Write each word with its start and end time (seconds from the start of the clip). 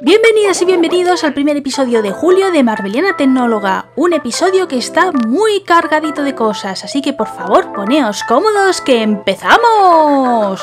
Bienvenidas 0.00 0.60
y 0.62 0.64
bienvenidos 0.64 1.22
al 1.22 1.34
primer 1.34 1.56
episodio 1.56 2.02
de 2.02 2.10
julio 2.10 2.50
de 2.50 2.64
Marveliana 2.64 3.16
Tecnóloga, 3.16 3.90
un 3.94 4.12
episodio 4.12 4.66
que 4.66 4.78
está 4.78 5.12
muy 5.12 5.62
cargadito 5.62 6.22
de 6.22 6.34
cosas, 6.34 6.84
así 6.84 7.00
que 7.02 7.12
por 7.12 7.28
favor 7.28 7.72
poneos 7.72 8.24
cómodos 8.24 8.80
que 8.80 9.02
empezamos. 9.02 10.60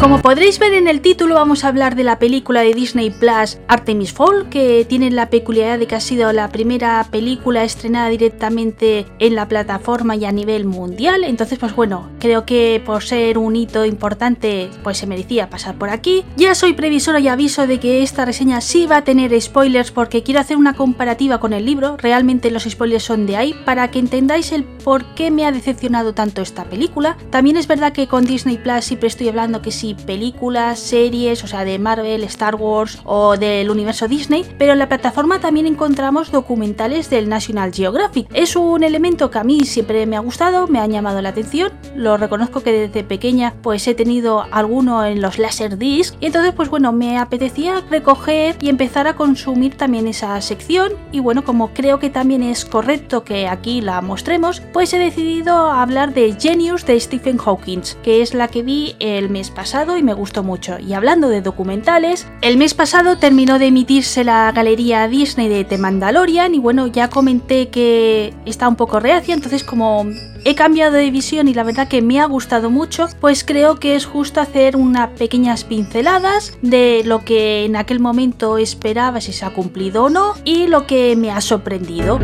Como 0.00 0.20
podréis 0.20 0.58
ver 0.58 0.74
en 0.74 0.86
el 0.86 1.00
título, 1.00 1.36
vamos 1.36 1.64
a 1.64 1.68
hablar 1.68 1.94
de 1.94 2.04
la 2.04 2.18
película 2.18 2.60
de 2.60 2.74
Disney 2.74 3.10
Plus 3.10 3.58
Artemis 3.68 4.12
Fall, 4.12 4.48
que 4.50 4.84
tiene 4.86 5.10
la 5.10 5.30
peculiaridad 5.30 5.78
de 5.78 5.86
que 5.86 5.94
ha 5.94 6.00
sido 6.00 6.30
la 6.32 6.48
primera 6.50 7.06
película 7.10 7.64
estrenada 7.64 8.10
directamente 8.10 9.06
en 9.18 9.34
la 9.34 9.48
plataforma 9.48 10.14
y 10.16 10.26
a 10.26 10.32
nivel 10.32 10.66
mundial. 10.66 11.24
Entonces, 11.24 11.58
pues 11.58 11.74
bueno, 11.74 12.10
creo 12.18 12.44
que 12.44 12.82
por 12.84 13.02
ser 13.02 13.38
un 13.38 13.56
hito 13.56 13.86
importante, 13.86 14.68
pues 14.82 14.98
se 14.98 15.06
merecía 15.06 15.48
pasar 15.48 15.76
por 15.76 15.88
aquí. 15.88 16.24
Ya 16.36 16.54
soy 16.54 16.74
previsora 16.74 17.20
y 17.20 17.28
aviso 17.28 17.66
de 17.66 17.80
que 17.80 18.02
esta 18.02 18.24
reseña 18.26 18.60
sí 18.60 18.86
va 18.86 18.98
a 18.98 19.04
tener 19.04 19.40
spoilers 19.40 19.90
porque 19.90 20.22
quiero 20.22 20.40
hacer 20.40 20.58
una 20.58 20.74
comparativa 20.74 21.40
con 21.40 21.54
el 21.54 21.64
libro. 21.64 21.96
Realmente 21.96 22.50
los 22.50 22.64
spoilers 22.64 23.04
son 23.04 23.26
de 23.26 23.36
ahí 23.36 23.54
para 23.64 23.90
que 23.90 24.00
entendáis 24.00 24.52
el 24.52 24.64
por 24.64 25.14
qué 25.14 25.30
me 25.30 25.46
ha 25.46 25.52
decepcionado 25.52 26.14
tanto 26.14 26.42
esta 26.42 26.64
película. 26.64 27.16
También 27.30 27.56
es 27.56 27.66
verdad 27.66 27.92
que 27.92 28.06
con 28.06 28.24
Disney 28.24 28.58
Plus 28.58 28.84
siempre 28.84 29.08
estoy 29.08 29.28
hablando 29.28 29.62
que 29.62 29.70
películas, 29.92 30.78
series, 30.78 31.44
o 31.44 31.46
sea, 31.46 31.66
de 31.66 31.78
Marvel, 31.78 32.24
Star 32.24 32.54
Wars 32.54 32.98
o 33.04 33.36
del 33.36 33.68
universo 33.68 34.08
Disney, 34.08 34.46
pero 34.56 34.72
en 34.72 34.78
la 34.78 34.88
plataforma 34.88 35.40
también 35.40 35.66
encontramos 35.66 36.32
documentales 36.32 37.10
del 37.10 37.28
National 37.28 37.74
Geographic. 37.74 38.26
Es 38.32 38.56
un 38.56 38.82
elemento 38.82 39.30
que 39.30 39.38
a 39.38 39.44
mí 39.44 39.64
siempre 39.64 40.06
me 40.06 40.16
ha 40.16 40.20
gustado, 40.20 40.66
me 40.66 40.80
ha 40.80 40.86
llamado 40.86 41.20
la 41.20 41.28
atención, 41.28 41.72
lo 41.94 42.16
reconozco 42.16 42.62
que 42.62 42.72
desde 42.72 43.04
pequeña 43.04 43.54
pues 43.60 43.86
he 43.86 43.94
tenido 43.94 44.46
alguno 44.50 45.04
en 45.04 45.20
los 45.20 45.38
Laserdisc 45.38 46.14
y 46.20 46.26
entonces 46.26 46.54
pues 46.54 46.70
bueno, 46.70 46.92
me 46.92 47.18
apetecía 47.18 47.82
recoger 47.90 48.56
y 48.60 48.68
empezar 48.70 49.06
a 49.06 49.16
consumir 49.16 49.76
también 49.76 50.08
esa 50.08 50.40
sección 50.40 50.92
y 51.12 51.20
bueno, 51.20 51.44
como 51.44 51.74
creo 51.74 51.98
que 51.98 52.08
también 52.08 52.42
es 52.42 52.64
correcto 52.64 53.24
que 53.24 53.48
aquí 53.48 53.80
la 53.80 54.00
mostremos, 54.00 54.62
pues 54.72 54.94
he 54.94 54.98
decidido 54.98 55.70
hablar 55.70 56.14
de 56.14 56.34
Genius 56.38 56.86
de 56.86 56.98
Stephen 56.98 57.38
Hawking, 57.38 57.82
que 58.02 58.22
es 58.22 58.34
la 58.34 58.48
que 58.48 58.62
vi 58.62 58.96
el 59.00 59.28
mes 59.28 59.50
pasado 59.50 59.73
y 59.74 60.04
me 60.04 60.14
gustó 60.14 60.44
mucho. 60.44 60.78
Y 60.78 60.92
hablando 60.92 61.28
de 61.28 61.42
documentales, 61.42 62.28
el 62.42 62.56
mes 62.56 62.74
pasado 62.74 63.18
terminó 63.18 63.58
de 63.58 63.66
emitirse 63.66 64.22
la 64.22 64.52
galería 64.52 65.08
Disney 65.08 65.48
de 65.48 65.64
The 65.64 65.78
Mandalorian 65.78 66.54
y 66.54 66.60
bueno, 66.60 66.86
ya 66.86 67.10
comenté 67.10 67.70
que 67.70 68.32
está 68.46 68.68
un 68.68 68.76
poco 68.76 69.00
reacia, 69.00 69.34
entonces 69.34 69.64
como 69.64 70.06
he 70.44 70.54
cambiado 70.54 70.92
de 70.94 71.10
visión 71.10 71.48
y 71.48 71.54
la 71.54 71.64
verdad 71.64 71.88
que 71.88 72.02
me 72.02 72.20
ha 72.20 72.26
gustado 72.26 72.70
mucho, 72.70 73.08
pues 73.20 73.42
creo 73.42 73.80
que 73.80 73.96
es 73.96 74.06
justo 74.06 74.40
hacer 74.40 74.76
unas 74.76 75.10
pequeñas 75.10 75.64
pinceladas 75.64 76.56
de 76.62 77.02
lo 77.04 77.24
que 77.24 77.64
en 77.64 77.74
aquel 77.74 77.98
momento 77.98 78.58
esperaba 78.58 79.20
si 79.20 79.32
se 79.32 79.44
ha 79.44 79.50
cumplido 79.50 80.04
o 80.04 80.08
no 80.08 80.34
y 80.44 80.68
lo 80.68 80.86
que 80.86 81.16
me 81.16 81.32
ha 81.32 81.40
sorprendido. 81.40 82.20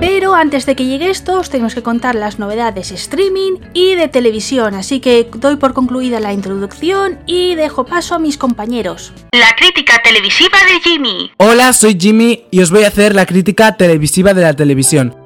Pero 0.00 0.36
antes 0.36 0.64
de 0.64 0.76
que 0.76 0.86
llegue 0.86 1.10
esto, 1.10 1.40
os 1.40 1.50
tenemos 1.50 1.74
que 1.74 1.82
contar 1.82 2.14
las 2.14 2.38
novedades 2.38 2.92
streaming 2.92 3.54
y 3.74 3.96
de 3.96 4.06
televisión, 4.06 4.74
así 4.74 5.00
que 5.00 5.28
doy 5.38 5.56
por 5.56 5.74
concluida 5.74 6.20
la 6.20 6.32
introducción 6.32 7.18
y 7.26 7.56
dejo 7.56 7.84
paso 7.84 8.14
a 8.14 8.20
mis 8.20 8.38
compañeros. 8.38 9.12
La 9.32 9.56
crítica 9.56 10.00
televisiva 10.04 10.58
de 10.72 10.88
Jimmy. 10.88 11.32
Hola, 11.38 11.72
soy 11.72 11.96
Jimmy 11.98 12.44
y 12.52 12.60
os 12.60 12.70
voy 12.70 12.84
a 12.84 12.88
hacer 12.88 13.16
la 13.16 13.26
crítica 13.26 13.76
televisiva 13.76 14.34
de 14.34 14.42
la 14.42 14.54
televisión. 14.54 15.16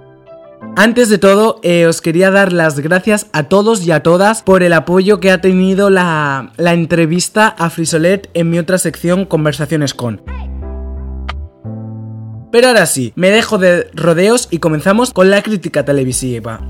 Antes 0.74 1.10
de 1.10 1.18
todo, 1.18 1.60
eh, 1.62 1.86
os 1.86 2.00
quería 2.00 2.30
dar 2.30 2.52
las 2.52 2.78
gracias 2.78 3.26
a 3.34 3.42
todos 3.44 3.86
y 3.86 3.90
a 3.90 4.02
todas 4.02 4.42
por 4.42 4.62
el 4.62 4.72
apoyo 4.72 5.20
que 5.20 5.30
ha 5.30 5.42
tenido 5.42 5.90
la, 5.90 6.52
la 6.56 6.72
entrevista 6.72 7.48
a 7.48 7.68
Frisolet 7.68 8.30
en 8.32 8.48
mi 8.48 8.58
otra 8.58 8.78
sección 8.78 9.26
Conversaciones 9.26 9.92
con. 9.92 10.22
Pero 12.52 12.68
ahora 12.68 12.84
sí, 12.84 13.14
me 13.16 13.30
dejo 13.30 13.56
de 13.56 13.88
rodeos 13.94 14.46
y 14.50 14.58
comenzamos 14.58 15.12
con 15.12 15.30
la 15.30 15.42
crítica 15.42 15.86
televisiva. 15.86 16.60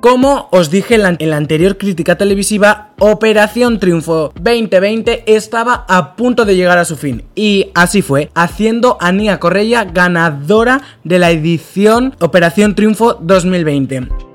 Como 0.00 0.48
os 0.50 0.70
dije 0.70 0.94
en 0.94 1.30
la, 1.30 1.36
anterior 1.36 1.76
crítica 1.76 2.16
televisiva, 2.16 2.92
Operación 2.98 3.78
Triunfo 3.78 4.32
2020 4.40 5.24
estaba 5.26 5.84
a 5.88 6.16
punto 6.16 6.46
de 6.46 6.56
llegar 6.56 6.78
a 6.78 6.86
su 6.86 6.96
fin. 6.96 7.24
Y 7.34 7.70
así 7.74 8.00
fue, 8.00 8.30
haciendo 8.34 8.96
a 9.00 9.12
Nia 9.12 9.38
Correia 9.40 9.84
ganadora 9.84 10.80
de 11.04 11.18
la 11.18 11.30
edición 11.30 12.14
Operación 12.20 12.74
Triunfo 12.74 13.18
2020 13.20 14.25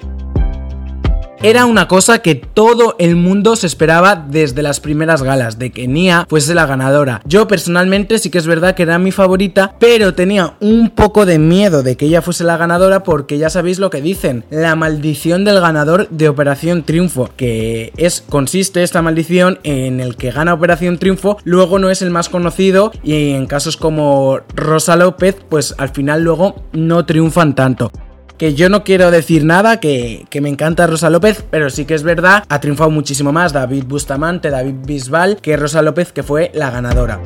era 1.43 1.65
una 1.65 1.87
cosa 1.87 2.19
que 2.19 2.35
todo 2.35 2.95
el 2.99 3.15
mundo 3.15 3.55
se 3.55 3.65
esperaba 3.65 4.15
desde 4.15 4.61
las 4.61 4.79
primeras 4.79 5.23
galas, 5.23 5.57
de 5.57 5.71
que 5.71 5.87
Nia 5.87 6.27
fuese 6.29 6.53
la 6.53 6.67
ganadora. 6.67 7.21
Yo 7.25 7.47
personalmente 7.47 8.19
sí 8.19 8.29
que 8.29 8.37
es 8.37 8.45
verdad 8.45 8.75
que 8.75 8.83
era 8.83 8.99
mi 8.99 9.11
favorita, 9.11 9.73
pero 9.79 10.13
tenía 10.13 10.53
un 10.59 10.91
poco 10.91 11.25
de 11.25 11.39
miedo 11.39 11.81
de 11.81 11.97
que 11.97 12.05
ella 12.05 12.21
fuese 12.21 12.43
la 12.43 12.57
ganadora 12.57 13.01
porque 13.01 13.39
ya 13.39 13.49
sabéis 13.49 13.79
lo 13.79 13.89
que 13.89 14.01
dicen, 14.01 14.45
la 14.51 14.75
maldición 14.75 15.43
del 15.43 15.59
ganador 15.59 16.07
de 16.09 16.29
Operación 16.29 16.83
Triunfo, 16.83 17.31
que 17.35 17.91
es 17.97 18.23
consiste 18.29 18.83
esta 18.83 19.01
maldición 19.01 19.59
en 19.63 19.99
el 19.99 20.17
que 20.17 20.29
gana 20.29 20.53
Operación 20.53 20.99
Triunfo, 20.99 21.37
luego 21.43 21.79
no 21.79 21.89
es 21.89 22.03
el 22.03 22.11
más 22.11 22.29
conocido 22.29 22.91
y 23.01 23.31
en 23.31 23.47
casos 23.47 23.77
como 23.77 24.41
Rosa 24.53 24.95
López, 24.95 25.37
pues 25.49 25.73
al 25.79 25.89
final 25.89 26.23
luego 26.23 26.67
no 26.71 27.05
triunfan 27.07 27.55
tanto 27.55 27.91
que 28.41 28.55
yo 28.55 28.69
no 28.69 28.83
quiero 28.83 29.11
decir 29.11 29.45
nada, 29.45 29.79
que, 29.79 30.25
me 30.41 30.49
encanta 30.49 30.87
Rosa 30.87 31.11
López, 31.11 31.45
pero 31.51 31.69
sí 31.69 31.85
que 31.85 31.93
es 31.93 32.01
verdad, 32.01 32.43
ha 32.49 32.59
triunfado 32.59 32.89
muchísimo 32.89 33.31
más 33.31 33.53
David 33.53 33.83
Bustamante, 33.85 34.49
David 34.49 34.77
Bisbal, 34.83 35.37
que 35.37 35.55
Rosa 35.57 35.83
López, 35.83 36.11
que 36.11 36.23
fue 36.23 36.49
la 36.55 36.71
ganadora. 36.71 37.21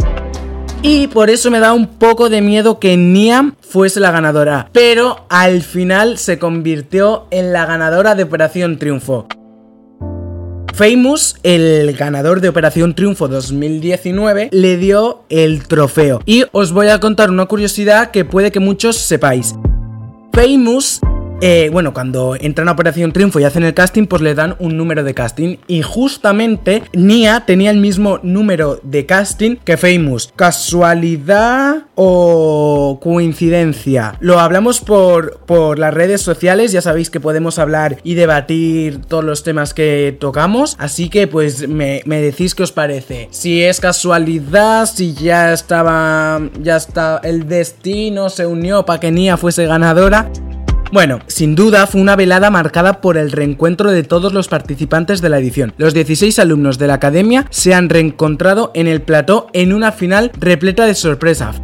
Y 0.82 1.08
por 1.08 1.30
eso 1.30 1.50
me 1.50 1.62
da 1.62 1.72
un 1.72 1.88
poco 1.88 2.28
de 2.28 2.42
miedo 2.42 2.82
que 2.82 2.98
Niam 2.98 3.56
fuese 3.62 4.02
la 4.02 4.12
ganadora. 4.12 4.68
Pero 4.74 5.26
al 5.30 5.62
final 5.62 6.18
se 6.18 6.38
convirtió 6.38 7.28
en 7.32 7.54
la 7.54 7.66
ganadora 7.66 8.14
de 8.14 8.24
Operación 8.24 8.78
Triunfo. 8.78 9.26
Famous, 10.74 11.38
el 11.44 11.96
ganador 11.96 12.42
de 12.42 12.50
Operación 12.50 12.94
Triunfo 12.94 13.30
2019, 13.30 14.50
le 14.52 14.76
dio 14.76 15.24
el 15.30 15.66
trofeo. 15.66 16.20
Y 16.26 16.44
os 16.52 16.74
voy 16.74 16.90
a 16.90 17.00
contar 17.00 17.30
una 17.30 17.46
curiosidad 17.46 18.12
que 18.12 18.26
puede 18.26 18.52
que 18.52 18.60
muchos 18.60 18.98
sepáis. 18.98 19.56
Famous 20.36 21.00
eh, 21.42 21.70
bueno, 21.72 21.94
cuando 21.94 22.36
entran 22.40 22.70
a 22.70 22.72
Operación 22.72 23.12
Triunfo 23.12 23.40
y 23.40 23.44
hacen 23.44 23.64
el 23.64 23.74
casting, 23.74 24.08
pues 24.08 24.22
le 24.22 24.36
dan 24.36 24.56
un 24.60 24.78
número 24.78 25.04
de 25.04 25.14
casting. 25.14 25.58
Y 25.68 25.82
justamente 25.82 26.84
Nia 26.94 27.44
tenía 27.46 27.72
el 27.72 27.78
mismo 27.78 28.20
número 28.24 28.80
de 28.84 29.06
casting 29.06 29.58
que 29.58 29.78
Famous. 29.78 30.32
¿Casualidad 30.36 31.84
o 31.96 33.00
coincidencia? 33.02 34.16
Lo 34.22 34.40
hablamos 34.40 34.80
por, 34.80 35.40
por 35.46 35.78
las 35.78 35.94
redes 35.94 36.22
sociales, 36.22 36.72
ya 36.72 36.82
sabéis 36.82 37.10
que 37.10 37.20
podemos 37.20 37.60
hablar 37.60 37.98
y 38.04 38.14
debatir 38.14 39.02
todos 39.02 39.24
los 39.24 39.44
temas 39.44 39.74
que 39.74 40.16
tocamos. 40.20 40.76
Así 40.80 41.10
que 41.10 41.28
pues 41.28 41.68
me, 41.68 42.02
me 42.06 42.22
decís 42.22 42.56
qué 42.56 42.64
os 42.64 42.72
parece. 42.72 43.28
Si 43.32 43.62
es 43.62 43.82
casualidad, 43.82 44.86
si 44.86 45.14
ya 45.14 45.54
estaba. 45.54 46.42
Ya 46.62 46.78
está. 46.78 47.20
El 47.24 47.48
destino 47.48 48.30
se 48.30 48.46
unió 48.46 48.86
para 48.86 49.00
que 49.00 49.12
Nia 49.12 49.38
fuese 49.38 49.66
ganadora. 49.66 50.32
Bueno, 50.92 51.20
sin 51.28 51.56
duda 51.56 51.88
fue 51.88 52.00
una 52.00 52.16
velada 52.16 52.50
marcada 52.50 53.02
por 53.02 53.18
el 53.18 53.32
reencuentro 53.32 53.92
de 53.92 54.04
todos 54.04 54.34
los 54.34 54.48
participantes 54.48 55.22
de 55.22 55.30
la 55.30 55.40
edición. 55.40 55.74
Los 55.78 55.94
16 55.94 56.38
alumnos 56.40 56.78
de 56.78 56.88
la 56.88 56.94
academia 56.94 57.48
se 57.50 57.74
han 57.74 57.90
reencontrado 57.90 58.72
en 58.76 58.88
el 58.88 59.02
plató 59.02 59.48
en 59.54 59.74
una 59.74 59.92
final 59.92 60.32
repleta 60.40 60.86
de 60.86 60.96
sorpresas. 60.96 61.62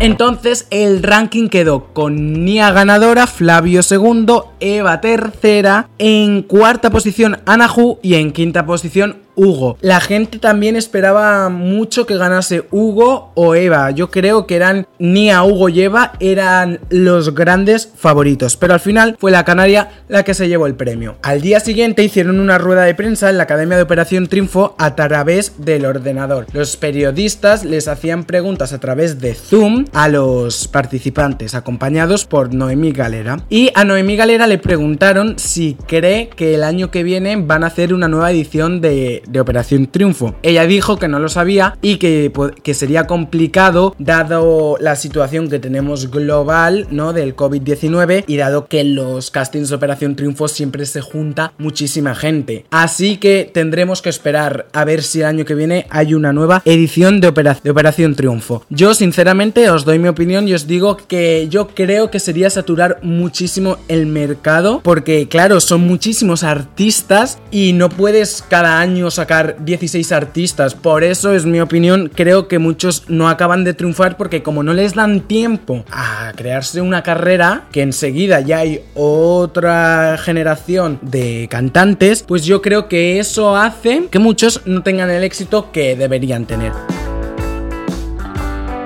Entonces 0.00 0.66
el 0.70 1.02
ranking 1.02 1.48
quedó 1.48 1.92
con 1.92 2.44
Nia 2.44 2.72
ganadora, 2.72 3.26
Flavio 3.26 3.82
segundo, 3.82 4.52
Eva 4.60 5.00
tercera, 5.00 5.88
en 5.98 6.42
cuarta 6.42 6.90
posición 6.90 7.38
Anahu 7.46 8.00
y 8.02 8.14
en 8.14 8.32
quinta 8.32 8.66
posición 8.66 9.23
Hugo. 9.36 9.76
La 9.80 10.00
gente 10.00 10.38
también 10.38 10.76
esperaba 10.76 11.48
mucho 11.48 12.06
que 12.06 12.16
ganase 12.16 12.64
Hugo 12.70 13.32
o 13.34 13.54
Eva. 13.54 13.90
Yo 13.90 14.10
creo 14.10 14.46
que 14.46 14.56
eran 14.56 14.86
Nia, 14.98 15.42
Hugo 15.44 15.68
y 15.68 15.82
Eva 15.82 16.12
eran 16.20 16.80
los 16.90 17.34
grandes 17.34 17.90
favoritos. 17.96 18.56
Pero 18.56 18.74
al 18.74 18.80
final 18.80 19.16
fue 19.18 19.30
la 19.30 19.44
Canaria 19.44 19.90
la 20.08 20.22
que 20.22 20.34
se 20.34 20.48
llevó 20.48 20.66
el 20.66 20.74
premio. 20.74 21.16
Al 21.22 21.40
día 21.40 21.60
siguiente 21.60 22.04
hicieron 22.04 22.40
una 22.40 22.58
rueda 22.58 22.84
de 22.84 22.94
prensa 22.94 23.30
en 23.30 23.38
la 23.38 23.44
Academia 23.44 23.76
de 23.76 23.82
Operación 23.82 24.26
Triunfo 24.26 24.74
a 24.78 24.94
través 24.94 25.52
del 25.58 25.86
ordenador. 25.86 26.46
Los 26.52 26.76
periodistas 26.76 27.64
les 27.64 27.88
hacían 27.88 28.24
preguntas 28.24 28.72
a 28.72 28.80
través 28.80 29.20
de 29.20 29.34
Zoom 29.34 29.86
a 29.92 30.08
los 30.08 30.68
participantes, 30.68 31.54
acompañados 31.54 32.24
por 32.24 32.54
Noemí 32.54 32.92
Galera. 32.92 33.38
Y 33.48 33.70
a 33.74 33.84
Noemí 33.84 34.16
Galera 34.16 34.46
le 34.46 34.58
preguntaron 34.58 35.38
si 35.38 35.76
cree 35.86 36.28
que 36.28 36.54
el 36.54 36.64
año 36.64 36.90
que 36.90 37.02
viene 37.02 37.36
van 37.36 37.64
a 37.64 37.68
hacer 37.68 37.94
una 37.94 38.08
nueva 38.08 38.30
edición 38.30 38.80
de 38.80 39.22
de 39.26 39.40
Operación 39.40 39.86
Triunfo. 39.86 40.34
Ella 40.42 40.66
dijo 40.66 40.98
que 40.98 41.08
no 41.08 41.18
lo 41.18 41.28
sabía 41.28 41.76
y 41.82 41.96
que, 41.96 42.32
que 42.62 42.74
sería 42.74 43.06
complicado 43.06 43.94
dado 43.98 44.76
la 44.80 44.96
situación 44.96 45.48
que 45.48 45.58
tenemos 45.58 46.10
global, 46.10 46.86
¿no? 46.90 47.12
Del 47.12 47.36
COVID-19 47.36 48.24
y 48.26 48.36
dado 48.36 48.66
que 48.66 48.84
los 48.84 49.30
castings 49.30 49.68
de 49.68 49.76
Operación 49.76 50.16
Triunfo 50.16 50.48
siempre 50.48 50.86
se 50.86 51.00
junta 51.00 51.52
muchísima 51.58 52.14
gente. 52.14 52.66
Así 52.70 53.16
que 53.16 53.50
tendremos 53.52 54.02
que 54.02 54.10
esperar 54.10 54.66
a 54.72 54.84
ver 54.84 55.02
si 55.02 55.20
el 55.20 55.26
año 55.26 55.44
que 55.44 55.54
viene 55.54 55.86
hay 55.90 56.14
una 56.14 56.32
nueva 56.32 56.62
edición 56.64 57.20
de, 57.20 57.32
de 57.62 57.70
Operación 57.70 58.14
Triunfo. 58.14 58.64
Yo 58.70 58.94
sinceramente 58.94 59.70
os 59.70 59.84
doy 59.84 59.98
mi 59.98 60.08
opinión 60.08 60.48
y 60.48 60.54
os 60.54 60.66
digo 60.66 60.96
que 60.96 61.48
yo 61.50 61.68
creo 61.68 62.10
que 62.10 62.20
sería 62.20 62.50
saturar 62.50 62.98
muchísimo 63.02 63.78
el 63.88 64.06
mercado 64.06 64.80
porque 64.82 65.28
claro, 65.28 65.60
son 65.60 65.82
muchísimos 65.82 66.42
artistas 66.42 67.38
y 67.50 67.72
no 67.72 67.88
puedes 67.88 68.44
cada 68.48 68.80
año 68.80 69.10
sacar 69.14 69.56
16 69.64 70.12
artistas. 70.12 70.74
Por 70.74 71.04
eso 71.04 71.32
es 71.32 71.46
mi 71.46 71.60
opinión, 71.60 72.10
creo 72.14 72.48
que 72.48 72.58
muchos 72.58 73.04
no 73.08 73.28
acaban 73.28 73.64
de 73.64 73.74
triunfar 73.74 74.16
porque 74.16 74.42
como 74.42 74.62
no 74.62 74.72
les 74.72 74.94
dan 74.94 75.20
tiempo 75.22 75.84
a 75.90 76.32
crearse 76.36 76.80
una 76.80 77.02
carrera, 77.02 77.66
que 77.72 77.82
enseguida 77.82 78.40
ya 78.40 78.58
hay 78.58 78.80
otra 78.94 80.18
generación 80.18 80.98
de 81.02 81.48
cantantes, 81.50 82.22
pues 82.22 82.44
yo 82.44 82.62
creo 82.62 82.88
que 82.88 83.18
eso 83.18 83.56
hace 83.56 84.08
que 84.10 84.18
muchos 84.18 84.62
no 84.66 84.82
tengan 84.82 85.10
el 85.10 85.24
éxito 85.24 85.70
que 85.72 85.96
deberían 85.96 86.46
tener. 86.46 86.72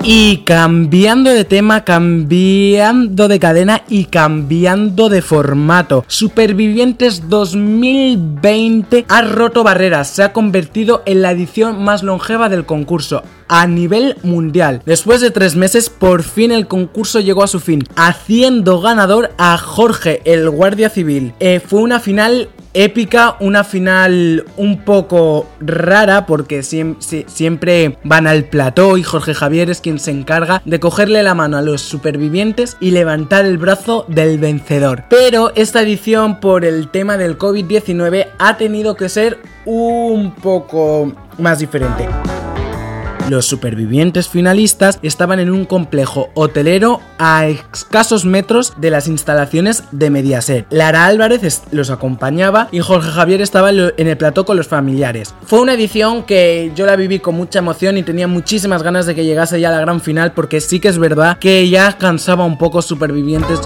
Y 0.03 0.37
cambiando 0.45 1.29
de 1.31 1.43
tema, 1.43 1.83
cambiando 1.83 3.27
de 3.27 3.39
cadena 3.39 3.83
y 3.89 4.05
cambiando 4.05 5.09
de 5.09 5.21
formato. 5.21 6.05
Supervivientes 6.07 7.29
2020 7.29 9.05
ha 9.09 9.21
roto 9.23 9.63
barreras, 9.63 10.09
se 10.09 10.23
ha 10.23 10.31
convertido 10.31 11.03
en 11.05 11.21
la 11.21 11.31
edición 11.31 11.83
más 11.83 12.03
longeva 12.03 12.47
del 12.49 12.65
concurso 12.65 13.23
a 13.49 13.67
nivel 13.67 14.15
mundial. 14.23 14.81
Después 14.85 15.19
de 15.19 15.31
tres 15.31 15.55
meses, 15.55 15.89
por 15.89 16.23
fin 16.23 16.51
el 16.51 16.67
concurso 16.67 17.19
llegó 17.19 17.43
a 17.43 17.47
su 17.47 17.59
fin, 17.59 17.83
haciendo 17.95 18.79
ganador 18.79 19.31
a 19.37 19.57
Jorge, 19.57 20.21
el 20.23 20.49
guardia 20.49 20.89
civil. 20.89 21.33
Eh, 21.39 21.59
fue 21.59 21.81
una 21.81 21.99
final 21.99 22.49
épica, 22.73 23.35
una 23.39 23.63
final 23.63 24.45
un 24.57 24.83
poco 24.85 25.47
rara 25.59 26.25
porque 26.25 26.63
siempre 26.63 27.97
van 28.03 28.27
al 28.27 28.45
plató 28.45 28.97
y 28.97 29.03
Jorge 29.03 29.33
Javier 29.33 29.69
es 29.69 29.81
quien 29.81 29.99
se 29.99 30.11
encarga 30.11 30.61
de 30.65 30.79
cogerle 30.79 31.23
la 31.23 31.33
mano 31.33 31.57
a 31.57 31.61
los 31.61 31.81
supervivientes 31.81 32.77
y 32.79 32.91
levantar 32.91 33.45
el 33.45 33.57
brazo 33.57 34.05
del 34.07 34.37
vencedor. 34.37 35.05
Pero 35.09 35.51
esta 35.55 35.81
edición 35.81 36.39
por 36.39 36.63
el 36.63 36.89
tema 36.89 37.17
del 37.17 37.37
COVID-19 37.37 38.27
ha 38.37 38.57
tenido 38.57 38.95
que 38.95 39.09
ser 39.09 39.39
un 39.65 40.35
poco 40.35 41.11
más 41.37 41.59
diferente. 41.59 42.07
Los 43.29 43.45
supervivientes 43.45 44.27
finalistas 44.27 44.97
estaban 45.03 45.39
en 45.39 45.51
un 45.51 45.65
complejo 45.65 46.29
hotelero 46.33 46.99
a 47.19 47.45
escasos 47.45 48.25
metros 48.25 48.73
de 48.77 48.89
las 48.89 49.07
instalaciones 49.07 49.83
de 49.91 50.09
Mediaset. 50.09 50.65
Lara 50.71 51.05
Álvarez 51.05 51.61
los 51.69 51.91
acompañaba 51.91 52.69
y 52.71 52.79
Jorge 52.79 53.11
Javier 53.11 53.41
estaba 53.41 53.69
en 53.69 54.07
el 54.07 54.17
plató 54.17 54.45
con 54.45 54.57
los 54.57 54.67
familiares. 54.67 55.35
Fue 55.45 55.61
una 55.61 55.75
edición 55.75 56.23
que 56.23 56.71
yo 56.75 56.87
la 56.87 56.95
viví 56.95 57.19
con 57.19 57.35
mucha 57.35 57.59
emoción 57.59 57.99
y 57.99 58.03
tenía 58.03 58.27
muchísimas 58.27 58.81
ganas 58.81 59.05
de 59.05 59.13
que 59.13 59.25
llegase 59.25 59.59
ya 59.59 59.69
la 59.69 59.79
gran 59.79 60.01
final 60.01 60.31
porque 60.33 60.59
sí 60.59 60.79
que 60.79 60.87
es 60.87 60.97
verdad 60.97 61.37
que 61.37 61.69
ya 61.69 61.99
cansaba 61.99 62.45
un 62.45 62.57
poco 62.57 62.81
supervivientes 62.81 63.61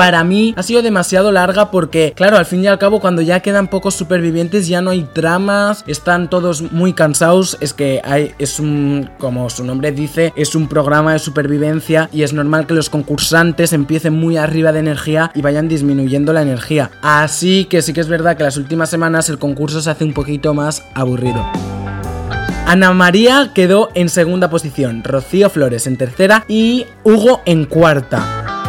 para 0.00 0.24
mí 0.24 0.54
ha 0.56 0.62
sido 0.62 0.80
demasiado 0.80 1.30
larga 1.30 1.70
porque, 1.70 2.14
claro, 2.16 2.38
al 2.38 2.46
fin 2.46 2.64
y 2.64 2.66
al 2.66 2.78
cabo, 2.78 3.00
cuando 3.00 3.20
ya 3.20 3.40
quedan 3.40 3.68
pocos 3.68 3.92
supervivientes, 3.92 4.66
ya 4.66 4.80
no 4.80 4.88
hay 4.88 5.02
tramas, 5.02 5.84
están 5.86 6.30
todos 6.30 6.72
muy 6.72 6.94
cansados. 6.94 7.58
Es 7.60 7.74
que 7.74 8.00
hay, 8.02 8.32
es 8.38 8.58
un, 8.58 9.10
como 9.18 9.50
su 9.50 9.62
nombre 9.62 9.92
dice, 9.92 10.32
es 10.36 10.54
un 10.54 10.68
programa 10.68 11.12
de 11.12 11.18
supervivencia 11.18 12.08
y 12.14 12.22
es 12.22 12.32
normal 12.32 12.66
que 12.66 12.72
los 12.72 12.88
concursantes 12.88 13.74
empiecen 13.74 14.14
muy 14.14 14.38
arriba 14.38 14.72
de 14.72 14.78
energía 14.78 15.32
y 15.34 15.42
vayan 15.42 15.68
disminuyendo 15.68 16.32
la 16.32 16.40
energía. 16.40 16.90
Así 17.02 17.66
que 17.66 17.82
sí 17.82 17.92
que 17.92 18.00
es 18.00 18.08
verdad 18.08 18.38
que 18.38 18.44
las 18.44 18.56
últimas 18.56 18.88
semanas 18.88 19.28
el 19.28 19.38
concurso 19.38 19.82
se 19.82 19.90
hace 19.90 20.04
un 20.04 20.14
poquito 20.14 20.54
más 20.54 20.82
aburrido. 20.94 21.44
Ana 22.66 22.94
María 22.94 23.50
quedó 23.54 23.90
en 23.94 24.08
segunda 24.08 24.48
posición, 24.48 25.04
Rocío 25.04 25.50
Flores 25.50 25.86
en 25.86 25.98
tercera 25.98 26.46
y 26.48 26.86
Hugo 27.04 27.42
en 27.44 27.66
cuarta 27.66 28.59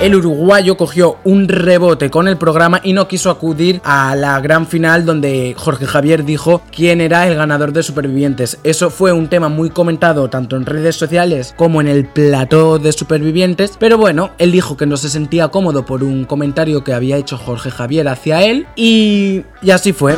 el 0.00 0.14
uruguayo 0.14 0.76
cogió 0.76 1.16
un 1.24 1.48
rebote 1.48 2.08
con 2.08 2.28
el 2.28 2.36
programa 2.36 2.80
y 2.84 2.92
no 2.92 3.08
quiso 3.08 3.30
acudir 3.30 3.80
a 3.84 4.14
la 4.14 4.40
gran 4.40 4.66
final 4.66 5.04
donde 5.04 5.54
Jorge 5.56 5.86
Javier 5.86 6.24
dijo 6.24 6.62
quién 6.70 7.00
era 7.00 7.26
el 7.26 7.34
ganador 7.34 7.72
de 7.72 7.82
Supervivientes. 7.82 8.58
Eso 8.62 8.90
fue 8.90 9.12
un 9.12 9.28
tema 9.28 9.48
muy 9.48 9.70
comentado 9.70 10.30
tanto 10.30 10.56
en 10.56 10.66
redes 10.66 10.96
sociales 10.96 11.52
como 11.56 11.80
en 11.80 11.88
el 11.88 12.06
plató 12.06 12.78
de 12.78 12.92
Supervivientes, 12.92 13.76
pero 13.78 13.98
bueno, 13.98 14.30
él 14.38 14.52
dijo 14.52 14.76
que 14.76 14.86
no 14.86 14.96
se 14.96 15.08
sentía 15.08 15.48
cómodo 15.48 15.84
por 15.84 16.04
un 16.04 16.24
comentario 16.24 16.84
que 16.84 16.92
había 16.92 17.16
hecho 17.16 17.36
Jorge 17.36 17.70
Javier 17.70 18.06
hacia 18.08 18.42
él 18.42 18.66
y, 18.76 19.42
y 19.62 19.70
así 19.70 19.92
fue. 19.92 20.16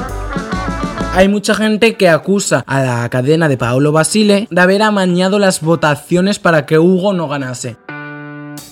Hay 1.15 1.29
mucha 1.29 1.55
gente 1.55 1.97
que 1.97 2.09
acusa 2.09 2.63
a 2.67 2.83
la 2.83 3.09
cadena 3.09 3.49
de 3.49 3.57
Paolo 3.57 3.93
Basile 3.93 4.47
de 4.51 4.61
haber 4.61 4.83
amañado 4.83 5.39
las 5.39 5.61
votaciones 5.61 6.39
para 6.39 6.67
que 6.67 6.79
Hugo 6.79 7.13
no 7.15 7.29
ganase. 7.29 7.77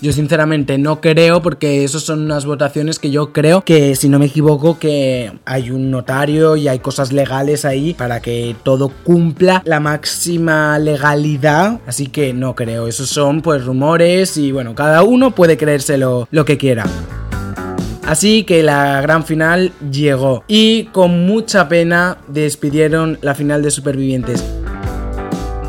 Yo 0.00 0.12
sinceramente 0.12 0.78
no 0.78 1.00
creo 1.00 1.42
porque 1.42 1.82
eso 1.82 1.98
son 1.98 2.20
unas 2.20 2.46
votaciones 2.46 3.00
que 3.00 3.10
yo 3.10 3.32
creo 3.32 3.64
que 3.64 3.96
si 3.96 4.08
no 4.08 4.20
me 4.20 4.26
equivoco 4.26 4.78
que 4.78 5.32
hay 5.44 5.72
un 5.72 5.90
notario 5.90 6.54
y 6.54 6.68
hay 6.68 6.78
cosas 6.78 7.12
legales 7.12 7.64
ahí 7.64 7.94
para 7.94 8.20
que 8.20 8.54
todo 8.62 8.92
cumpla 9.02 9.60
la 9.64 9.80
máxima 9.80 10.78
legalidad. 10.78 11.80
Así 11.84 12.06
que 12.06 12.32
no 12.32 12.54
creo, 12.54 12.86
esos 12.86 13.08
son 13.08 13.42
pues 13.42 13.64
rumores 13.64 14.36
y 14.36 14.52
bueno, 14.52 14.76
cada 14.76 15.02
uno 15.02 15.32
puede 15.34 15.56
creérselo 15.56 16.28
lo 16.30 16.44
que 16.44 16.58
quiera. 16.58 16.84
Así 18.06 18.44
que 18.44 18.62
la 18.62 19.00
gran 19.02 19.24
final 19.24 19.72
llegó 19.90 20.44
y 20.46 20.84
con 20.84 21.26
mucha 21.26 21.68
pena 21.68 22.18
despidieron 22.28 23.18
la 23.20 23.34
final 23.34 23.62
de 23.62 23.70
Supervivientes 23.72 24.44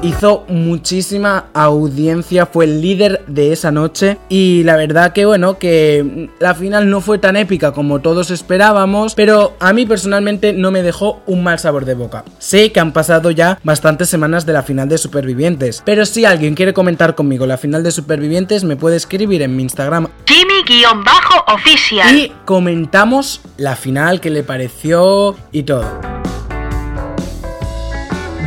hizo 0.01 0.45
muchísima 0.47 1.45
audiencia, 1.53 2.45
fue 2.45 2.65
el 2.65 2.81
líder 2.81 3.23
de 3.27 3.51
esa 3.51 3.71
noche 3.71 4.17
y 4.29 4.63
la 4.63 4.75
verdad 4.75 5.13
que 5.13 5.25
bueno, 5.25 5.57
que 5.57 6.29
la 6.39 6.55
final 6.55 6.89
no 6.89 7.01
fue 7.01 7.17
tan 7.17 7.35
épica 7.35 7.71
como 7.71 7.99
todos 7.99 8.31
esperábamos, 8.31 9.15
pero 9.15 9.55
a 9.59 9.73
mí 9.73 9.85
personalmente 9.85 10.53
no 10.53 10.71
me 10.71 10.81
dejó 10.81 11.21
un 11.25 11.43
mal 11.43 11.59
sabor 11.59 11.85
de 11.85 11.95
boca. 11.95 12.23
Sé 12.37 12.71
que 12.71 12.79
han 12.79 12.93
pasado 12.93 13.31
ya 13.31 13.59
bastantes 13.63 14.09
semanas 14.09 14.45
de 14.45 14.53
la 14.53 14.63
final 14.63 14.87
de 14.89 14.97
Supervivientes, 14.97 15.81
pero 15.85 16.05
si 16.05 16.25
alguien 16.25 16.55
quiere 16.55 16.73
comentar 16.73 17.15
conmigo 17.15 17.45
la 17.45 17.57
final 17.57 17.83
de 17.83 17.91
Supervivientes 17.91 18.63
me 18.63 18.77
puede 18.77 18.95
escribir 18.95 19.41
en 19.41 19.55
mi 19.55 19.63
Instagram 19.63 20.07
Jimmy-oficial 20.25 22.15
y 22.15 22.31
comentamos 22.45 23.41
la 23.57 23.75
final 23.75 24.21
que 24.21 24.29
le 24.29 24.43
pareció 24.43 25.35
y 25.51 25.63
todo. 25.63 25.85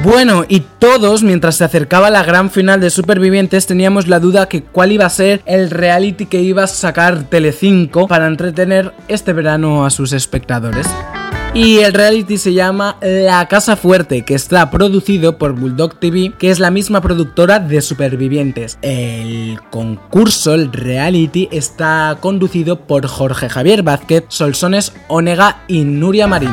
Bueno, 0.03 0.45
y 0.49 0.61
todos, 0.81 1.23
mientras 1.23 1.57
se 1.57 1.65
acercaba 1.65 2.11
la 2.11 2.25
gran 2.25 2.51
final 2.51 2.81
de 2.81 2.91
Supervivientes, 2.91 3.67
teníamos 3.67 4.09
la 4.09 4.19
duda 4.19 4.49
que 4.49 4.63
cuál 4.63 4.91
iba 4.91 5.07
a 5.07 5.11
ser 5.11 5.43
el 5.47 5.71
reality 5.71 6.27
que 6.27 6.41
iba 6.41 6.65
a 6.65 6.67
sacar 6.67 7.23
Telecinco 7.25 8.09
para 8.09 8.27
entretener 8.27 8.93
este 9.07 9.33
verano 9.33 9.87
a 9.87 9.91
sus 9.91 10.13
espectadores. 10.13 10.89
Y 11.55 11.79
el 11.79 11.93
reality 11.93 12.37
se 12.37 12.53
llama 12.53 12.97
La 13.01 13.47
Casa 13.47 13.77
Fuerte, 13.77 14.25
que 14.25 14.35
está 14.35 14.71
producido 14.71 15.39
por 15.39 15.53
Bulldog 15.53 16.01
TV, 16.01 16.33
que 16.37 16.51
es 16.51 16.59
la 16.59 16.73
misma 16.73 17.01
productora 17.01 17.61
de 17.61 17.81
Supervivientes. 17.81 18.79
El 18.83 19.61
concurso, 19.71 20.55
el 20.55 20.73
reality, 20.73 21.49
está 21.53 22.17
conducido 22.19 22.81
por 22.81 23.07
Jorge 23.07 23.49
Javier 23.49 23.85
Vázquez, 23.85 24.25
Solsones 24.29 24.95
Onega 25.07 25.63
y 25.69 25.85
Nuria 25.85 26.27
Marín. 26.27 26.51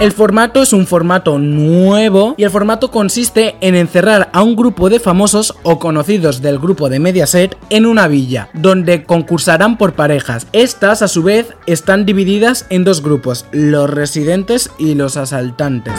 El 0.00 0.10
formato 0.10 0.60
es 0.60 0.72
un 0.72 0.88
formato 0.88 1.38
nuevo 1.38 2.34
y 2.36 2.42
el 2.42 2.50
formato 2.50 2.90
consiste 2.90 3.54
en 3.60 3.76
encerrar 3.76 4.28
a 4.32 4.42
un 4.42 4.56
grupo 4.56 4.90
de 4.90 4.98
famosos 4.98 5.54
o 5.62 5.78
conocidos 5.78 6.42
del 6.42 6.58
grupo 6.58 6.88
de 6.88 6.98
Mediaset 6.98 7.56
en 7.70 7.86
una 7.86 8.08
villa, 8.08 8.48
donde 8.54 9.04
concursarán 9.04 9.78
por 9.78 9.94
parejas. 9.94 10.48
Estas 10.52 11.00
a 11.02 11.08
su 11.08 11.22
vez 11.22 11.54
están 11.66 12.06
divididas 12.06 12.66
en 12.70 12.82
dos 12.82 13.02
grupos, 13.02 13.46
los 13.52 13.88
residentes 13.88 14.68
y 14.78 14.96
los 14.96 15.16
asaltantes. 15.16 15.94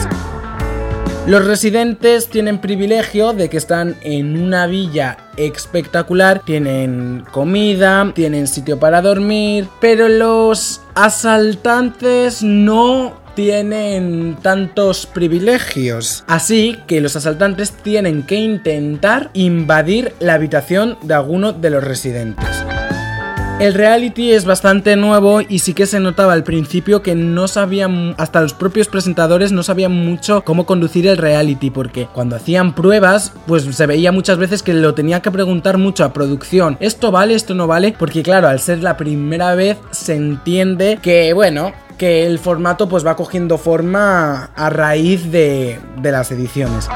Los 1.26 1.44
residentes 1.46 2.28
tienen 2.28 2.60
privilegio 2.60 3.32
de 3.32 3.48
que 3.48 3.56
están 3.56 3.96
en 4.02 4.40
una 4.40 4.66
villa 4.66 5.16
espectacular, 5.38 6.42
tienen 6.44 7.24
comida, 7.32 8.12
tienen 8.14 8.46
sitio 8.46 8.78
para 8.78 9.00
dormir, 9.00 9.66
pero 9.80 10.08
los 10.08 10.82
asaltantes 10.94 12.42
no 12.44 13.25
tienen 13.36 14.36
tantos 14.42 15.06
privilegios. 15.06 16.24
Así 16.26 16.76
que 16.88 17.00
los 17.00 17.14
asaltantes 17.14 17.70
tienen 17.70 18.24
que 18.24 18.34
intentar 18.34 19.30
invadir 19.34 20.14
la 20.18 20.34
habitación 20.34 20.98
de 21.02 21.14
alguno 21.14 21.52
de 21.52 21.70
los 21.70 21.84
residentes. 21.84 22.64
El 23.58 23.72
reality 23.72 24.32
es 24.32 24.44
bastante 24.44 24.96
nuevo 24.96 25.40
y 25.40 25.60
sí 25.60 25.72
que 25.72 25.86
se 25.86 25.98
notaba 25.98 26.34
al 26.34 26.44
principio 26.44 27.02
que 27.02 27.14
no 27.14 27.48
sabían, 27.48 28.14
hasta 28.18 28.42
los 28.42 28.52
propios 28.52 28.86
presentadores 28.86 29.50
no 29.50 29.62
sabían 29.62 29.92
mucho 29.92 30.42
cómo 30.44 30.66
conducir 30.66 31.06
el 31.06 31.16
reality, 31.16 31.70
porque 31.70 32.06
cuando 32.12 32.36
hacían 32.36 32.74
pruebas, 32.74 33.32
pues 33.46 33.64
se 33.64 33.86
veía 33.86 34.12
muchas 34.12 34.36
veces 34.36 34.62
que 34.62 34.74
lo 34.74 34.92
tenía 34.92 35.22
que 35.22 35.30
preguntar 35.30 35.78
mucho 35.78 36.04
a 36.04 36.12
producción, 36.12 36.76
esto 36.80 37.10
vale, 37.10 37.34
esto 37.34 37.54
no 37.54 37.66
vale, 37.66 37.94
porque 37.98 38.22
claro, 38.22 38.48
al 38.48 38.60
ser 38.60 38.82
la 38.82 38.98
primera 38.98 39.54
vez 39.54 39.78
se 39.90 40.16
entiende 40.16 40.98
que, 41.00 41.32
bueno, 41.32 41.72
que 41.96 42.26
el 42.26 42.38
formato 42.38 42.88
pues 42.88 43.06
va 43.06 43.16
cogiendo 43.16 43.58
forma 43.58 44.50
a 44.54 44.70
raíz 44.70 45.30
de, 45.30 45.80
de 46.00 46.12
las 46.12 46.30
ediciones. 46.30 46.88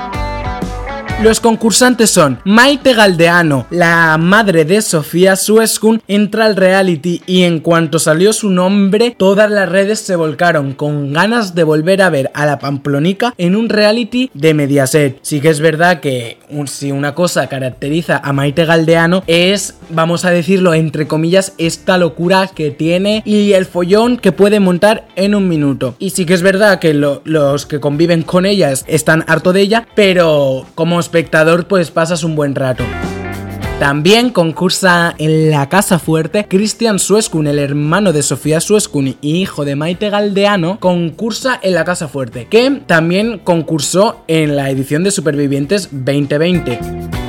Los 1.22 1.38
concursantes 1.38 2.08
son 2.08 2.40
Maite 2.46 2.94
Galdeano, 2.94 3.66
la 3.68 4.16
madre 4.16 4.64
de 4.64 4.80
Sofía 4.80 5.36
Suescun, 5.36 6.00
entra 6.08 6.46
al 6.46 6.56
reality 6.56 7.20
y 7.26 7.42
en 7.42 7.60
cuanto 7.60 7.98
salió 7.98 8.32
su 8.32 8.48
nombre, 8.48 9.14
todas 9.18 9.50
las 9.50 9.68
redes 9.68 10.00
se 10.00 10.16
volcaron 10.16 10.72
con 10.72 11.12
ganas 11.12 11.54
de 11.54 11.62
volver 11.62 12.00
a 12.00 12.08
ver 12.08 12.30
a 12.32 12.46
la 12.46 12.58
Pamplonica 12.58 13.34
en 13.36 13.54
un 13.54 13.68
reality 13.68 14.30
de 14.32 14.54
Mediaset. 14.54 15.18
Sí 15.20 15.42
que 15.42 15.50
es 15.50 15.60
verdad 15.60 16.00
que 16.00 16.38
si 16.64 16.90
una 16.90 17.14
cosa 17.14 17.48
caracteriza 17.48 18.18
a 18.24 18.32
Maite 18.32 18.64
Galdeano 18.64 19.22
es, 19.26 19.74
vamos 19.90 20.24
a 20.24 20.30
decirlo 20.30 20.72
entre 20.72 21.06
comillas, 21.06 21.52
esta 21.58 21.98
locura 21.98 22.48
que 22.54 22.70
tiene 22.70 23.22
y 23.26 23.52
el 23.52 23.66
follón 23.66 24.16
que 24.16 24.32
puede 24.32 24.58
montar 24.58 25.06
en 25.16 25.34
un 25.34 25.48
minuto. 25.48 25.96
Y 25.98 26.10
sí 26.10 26.24
que 26.24 26.32
es 26.32 26.40
verdad 26.40 26.78
que 26.78 26.94
los 26.94 27.66
que 27.66 27.78
conviven 27.78 28.22
con 28.22 28.46
ellas 28.46 28.86
están 28.88 29.22
harto 29.28 29.52
de 29.52 29.60
ella, 29.60 29.86
pero 29.94 30.64
como 30.74 30.96
os 30.96 31.09
espectador 31.10 31.66
pues 31.66 31.90
pasas 31.90 32.22
un 32.22 32.36
buen 32.36 32.54
rato. 32.54 32.84
También 33.80 34.30
concursa 34.30 35.14
en 35.18 35.50
la 35.50 35.68
Casa 35.68 35.98
Fuerte 35.98 36.46
Christian 36.46 37.00
Sueskun, 37.00 37.48
el 37.48 37.58
hermano 37.58 38.12
de 38.12 38.22
Sofía 38.22 38.60
Sueskun 38.60 39.16
y 39.20 39.36
hijo 39.36 39.64
de 39.64 39.74
Maite 39.74 40.08
Galdeano, 40.08 40.78
concursa 40.78 41.58
en 41.62 41.74
la 41.74 41.84
Casa 41.84 42.06
Fuerte, 42.06 42.46
que 42.48 42.82
también 42.86 43.38
concursó 43.38 44.22
en 44.28 44.54
la 44.54 44.70
edición 44.70 45.02
de 45.02 45.10
Supervivientes 45.10 45.88
2020. 45.90 47.19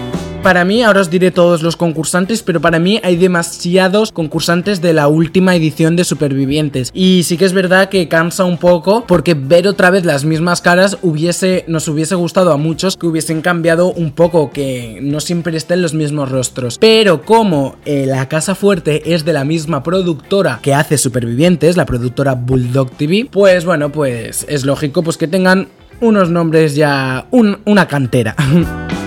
Para 0.43 0.65
mí, 0.65 0.81
ahora 0.81 1.01
os 1.01 1.11
diré 1.11 1.29
todos 1.29 1.61
los 1.61 1.75
concursantes, 1.75 2.41
pero 2.41 2.59
para 2.59 2.79
mí 2.79 2.99
hay 3.03 3.15
demasiados 3.15 4.11
concursantes 4.11 4.81
de 4.81 4.91
la 4.91 5.07
última 5.07 5.55
edición 5.55 5.95
de 5.95 6.03
Supervivientes. 6.03 6.89
Y 6.95 7.21
sí 7.25 7.37
que 7.37 7.45
es 7.45 7.53
verdad 7.53 7.89
que 7.89 8.07
cansa 8.07 8.43
un 8.43 8.57
poco 8.57 9.05
porque 9.05 9.35
ver 9.35 9.67
otra 9.67 9.91
vez 9.91 10.03
las 10.03 10.25
mismas 10.25 10.61
caras 10.61 10.97
hubiese, 11.03 11.63
nos 11.67 11.87
hubiese 11.87 12.15
gustado 12.15 12.51
a 12.53 12.57
muchos 12.57 12.97
que 12.97 13.05
hubiesen 13.05 13.43
cambiado 13.43 13.93
un 13.93 14.13
poco, 14.13 14.49
que 14.49 14.97
no 15.03 15.19
siempre 15.19 15.55
estén 15.55 15.83
los 15.83 15.93
mismos 15.93 16.31
rostros. 16.31 16.79
Pero 16.79 17.21
como 17.21 17.75
eh, 17.85 18.07
la 18.07 18.27
Casa 18.27 18.55
Fuerte 18.55 19.13
es 19.13 19.23
de 19.23 19.33
la 19.33 19.45
misma 19.45 19.83
productora 19.83 20.57
que 20.63 20.73
hace 20.73 20.97
Supervivientes, 20.97 21.77
la 21.77 21.85
productora 21.85 22.33
Bulldog 22.33 22.89
TV, 22.97 23.27
pues 23.31 23.63
bueno, 23.63 23.91
pues 23.91 24.47
es 24.49 24.65
lógico 24.65 25.03
pues 25.03 25.17
que 25.17 25.27
tengan 25.27 25.67
unos 25.99 26.31
nombres 26.31 26.73
ya, 26.73 27.27
una 27.29 27.87
cantera. 27.87 28.35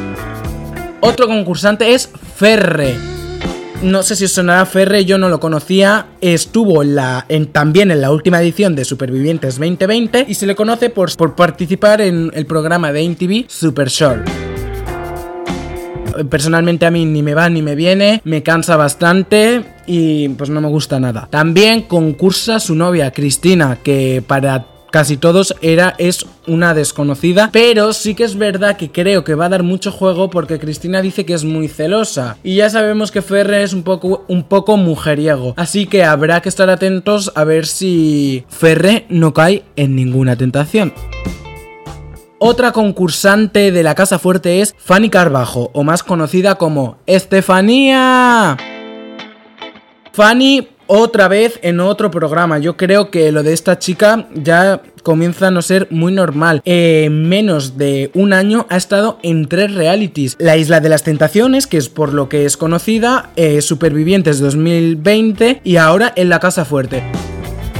Otro 1.06 1.26
concursante 1.26 1.92
es 1.92 2.08
Ferre. 2.34 2.94
No 3.82 4.02
sé 4.02 4.16
si 4.16 4.24
os 4.24 4.32
sonará 4.32 4.64
Ferre, 4.64 5.04
yo 5.04 5.18
no 5.18 5.28
lo 5.28 5.38
conocía. 5.38 6.06
Estuvo 6.22 6.82
en 6.82 7.46
también 7.52 7.90
en 7.90 8.00
la 8.00 8.10
última 8.10 8.40
edición 8.40 8.74
de 8.74 8.86
Supervivientes 8.86 9.58
2020 9.58 10.24
y 10.26 10.32
se 10.32 10.46
le 10.46 10.54
conoce 10.54 10.88
por, 10.88 11.14
por 11.14 11.36
participar 11.36 12.00
en 12.00 12.30
el 12.32 12.46
programa 12.46 12.90
de 12.90 13.06
MTV 13.06 13.44
Super 13.48 13.88
Short 13.88 14.26
personalmente 16.30 16.86
a 16.86 16.92
mí 16.92 17.04
ni 17.04 17.24
me 17.24 17.34
va 17.34 17.48
ni 17.48 17.60
me 17.60 17.74
viene, 17.74 18.20
me 18.22 18.44
cansa 18.44 18.76
bastante 18.76 19.64
y 19.84 20.28
pues 20.28 20.48
no 20.48 20.60
me 20.60 20.68
gusta 20.68 21.00
nada. 21.00 21.26
También 21.28 21.82
concursa 21.82 22.60
su 22.60 22.76
novia 22.76 23.10
Cristina, 23.10 23.78
que 23.82 24.22
para 24.24 24.64
casi 24.94 25.16
todos 25.16 25.56
era 25.60 25.96
es 25.98 26.24
una 26.46 26.72
desconocida, 26.72 27.50
pero 27.52 27.92
sí 27.92 28.14
que 28.14 28.22
es 28.22 28.38
verdad 28.38 28.76
que 28.76 28.92
creo 28.92 29.24
que 29.24 29.34
va 29.34 29.46
a 29.46 29.48
dar 29.48 29.64
mucho 29.64 29.90
juego 29.90 30.30
porque 30.30 30.60
Cristina 30.60 31.02
dice 31.02 31.26
que 31.26 31.34
es 31.34 31.42
muy 31.42 31.66
celosa 31.66 32.36
y 32.44 32.54
ya 32.54 32.70
sabemos 32.70 33.10
que 33.10 33.20
Ferre 33.20 33.64
es 33.64 33.72
un 33.72 33.82
poco 33.82 34.24
un 34.28 34.44
poco 34.44 34.76
mujeriego, 34.76 35.52
así 35.56 35.86
que 35.86 36.04
habrá 36.04 36.42
que 36.42 36.48
estar 36.48 36.70
atentos 36.70 37.32
a 37.34 37.42
ver 37.42 37.66
si 37.66 38.44
Ferre 38.48 39.04
no 39.08 39.34
cae 39.34 39.64
en 39.74 39.96
ninguna 39.96 40.36
tentación. 40.36 40.94
Otra 42.38 42.70
concursante 42.70 43.72
de 43.72 43.82
la 43.82 43.96
Casa 43.96 44.20
Fuerte 44.20 44.60
es 44.60 44.76
Fanny 44.78 45.10
Carbajo, 45.10 45.72
o 45.74 45.82
más 45.82 46.04
conocida 46.04 46.54
como 46.54 46.98
Estefanía. 47.06 48.56
Fanny 50.12 50.68
otra 50.86 51.28
vez 51.28 51.58
en 51.62 51.80
otro 51.80 52.10
programa. 52.10 52.58
Yo 52.58 52.76
creo 52.76 53.10
que 53.10 53.32
lo 53.32 53.42
de 53.42 53.52
esta 53.52 53.78
chica 53.78 54.28
ya 54.34 54.82
comienza 55.02 55.48
a 55.48 55.50
no 55.50 55.62
ser 55.62 55.86
muy 55.90 56.12
normal. 56.12 56.62
En 56.64 57.28
menos 57.28 57.76
de 57.78 58.10
un 58.14 58.32
año 58.32 58.66
ha 58.70 58.76
estado 58.76 59.18
en 59.22 59.46
tres 59.46 59.74
realities. 59.74 60.36
La 60.38 60.56
Isla 60.56 60.80
de 60.80 60.88
las 60.88 61.04
Tentaciones, 61.04 61.66
que 61.66 61.76
es 61.76 61.88
por 61.88 62.12
lo 62.12 62.28
que 62.28 62.44
es 62.44 62.56
conocida, 62.56 63.30
eh, 63.36 63.60
Supervivientes 63.60 64.40
2020 64.40 65.60
y 65.62 65.76
ahora 65.76 66.12
en 66.16 66.28
La 66.28 66.40
Casa 66.40 66.64
Fuerte. 66.64 67.02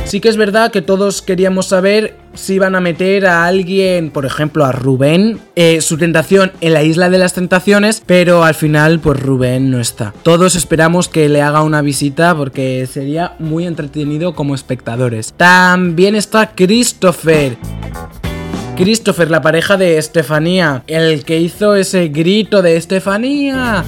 Sí 0.04 0.20
que 0.20 0.28
es 0.28 0.36
verdad 0.36 0.70
que 0.70 0.82
todos 0.82 1.22
queríamos 1.22 1.66
saber 1.66 2.23
si 2.34 2.54
iban 2.54 2.74
a 2.74 2.80
meter 2.80 3.26
a 3.26 3.44
alguien, 3.46 4.10
por 4.10 4.26
ejemplo 4.26 4.64
a 4.64 4.72
Rubén, 4.72 5.38
eh, 5.56 5.80
su 5.80 5.96
tentación 5.98 6.52
en 6.60 6.72
la 6.72 6.82
isla 6.82 7.10
de 7.10 7.18
las 7.18 7.34
tentaciones, 7.34 8.02
pero 8.04 8.44
al 8.44 8.54
final 8.54 9.00
pues 9.00 9.20
Rubén 9.20 9.70
no 9.70 9.80
está. 9.80 10.12
Todos 10.22 10.54
esperamos 10.54 11.08
que 11.08 11.28
le 11.28 11.42
haga 11.42 11.62
una 11.62 11.82
visita 11.82 12.34
porque 12.34 12.86
sería 12.90 13.34
muy 13.38 13.66
entretenido 13.66 14.34
como 14.34 14.54
espectadores. 14.54 15.32
También 15.36 16.14
está 16.14 16.52
Christopher. 16.54 17.56
Christopher, 18.76 19.30
la 19.30 19.40
pareja 19.40 19.76
de 19.76 19.98
Estefanía, 19.98 20.82
el 20.88 21.24
que 21.24 21.38
hizo 21.38 21.76
ese 21.76 22.08
grito 22.08 22.60
de 22.60 22.76
Estefanía. 22.76 23.84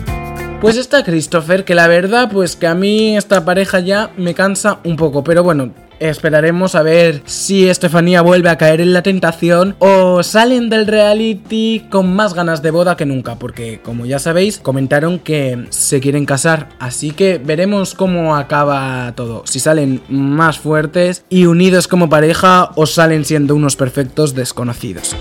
Pues 0.61 0.76
está 0.76 1.05
Christopher, 1.05 1.65
que 1.65 1.75
la 1.75 1.88
verdad, 1.88 2.31
pues 2.33 2.57
que 2.57 2.67
a 2.67 2.75
mí 2.75 3.17
esta 3.17 3.45
pareja 3.45 3.81
ya 3.81 4.11
me 4.17 4.33
cansa 4.33 4.79
un 4.85 4.97
poco, 4.97 5.23
pero 5.23 5.43
bueno, 5.43 5.73
Esperaremos 5.99 6.75
a 6.75 6.83
ver 6.83 7.23
si 7.25 7.69
Estefanía 7.69 8.21
vuelve 8.21 8.50
a 8.50 8.59
caer 8.59 8.81
en 8.81 8.93
la 8.93 9.03
tentación 9.03 9.76
o 9.79 10.23
salen 10.23 10.69
del 10.69 10.87
reality 10.87 11.87
con 11.91 12.15
más 12.15 12.35
ganas 12.35 12.62
de 12.62 12.71
boda 12.71 12.97
que 12.97 13.07
nunca, 13.07 13.37
porque 13.37 13.81
como 13.83 14.05
ya 14.07 14.19
sabéis, 14.19 14.59
comentaron 14.59 15.19
que 15.19 15.67
se 15.71 16.00
quieren 16.00 16.26
casar, 16.26 16.69
así 16.79 17.12
que 17.12 17.38
veremos 17.38 17.95
cómo 17.95 18.37
acaba 18.37 19.12
todo, 19.17 19.43
si 19.47 19.59
salen 19.59 20.03
más 20.09 20.59
fuertes 20.59 21.25
y 21.29 21.47
unidos 21.47 21.88
como 21.88 22.09
pareja 22.09 22.71
o 22.75 22.87
salen 22.87 23.25
siendo 23.25 23.55
unos 23.55 23.76
perfectos 23.76 24.35
desconocidos. 24.35 25.17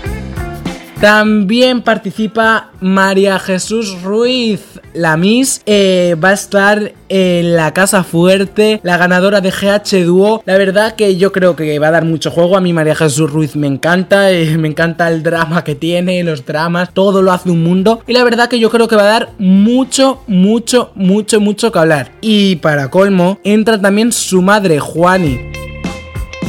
También 1.00 1.82
participa 1.82 2.70
María 2.80 3.38
Jesús 3.38 4.02
Ruiz, 4.02 4.75
la 4.96 5.16
Miss. 5.16 5.62
Eh, 5.66 6.16
va 6.22 6.30
a 6.30 6.32
estar 6.32 6.92
en 7.08 7.54
la 7.54 7.72
Casa 7.72 8.02
Fuerte, 8.02 8.80
la 8.82 8.96
ganadora 8.96 9.40
de 9.40 9.50
GH 9.50 10.04
Duo. 10.04 10.42
La 10.44 10.58
verdad 10.58 10.96
que 10.96 11.16
yo 11.16 11.32
creo 11.32 11.54
que 11.56 11.78
va 11.78 11.88
a 11.88 11.92
dar 11.92 12.04
mucho 12.04 12.30
juego. 12.30 12.56
A 12.56 12.60
mí 12.60 12.72
María 12.72 12.94
Jesús 12.94 13.30
Ruiz 13.30 13.56
me 13.56 13.66
encanta. 13.66 14.30
Eh, 14.32 14.58
me 14.58 14.68
encanta 14.68 15.08
el 15.08 15.22
drama 15.22 15.64
que 15.64 15.74
tiene, 15.74 16.24
los 16.24 16.44
dramas. 16.44 16.90
Todo 16.92 17.22
lo 17.22 17.32
hace 17.32 17.50
un 17.50 17.62
mundo. 17.62 18.02
Y 18.06 18.12
la 18.12 18.24
verdad 18.24 18.48
que 18.48 18.58
yo 18.58 18.70
creo 18.70 18.88
que 18.88 18.96
va 18.96 19.02
a 19.02 19.06
dar 19.06 19.30
mucho, 19.38 20.22
mucho, 20.26 20.90
mucho, 20.94 21.40
mucho 21.40 21.70
que 21.70 21.78
hablar. 21.78 22.12
Y 22.20 22.56
para 22.56 22.90
colmo, 22.90 23.38
entra 23.44 23.80
también 23.80 24.12
su 24.12 24.42
madre, 24.42 24.80
Juani. 24.80 25.65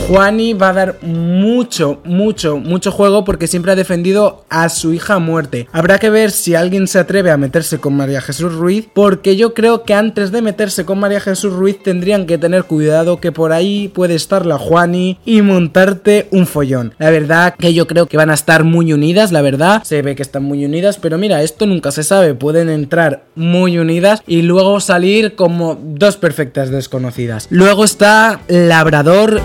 Juani 0.07 0.53
va 0.53 0.69
a 0.69 0.73
dar 0.73 0.95
mucho, 1.01 1.99
mucho, 2.05 2.57
mucho 2.59 2.93
juego 2.93 3.25
porque 3.25 3.45
siempre 3.45 3.73
ha 3.73 3.75
defendido 3.75 4.45
a 4.49 4.69
su 4.69 4.93
hija 4.93 5.15
a 5.15 5.19
muerte. 5.19 5.67
Habrá 5.73 5.99
que 5.99 6.09
ver 6.09 6.31
si 6.31 6.55
alguien 6.55 6.87
se 6.87 6.99
atreve 6.99 7.29
a 7.29 7.35
meterse 7.35 7.79
con 7.79 7.97
María 7.97 8.21
Jesús 8.21 8.53
Ruiz 8.53 8.87
porque 8.93 9.35
yo 9.35 9.53
creo 9.53 9.83
que 9.83 9.93
antes 9.93 10.31
de 10.31 10.41
meterse 10.41 10.85
con 10.85 10.99
María 10.99 11.19
Jesús 11.19 11.51
Ruiz 11.51 11.83
tendrían 11.83 12.25
que 12.25 12.37
tener 12.37 12.63
cuidado 12.63 13.19
que 13.19 13.33
por 13.33 13.51
ahí 13.51 13.89
puede 13.89 14.15
estar 14.15 14.45
la 14.45 14.57
Juani 14.57 15.19
y 15.25 15.41
montarte 15.41 16.29
un 16.31 16.47
follón. 16.47 16.93
La 16.99 17.09
verdad 17.09 17.55
que 17.59 17.73
yo 17.73 17.85
creo 17.85 18.05
que 18.05 18.15
van 18.15 18.29
a 18.29 18.35
estar 18.35 18.63
muy 18.63 18.93
unidas, 18.93 19.33
la 19.33 19.41
verdad, 19.41 19.83
se 19.83 20.01
ve 20.03 20.15
que 20.15 20.23
están 20.23 20.43
muy 20.43 20.63
unidas, 20.63 20.99
pero 20.99 21.17
mira, 21.17 21.43
esto 21.43 21.65
nunca 21.65 21.91
se 21.91 22.03
sabe, 22.03 22.33
pueden 22.33 22.69
entrar 22.69 23.25
muy 23.35 23.77
unidas 23.77 24.23
y 24.25 24.41
luego 24.43 24.79
salir 24.79 25.35
como 25.35 25.77
dos 25.81 26.15
perfectas 26.15 26.69
desconocidas. 26.69 27.47
Luego 27.49 27.83
está 27.83 28.39
Labrador 28.47 29.41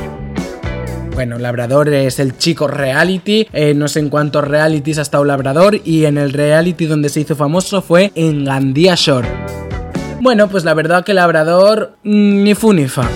bueno, 1.14 1.38
Labrador 1.38 1.88
es 1.90 2.18
el 2.18 2.36
chico 2.38 2.68
reality, 2.68 3.46
eh, 3.52 3.74
no 3.74 3.88
sé 3.88 4.00
en 4.00 4.08
cuántos 4.08 4.46
realities 4.46 4.98
ha 4.98 5.02
estado 5.02 5.24
Labrador 5.24 5.80
y 5.84 6.04
en 6.06 6.18
el 6.18 6.32
reality 6.32 6.86
donde 6.86 7.08
se 7.08 7.20
hizo 7.20 7.36
famoso 7.36 7.82
fue 7.82 8.12
en 8.14 8.44
Gandía 8.44 8.94
Shore. 8.96 9.28
Bueno, 10.20 10.48
pues 10.48 10.64
la 10.64 10.74
verdad 10.74 11.04
que 11.04 11.14
Labrador 11.14 11.96
mm, 12.04 12.42
ni 12.44 12.54
fu 12.54 12.72
ni 12.72 12.88
fa. 12.88 13.08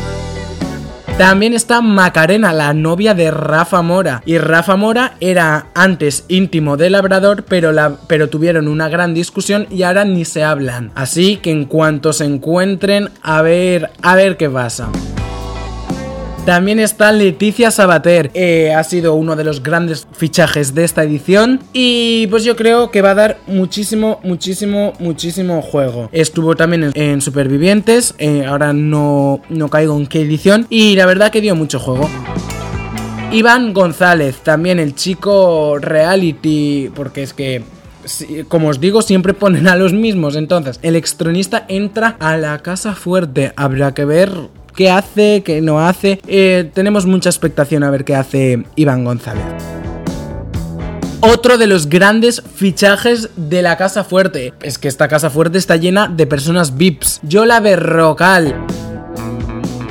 También 1.18 1.54
está 1.54 1.80
Macarena, 1.80 2.52
la 2.52 2.74
novia 2.74 3.14
de 3.14 3.30
Rafa 3.30 3.80
Mora. 3.80 4.22
Y 4.26 4.36
Rafa 4.36 4.76
Mora 4.76 5.14
era 5.20 5.68
antes 5.74 6.26
íntimo 6.28 6.76
de 6.76 6.90
Labrador, 6.90 7.44
pero, 7.44 7.72
la, 7.72 7.96
pero 8.06 8.28
tuvieron 8.28 8.68
una 8.68 8.90
gran 8.90 9.14
discusión 9.14 9.66
y 9.70 9.82
ahora 9.84 10.04
ni 10.04 10.26
se 10.26 10.44
hablan. 10.44 10.92
Así 10.94 11.38
que 11.38 11.52
en 11.52 11.64
cuanto 11.64 12.12
se 12.12 12.26
encuentren, 12.26 13.08
a 13.22 13.40
ver, 13.40 13.92
a 14.02 14.14
ver 14.14 14.36
qué 14.36 14.50
pasa. 14.50 14.90
También 16.46 16.78
está 16.78 17.10
Leticia 17.10 17.72
Sabater. 17.72 18.30
Eh, 18.32 18.72
ha 18.72 18.84
sido 18.84 19.14
uno 19.14 19.34
de 19.34 19.42
los 19.42 19.64
grandes 19.64 20.06
fichajes 20.12 20.76
de 20.76 20.84
esta 20.84 21.02
edición. 21.02 21.58
Y 21.72 22.28
pues 22.28 22.44
yo 22.44 22.54
creo 22.54 22.92
que 22.92 23.02
va 23.02 23.10
a 23.10 23.14
dar 23.16 23.38
muchísimo, 23.48 24.20
muchísimo, 24.22 24.92
muchísimo 25.00 25.60
juego. 25.60 26.08
Estuvo 26.12 26.54
también 26.54 26.92
en, 26.94 27.20
Supervivientes. 27.20 28.14
Eh, 28.18 28.44
ahora 28.46 28.72
no, 28.72 29.40
no 29.48 29.68
caigo 29.68 29.96
en 29.96 30.06
qué 30.06 30.20
edición. 30.20 30.68
Y 30.70 30.94
la 30.94 31.06
verdad 31.06 31.32
que 31.32 31.40
dio 31.40 31.56
mucho 31.56 31.80
juego. 31.80 32.08
Iván 33.32 33.74
González, 33.74 34.36
también 34.36 34.78
el 34.78 34.94
chico 34.94 35.78
reality, 35.80 36.92
porque 36.94 37.24
es 37.24 37.32
que 37.32 37.64
como 38.46 38.68
os 38.68 38.78
digo, 38.78 39.02
siempre 39.02 39.34
ponen 39.34 39.66
a 39.66 39.74
los 39.74 39.92
mismos. 39.92 40.36
Entonces, 40.36 40.78
el 40.82 40.94
extronista 40.94 41.64
entra 41.66 42.16
a 42.20 42.36
la 42.36 42.56
casa 42.60 42.94
fuerte. 42.94 43.52
Habrá 43.56 43.94
que 43.94 44.04
ver 44.04 44.30
qué 44.76 44.90
hace, 44.90 45.42
qué 45.44 45.60
no 45.60 45.80
hace. 45.80 46.20
Eh, 46.28 46.70
tenemos 46.72 47.06
mucha 47.06 47.30
expectación 47.30 47.82
a 47.82 47.90
ver 47.90 48.04
qué 48.04 48.14
hace 48.14 48.64
Iván 48.76 49.04
González. 49.04 49.44
Otro 51.20 51.58
de 51.58 51.66
los 51.66 51.88
grandes 51.88 52.42
fichajes 52.54 53.30
de 53.36 53.62
la 53.62 53.76
Casa 53.76 54.04
Fuerte. 54.04 54.52
Es 54.62 54.78
que 54.78 54.86
esta 54.86 55.08
Casa 55.08 55.30
Fuerte 55.30 55.58
está 55.58 55.76
llena 55.76 56.06
de 56.06 56.26
personas 56.26 56.76
VIPs. 56.76 57.20
Yola 57.22 57.58
Berrocal. 57.58 58.54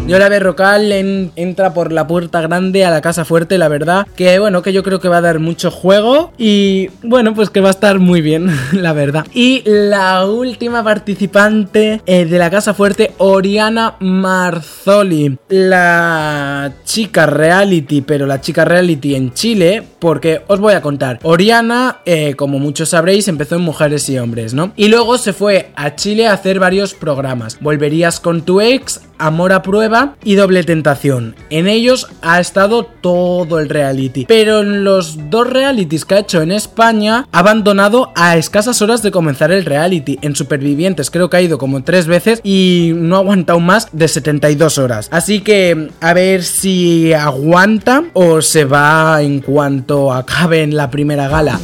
Yola 0.07 0.29
Berrocal 0.29 0.91
entra 1.35 1.73
por 1.73 1.91
la 1.91 2.05
puerta 2.05 2.39
grande 2.39 2.85
a 2.85 2.91
la 2.91 3.01
casa 3.01 3.25
fuerte, 3.25 3.57
la 3.57 3.69
verdad. 3.69 4.05
Que 4.15 4.37
bueno, 4.37 4.61
que 4.61 4.71
yo 4.71 4.83
creo 4.83 4.99
que 4.99 5.07
va 5.07 5.17
a 5.17 5.21
dar 5.21 5.39
mucho 5.39 5.71
juego. 5.71 6.31
Y 6.37 6.89
bueno, 7.01 7.33
pues 7.33 7.49
que 7.49 7.59
va 7.59 7.69
a 7.69 7.71
estar 7.71 7.97
muy 7.97 8.21
bien, 8.21 8.55
la 8.71 8.93
verdad. 8.93 9.25
Y 9.33 9.63
la 9.65 10.27
última 10.27 10.83
participante 10.83 12.01
eh, 12.05 12.25
de 12.25 12.37
la 12.37 12.51
casa 12.51 12.75
fuerte, 12.75 13.13
Oriana 13.17 13.95
Marzoli. 13.99 15.39
La 15.49 16.71
chica 16.83 17.25
reality, 17.25 18.01
pero 18.01 18.27
la 18.27 18.39
chica 18.41 18.63
reality 18.63 19.15
en 19.15 19.33
Chile. 19.33 19.83
Porque 19.97 20.43
os 20.45 20.59
voy 20.59 20.73
a 20.75 20.83
contar. 20.83 21.17
Oriana, 21.23 22.01
eh, 22.05 22.35
como 22.35 22.59
muchos 22.59 22.89
sabréis, 22.89 23.27
empezó 23.27 23.55
en 23.55 23.61
Mujeres 23.61 24.07
y 24.09 24.19
Hombres, 24.19 24.53
¿no? 24.53 24.71
Y 24.75 24.89
luego 24.89 25.17
se 25.17 25.33
fue 25.33 25.71
a 25.75 25.95
Chile 25.95 26.27
a 26.27 26.33
hacer 26.33 26.59
varios 26.59 26.93
programas. 26.93 27.57
Volverías 27.59 28.19
con 28.19 28.43
tu 28.43 28.61
ex, 28.61 29.01
Amor 29.17 29.53
a 29.53 29.61
prueba 29.61 29.94
y 30.23 30.35
Doble 30.35 30.63
tentación. 30.63 31.35
En 31.49 31.67
ellos 31.67 32.07
ha 32.21 32.39
estado 32.39 32.83
todo 32.83 33.59
el 33.59 33.69
reality. 33.69 34.25
Pero 34.25 34.61
en 34.61 34.83
los 34.83 35.29
dos 35.29 35.49
realities 35.49 36.05
que 36.05 36.15
ha 36.15 36.19
hecho 36.19 36.41
en 36.41 36.51
España 36.51 37.27
ha 37.31 37.39
abandonado 37.39 38.11
a 38.15 38.37
escasas 38.37 38.81
horas 38.81 39.01
de 39.01 39.11
comenzar 39.11 39.51
el 39.51 39.65
reality. 39.65 40.19
En 40.21 40.35
Supervivientes 40.35 41.09
creo 41.09 41.29
que 41.29 41.37
ha 41.37 41.41
ido 41.41 41.57
como 41.57 41.83
tres 41.83 42.07
veces 42.07 42.41
y 42.43 42.91
no 42.95 43.15
ha 43.15 43.19
aguantado 43.19 43.59
más 43.59 43.87
de 43.91 44.07
72 44.07 44.77
horas. 44.77 45.07
Así 45.11 45.41
que 45.41 45.89
a 46.01 46.13
ver 46.13 46.43
si 46.43 47.13
aguanta 47.13 48.05
o 48.13 48.41
se 48.41 48.65
va 48.65 49.21
en 49.21 49.41
cuanto 49.41 50.11
acabe 50.13 50.63
en 50.63 50.75
la 50.75 50.89
primera 50.89 51.27
gala. 51.27 51.59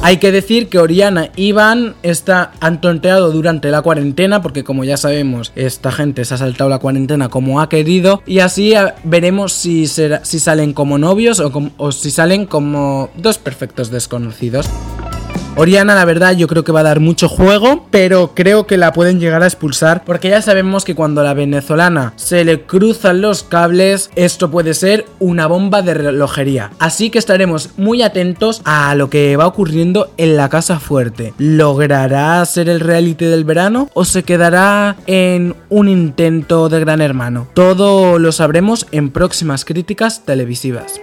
Hay 0.00 0.18
que 0.18 0.30
decir 0.30 0.68
que 0.68 0.78
Oriana 0.78 1.30
y 1.34 1.48
Iván 1.48 1.96
está, 2.02 2.52
han 2.60 2.80
tonteado 2.80 3.32
durante 3.32 3.70
la 3.70 3.82
cuarentena, 3.82 4.40
porque 4.40 4.62
como 4.62 4.84
ya 4.84 4.96
sabemos, 4.96 5.52
esta 5.56 5.90
gente 5.90 6.24
se 6.24 6.34
ha 6.34 6.38
saltado 6.38 6.70
la 6.70 6.78
cuarentena 6.78 7.28
como 7.28 7.60
ha 7.60 7.68
querido, 7.68 8.22
y 8.24 8.38
así 8.38 8.74
veremos 9.02 9.52
si, 9.52 9.86
si 9.86 10.38
salen 10.38 10.72
como 10.72 10.98
novios 10.98 11.40
o 11.40 11.92
si 11.92 12.10
salen 12.10 12.46
como 12.46 13.10
dos 13.16 13.38
perfectos 13.38 13.90
desconocidos. 13.90 14.68
Oriana, 15.60 15.96
la 15.96 16.04
verdad, 16.04 16.36
yo 16.36 16.46
creo 16.46 16.62
que 16.62 16.70
va 16.70 16.80
a 16.80 16.84
dar 16.84 17.00
mucho 17.00 17.28
juego, 17.28 17.84
pero 17.90 18.30
creo 18.32 18.68
que 18.68 18.76
la 18.76 18.92
pueden 18.92 19.18
llegar 19.18 19.42
a 19.42 19.46
expulsar, 19.46 20.04
porque 20.04 20.28
ya 20.28 20.40
sabemos 20.40 20.84
que 20.84 20.94
cuando 20.94 21.20
a 21.20 21.24
la 21.24 21.34
venezolana 21.34 22.12
se 22.14 22.44
le 22.44 22.62
cruzan 22.62 23.20
los 23.20 23.42
cables, 23.42 24.08
esto 24.14 24.52
puede 24.52 24.72
ser 24.72 25.04
una 25.18 25.48
bomba 25.48 25.82
de 25.82 25.94
relojería. 25.94 26.70
Así 26.78 27.10
que 27.10 27.18
estaremos 27.18 27.70
muy 27.76 28.02
atentos 28.02 28.62
a 28.64 28.94
lo 28.94 29.10
que 29.10 29.36
va 29.36 29.48
ocurriendo 29.48 30.12
en 30.16 30.36
la 30.36 30.48
Casa 30.48 30.78
Fuerte. 30.78 31.34
¿Logrará 31.38 32.46
ser 32.46 32.68
el 32.68 32.78
reality 32.78 33.24
del 33.24 33.42
verano 33.42 33.90
o 33.94 34.04
se 34.04 34.22
quedará 34.22 34.94
en 35.08 35.56
un 35.70 35.88
intento 35.88 36.68
de 36.68 36.78
gran 36.78 37.00
hermano? 37.00 37.48
Todo 37.54 38.20
lo 38.20 38.30
sabremos 38.30 38.86
en 38.92 39.10
próximas 39.10 39.64
críticas 39.64 40.24
televisivas. 40.24 41.00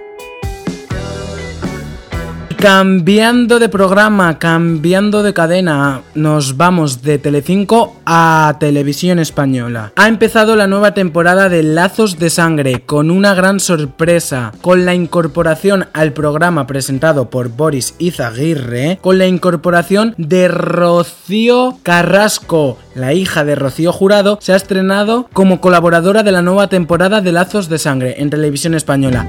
Cambiando 2.58 3.58
de 3.58 3.68
programa, 3.68 4.38
cambiando 4.38 5.22
de 5.22 5.34
cadena, 5.34 6.00
nos 6.14 6.56
vamos 6.56 7.02
de 7.02 7.18
Telecinco 7.18 7.96
a 8.06 8.56
Televisión 8.58 9.18
Española. 9.18 9.92
Ha 9.94 10.08
empezado 10.08 10.56
la 10.56 10.66
nueva 10.66 10.94
temporada 10.94 11.50
de 11.50 11.62
Lazos 11.62 12.18
de 12.18 12.30
Sangre 12.30 12.80
con 12.80 13.10
una 13.10 13.34
gran 13.34 13.60
sorpresa, 13.60 14.52
con 14.62 14.86
la 14.86 14.94
incorporación 14.94 15.86
al 15.92 16.14
programa 16.14 16.66
presentado 16.66 17.28
por 17.28 17.50
Boris 17.50 17.94
Izaguirre, 17.98 18.98
con 19.02 19.18
la 19.18 19.26
incorporación 19.26 20.14
de 20.16 20.48
Rocío 20.48 21.78
Carrasco, 21.82 22.78
la 22.94 23.12
hija 23.12 23.44
de 23.44 23.54
Rocío 23.54 23.92
Jurado, 23.92 24.38
se 24.40 24.54
ha 24.54 24.56
estrenado 24.56 25.28
como 25.34 25.60
colaboradora 25.60 26.22
de 26.22 26.32
la 26.32 26.42
nueva 26.42 26.68
temporada 26.68 27.20
de 27.20 27.32
Lazos 27.32 27.68
de 27.68 27.78
Sangre 27.78 28.14
en 28.18 28.30
Televisión 28.30 28.74
Española. 28.74 29.28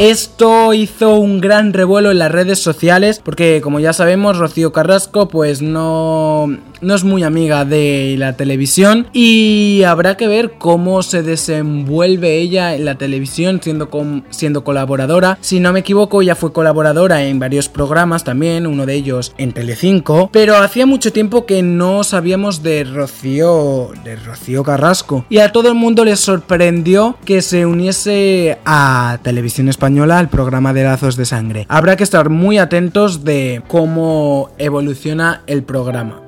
Esto 0.00 0.72
hizo 0.72 1.16
un 1.16 1.42
gran 1.42 1.74
revuelo 1.74 2.10
en 2.10 2.20
las 2.20 2.32
redes 2.32 2.58
sociales 2.58 3.20
porque 3.22 3.60
como 3.62 3.80
ya 3.80 3.92
sabemos 3.92 4.38
Rocío 4.38 4.72
Carrasco 4.72 5.28
pues 5.28 5.60
no, 5.60 6.46
no 6.80 6.94
es 6.94 7.04
muy 7.04 7.22
amiga 7.22 7.66
de 7.66 8.14
la 8.16 8.34
televisión 8.34 9.08
y 9.12 9.82
habrá 9.82 10.16
que 10.16 10.26
ver 10.26 10.52
cómo 10.56 11.02
se 11.02 11.22
desenvuelve 11.22 12.38
ella 12.38 12.74
en 12.74 12.86
la 12.86 12.94
televisión 12.94 13.60
siendo, 13.62 13.90
siendo 14.30 14.64
colaboradora. 14.64 15.36
Si 15.42 15.60
no 15.60 15.70
me 15.70 15.80
equivoco 15.80 16.22
ya 16.22 16.34
fue 16.34 16.54
colaboradora 16.54 17.22
en 17.24 17.38
varios 17.38 17.68
programas 17.68 18.24
también, 18.24 18.66
uno 18.66 18.86
de 18.86 18.94
ellos 18.94 19.34
en 19.36 19.52
Telecinco, 19.52 20.30
pero 20.32 20.56
hacía 20.56 20.86
mucho 20.86 21.12
tiempo 21.12 21.44
que 21.44 21.62
no 21.62 22.04
sabíamos 22.04 22.62
de 22.62 22.84
Rocío, 22.84 23.90
de 24.02 24.16
Rocío 24.16 24.62
Carrasco 24.62 25.26
y 25.28 25.40
a 25.40 25.52
todo 25.52 25.68
el 25.68 25.74
mundo 25.74 26.06
le 26.06 26.16
sorprendió 26.16 27.18
que 27.26 27.42
se 27.42 27.66
uniese 27.66 28.56
a 28.64 29.18
Televisión 29.22 29.68
Española 29.68 29.89
española 29.90 30.20
el 30.20 30.28
programa 30.28 30.72
de 30.72 30.84
Lazos 30.84 31.16
de 31.16 31.24
Sangre. 31.24 31.66
Habrá 31.68 31.96
que 31.96 32.04
estar 32.04 32.28
muy 32.28 32.58
atentos 32.58 33.24
de 33.24 33.60
cómo 33.66 34.50
evoluciona 34.56 35.42
el 35.48 35.64
programa. 35.64 36.22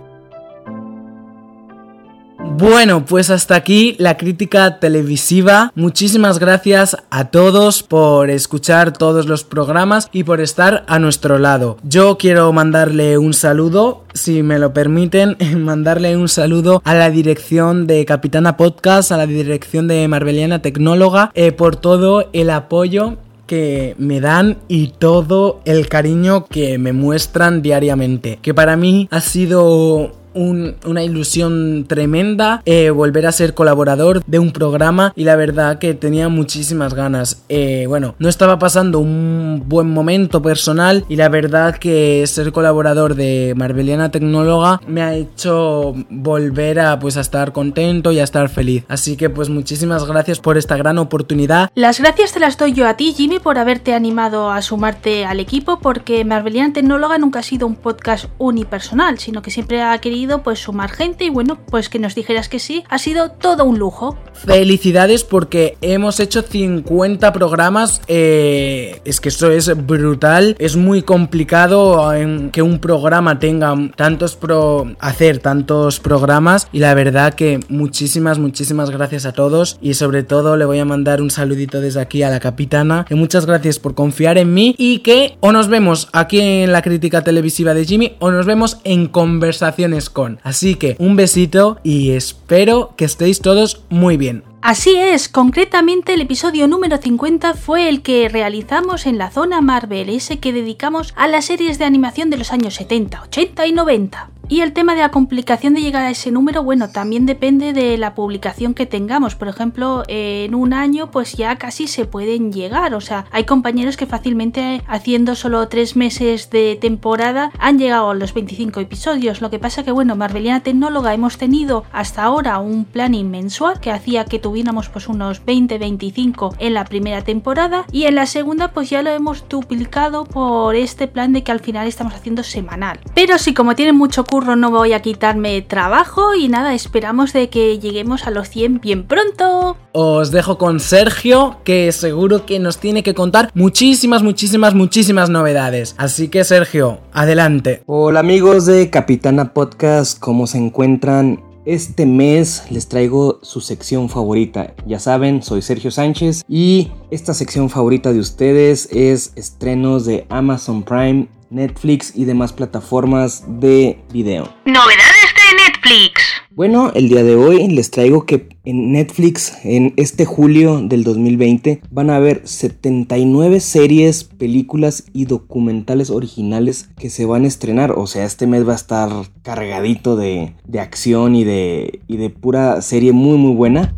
Bueno, 2.58 3.04
pues 3.06 3.30
hasta 3.30 3.54
aquí 3.54 3.94
la 4.00 4.16
crítica 4.16 4.80
televisiva. 4.80 5.70
Muchísimas 5.76 6.40
gracias 6.40 6.96
a 7.10 7.26
todos 7.26 7.84
por 7.84 8.30
escuchar 8.30 8.92
todos 8.92 9.26
los 9.26 9.44
programas 9.44 10.08
y 10.12 10.24
por 10.24 10.40
estar 10.40 10.84
a 10.88 10.98
nuestro 10.98 11.38
lado. 11.38 11.76
Yo 11.84 12.18
quiero 12.18 12.52
mandarle 12.52 13.16
un 13.16 13.32
saludo, 13.32 14.02
si 14.12 14.42
me 14.42 14.58
lo 14.58 14.72
permiten, 14.72 15.36
mandarle 15.56 16.16
un 16.16 16.28
saludo 16.28 16.82
a 16.84 16.94
la 16.94 17.10
dirección 17.10 17.86
de 17.86 18.04
Capitana 18.06 18.56
Podcast, 18.56 19.12
a 19.12 19.16
la 19.18 19.26
dirección 19.28 19.86
de 19.86 20.08
Marbeliana 20.08 20.62
Tecnóloga, 20.62 21.30
eh, 21.34 21.52
por 21.52 21.76
todo 21.76 22.28
el 22.32 22.50
apoyo 22.50 23.18
que 23.52 23.94
me 23.98 24.22
dan 24.22 24.56
y 24.66 24.94
todo 24.98 25.60
el 25.66 25.86
cariño 25.86 26.46
que 26.46 26.78
me 26.78 26.94
muestran 26.94 27.60
diariamente. 27.60 28.38
Que 28.40 28.54
para 28.54 28.78
mí 28.78 29.08
ha 29.10 29.20
sido 29.20 30.21
una 30.34 31.02
ilusión 31.02 31.84
tremenda 31.88 32.62
eh, 32.64 32.90
volver 32.90 33.26
a 33.26 33.32
ser 33.32 33.54
colaborador 33.54 34.22
de 34.26 34.38
un 34.38 34.52
programa 34.52 35.12
y 35.16 35.24
la 35.24 35.36
verdad 35.36 35.78
que 35.78 35.94
tenía 35.94 36.28
muchísimas 36.28 36.94
ganas. 36.94 37.42
Eh, 37.48 37.86
bueno, 37.88 38.14
no 38.18 38.28
estaba 38.28 38.58
pasando 38.58 38.98
un 38.98 39.64
buen 39.66 39.90
momento 39.90 40.42
personal 40.42 41.04
y 41.08 41.16
la 41.16 41.28
verdad 41.28 41.76
que 41.76 42.24
ser 42.26 42.52
colaborador 42.52 43.14
de 43.14 43.54
Marbeliana 43.56 44.10
Tecnóloga 44.10 44.80
me 44.86 45.02
ha 45.02 45.14
hecho 45.14 45.94
volver 46.10 46.80
a 46.80 46.98
pues 46.98 47.16
a 47.16 47.20
estar 47.20 47.52
contento 47.52 48.12
y 48.12 48.18
a 48.18 48.24
estar 48.24 48.48
feliz. 48.48 48.84
Así 48.88 49.16
que 49.16 49.30
pues 49.30 49.48
muchísimas 49.48 50.04
gracias 50.06 50.40
por 50.40 50.56
esta 50.56 50.76
gran 50.76 50.98
oportunidad. 50.98 51.70
Las 51.74 52.00
gracias 52.00 52.32
te 52.32 52.40
las 52.40 52.56
doy 52.56 52.72
yo 52.72 52.86
a 52.88 52.96
ti 52.96 53.12
Jimmy 53.16 53.38
por 53.38 53.58
haberte 53.58 53.94
animado 53.94 54.50
a 54.50 54.62
sumarte 54.62 55.24
al 55.24 55.40
equipo 55.40 55.78
porque 55.80 56.24
Marbeliana 56.24 56.72
Tecnóloga 56.72 57.18
nunca 57.18 57.40
ha 57.40 57.42
sido 57.42 57.66
un 57.66 57.74
podcast 57.74 58.26
unipersonal, 58.38 59.18
sino 59.18 59.42
que 59.42 59.50
siempre 59.50 59.82
ha 59.82 59.98
querido 59.98 60.21
pues 60.42 60.60
sumar 60.60 60.90
gente 60.90 61.24
y 61.24 61.30
bueno, 61.30 61.58
pues 61.66 61.88
que 61.88 61.98
nos 61.98 62.14
dijeras 62.14 62.48
que 62.48 62.58
sí, 62.58 62.84
ha 62.88 62.98
sido 62.98 63.30
todo 63.30 63.64
un 63.64 63.78
lujo. 63.78 64.16
Felicidades 64.32 65.24
porque 65.24 65.76
hemos 65.80 66.20
hecho 66.20 66.42
50 66.42 67.32
programas, 67.32 68.00
eh, 68.06 69.00
es 69.04 69.20
que 69.20 69.28
eso 69.28 69.50
es 69.50 69.86
brutal, 69.86 70.56
es 70.58 70.76
muy 70.76 71.02
complicado 71.02 72.12
en 72.14 72.50
que 72.50 72.62
un 72.62 72.78
programa 72.78 73.38
tenga 73.38 73.74
tantos 73.96 74.36
pro 74.36 74.92
hacer 74.98 75.38
tantos 75.38 76.00
programas 76.00 76.68
y 76.72 76.78
la 76.78 76.94
verdad 76.94 77.34
que 77.34 77.60
muchísimas 77.68 78.38
muchísimas 78.38 78.90
gracias 78.90 79.26
a 79.26 79.32
todos 79.32 79.78
y 79.80 79.94
sobre 79.94 80.22
todo 80.22 80.56
le 80.56 80.64
voy 80.64 80.78
a 80.78 80.84
mandar 80.84 81.20
un 81.20 81.30
saludito 81.30 81.80
desde 81.80 82.00
aquí 82.00 82.22
a 82.22 82.30
la 82.30 82.40
capitana, 82.40 83.04
que 83.08 83.14
muchas 83.14 83.46
gracias 83.46 83.78
por 83.78 83.94
confiar 83.94 84.38
en 84.38 84.54
mí 84.54 84.74
y 84.78 85.00
que 85.00 85.36
o 85.40 85.52
nos 85.52 85.68
vemos 85.68 86.08
aquí 86.12 86.40
en 86.40 86.72
la 86.72 86.82
crítica 86.82 87.22
televisiva 87.24 87.74
de 87.74 87.84
Jimmy 87.84 88.16
o 88.18 88.30
nos 88.30 88.46
vemos 88.46 88.78
en 88.84 89.08
conversaciones 89.08 90.10
con. 90.12 90.38
Así 90.42 90.76
que 90.76 90.96
un 90.98 91.16
besito 91.16 91.78
y 91.82 92.10
espero 92.10 92.94
que 92.96 93.04
estéis 93.04 93.40
todos 93.40 93.82
muy 93.88 94.16
bien. 94.16 94.44
Así 94.62 94.94
es, 94.96 95.28
concretamente 95.28 96.14
el 96.14 96.20
episodio 96.20 96.68
número 96.68 96.96
50 96.96 97.54
fue 97.54 97.88
el 97.88 98.00
que 98.00 98.28
realizamos 98.28 99.06
en 99.06 99.18
la 99.18 99.32
zona 99.32 99.60
Marvel, 99.60 100.08
ese 100.08 100.38
que 100.38 100.52
dedicamos 100.52 101.12
a 101.16 101.26
las 101.26 101.46
series 101.46 101.80
de 101.80 101.84
animación 101.84 102.30
de 102.30 102.36
los 102.36 102.52
años 102.52 102.74
70, 102.74 103.22
80 103.22 103.66
y 103.66 103.72
90. 103.72 104.30
Y 104.52 104.60
el 104.60 104.74
tema 104.74 104.94
de 104.94 105.00
la 105.00 105.10
complicación 105.10 105.72
de 105.72 105.80
llegar 105.80 106.02
a 106.02 106.10
ese 106.10 106.30
número, 106.30 106.62
bueno, 106.62 106.90
también 106.90 107.24
depende 107.24 107.72
de 107.72 107.96
la 107.96 108.14
publicación 108.14 108.74
que 108.74 108.84
tengamos. 108.84 109.34
Por 109.34 109.48
ejemplo, 109.48 110.02
en 110.08 110.54
un 110.54 110.74
año 110.74 111.10
pues 111.10 111.32
ya 111.32 111.56
casi 111.56 111.86
se 111.86 112.04
pueden 112.04 112.52
llegar. 112.52 112.94
O 112.94 113.00
sea, 113.00 113.24
hay 113.30 113.44
compañeros 113.44 113.96
que 113.96 114.04
fácilmente 114.04 114.82
haciendo 114.86 115.36
solo 115.36 115.66
tres 115.68 115.96
meses 115.96 116.50
de 116.50 116.76
temporada 116.78 117.50
han 117.58 117.78
llegado 117.78 118.10
a 118.10 118.14
los 118.14 118.34
25 118.34 118.78
episodios. 118.80 119.40
Lo 119.40 119.48
que 119.48 119.58
pasa 119.58 119.84
que, 119.84 119.90
bueno, 119.90 120.16
Marveliana 120.16 120.62
Tecnóloga 120.62 121.14
hemos 121.14 121.38
tenido 121.38 121.84
hasta 121.90 122.22
ahora 122.22 122.58
un 122.58 122.84
planning 122.84 123.30
mensual 123.30 123.80
que 123.80 123.90
hacía 123.90 124.26
que 124.26 124.38
tuviéramos 124.38 124.90
pues 124.90 125.08
unos 125.08 125.42
20-25 125.46 126.56
en 126.58 126.74
la 126.74 126.84
primera 126.84 127.24
temporada 127.24 127.86
y 127.90 128.04
en 128.04 128.16
la 128.16 128.26
segunda 128.26 128.68
pues 128.72 128.90
ya 128.90 129.00
lo 129.00 129.08
hemos 129.12 129.48
duplicado 129.48 130.26
por 130.26 130.76
este 130.76 131.08
plan 131.08 131.32
de 131.32 131.42
que 131.42 131.52
al 131.52 131.60
final 131.60 131.86
estamos 131.86 132.12
haciendo 132.12 132.42
semanal. 132.42 133.00
Pero 133.14 133.38
sí, 133.38 133.54
como 133.54 133.74
tienen 133.74 133.96
mucho 133.96 134.26
curso 134.26 134.41
no 134.42 134.70
voy 134.70 134.92
a 134.92 135.00
quitarme 135.00 135.62
trabajo 135.62 136.34
y 136.34 136.48
nada, 136.48 136.74
esperamos 136.74 137.32
de 137.32 137.48
que 137.48 137.78
lleguemos 137.78 138.26
a 138.26 138.30
los 138.30 138.48
100 138.48 138.80
bien 138.80 139.06
pronto. 139.06 139.76
Os 139.92 140.30
dejo 140.30 140.58
con 140.58 140.80
Sergio, 140.80 141.58
que 141.64 141.92
seguro 141.92 142.44
que 142.44 142.58
nos 142.58 142.78
tiene 142.78 143.02
que 143.02 143.14
contar 143.14 143.50
muchísimas, 143.54 144.22
muchísimas, 144.22 144.74
muchísimas 144.74 145.30
novedades. 145.30 145.94
Así 145.96 146.28
que 146.28 146.44
Sergio, 146.44 147.00
adelante. 147.12 147.82
Hola 147.86 148.20
amigos 148.20 148.66
de 148.66 148.90
Capitana 148.90 149.54
Podcast, 149.54 150.18
¿cómo 150.18 150.46
se 150.46 150.58
encuentran? 150.58 151.40
Este 151.64 152.06
mes 152.06 152.64
les 152.70 152.88
traigo 152.88 153.38
su 153.42 153.60
sección 153.60 154.08
favorita. 154.08 154.74
Ya 154.84 154.98
saben, 154.98 155.44
soy 155.44 155.62
Sergio 155.62 155.92
Sánchez 155.92 156.42
y 156.48 156.90
esta 157.12 157.34
sección 157.34 157.70
favorita 157.70 158.12
de 158.12 158.18
ustedes 158.18 158.88
es 158.90 159.32
estrenos 159.36 160.04
de 160.04 160.26
Amazon 160.28 160.82
Prime 160.82 161.28
Netflix 161.52 162.12
y 162.16 162.24
demás 162.24 162.52
plataformas 162.52 163.44
de 163.46 164.02
video. 164.12 164.52
Novedades 164.64 165.34
de 165.36 165.64
Netflix. 165.64 166.22
Bueno, 166.50 166.90
el 166.94 167.08
día 167.08 167.22
de 167.22 167.34
hoy 167.34 167.68
les 167.68 167.90
traigo 167.90 168.26
que 168.26 168.48
en 168.64 168.92
Netflix 168.92 169.54
en 169.64 169.94
este 169.96 170.24
julio 170.24 170.80
del 170.82 171.04
2020 171.04 171.82
van 171.90 172.10
a 172.10 172.16
haber 172.16 172.46
79 172.46 173.60
series, 173.60 174.24
películas 174.24 175.04
y 175.12 175.26
documentales 175.26 176.10
originales 176.10 176.88
que 176.98 177.10
se 177.10 177.26
van 177.26 177.44
a 177.44 177.48
estrenar. 177.48 177.92
O 177.92 178.06
sea, 178.06 178.24
este 178.24 178.46
mes 178.46 178.66
va 178.66 178.72
a 178.72 178.76
estar 178.76 179.10
cargadito 179.42 180.16
de, 180.16 180.54
de 180.66 180.80
acción 180.80 181.34
y 181.34 181.44
de, 181.44 182.00
y 182.06 182.16
de 182.16 182.30
pura 182.30 182.80
serie 182.82 183.12
muy 183.12 183.38
muy 183.38 183.54
buena. 183.54 183.94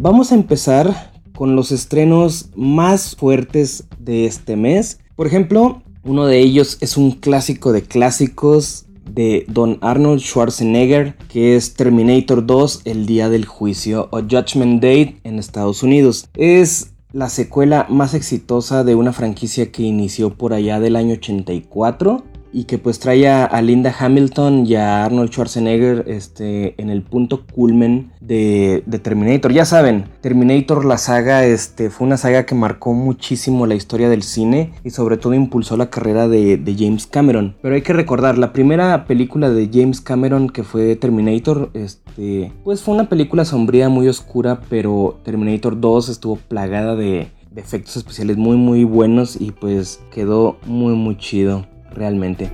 Vamos 0.00 0.32
a 0.32 0.36
empezar 0.36 1.12
con 1.34 1.54
los 1.54 1.70
estrenos 1.72 2.50
más 2.56 3.14
fuertes 3.16 3.84
de 3.98 4.26
este 4.26 4.56
mes. 4.56 5.00
Por 5.14 5.26
ejemplo, 5.26 5.82
uno 6.06 6.26
de 6.26 6.38
ellos 6.38 6.78
es 6.80 6.96
un 6.96 7.10
clásico 7.10 7.72
de 7.72 7.82
clásicos 7.82 8.86
de 9.10 9.44
Don 9.48 9.78
Arnold 9.80 10.20
Schwarzenegger, 10.20 11.16
que 11.28 11.56
es 11.56 11.74
Terminator 11.74 12.46
2, 12.46 12.82
El 12.84 13.06
Día 13.06 13.28
del 13.28 13.44
Juicio 13.44 14.08
o 14.12 14.20
Judgment 14.20 14.80
Day 14.80 15.18
en 15.24 15.38
Estados 15.38 15.82
Unidos. 15.82 16.28
Es 16.34 16.92
la 17.12 17.28
secuela 17.28 17.86
más 17.88 18.14
exitosa 18.14 18.84
de 18.84 18.94
una 18.94 19.12
franquicia 19.12 19.72
que 19.72 19.82
inició 19.82 20.34
por 20.34 20.52
allá 20.52 20.80
del 20.80 20.96
año 20.96 21.14
84 21.14 22.22
y 22.56 22.64
que 22.64 22.78
pues 22.78 22.98
trae 22.98 23.28
a, 23.28 23.60
Linda 23.60 23.94
Hamilton 23.98 24.64
y 24.64 24.76
a 24.76 25.04
Arnold 25.04 25.28
Schwarzenegger 25.30 26.04
este, 26.06 26.74
en 26.80 26.88
el 26.88 27.02
punto 27.02 27.44
culmen 27.44 28.12
de, 28.18 28.82
Terminator. 29.02 29.52
Ya 29.52 29.66
saben, 29.66 30.06
Terminator, 30.22 30.86
la 30.86 30.96
saga, 30.96 31.44
este, 31.44 31.90
fue 31.90 32.06
una 32.06 32.16
saga 32.16 32.46
que 32.46 32.54
marcó 32.54 32.94
muchísimo 32.94 33.66
la 33.66 33.74
historia 33.74 34.08
del 34.08 34.22
cine 34.22 34.72
y 34.84 34.88
sobre 34.88 35.18
todo 35.18 35.34
impulsó 35.34 35.76
la 35.76 35.90
carrera 35.90 36.28
de, 36.28 36.74
James 36.78 37.06
Cameron. 37.06 37.56
Pero 37.60 37.74
hay 37.74 37.82
que 37.82 37.92
recordar, 37.92 38.38
la 38.38 38.54
primera 38.54 39.04
película 39.04 39.50
de 39.50 39.68
James 39.70 40.00
Cameron 40.00 40.48
que 40.48 40.62
fue 40.62 40.96
Terminator, 40.96 41.68
este, 41.74 42.52
pues 42.64 42.82
fue 42.82 42.94
una 42.94 43.10
película 43.10 43.44
sombría, 43.44 43.90
muy 43.90 44.08
oscura, 44.08 44.62
pero 44.70 45.20
Terminator 45.24 45.78
2 45.78 46.08
estuvo 46.08 46.36
plagada 46.36 46.96
de, 46.96 47.28
de 47.50 47.60
efectos 47.60 47.98
especiales 47.98 48.38
muy 48.38 48.56
muy 48.56 48.84
buenos 48.84 49.38
y 49.38 49.52
pues 49.52 50.00
quedó 50.10 50.56
muy 50.64 50.94
muy 50.94 51.18
chido 51.18 51.66
realmente. 51.96 52.50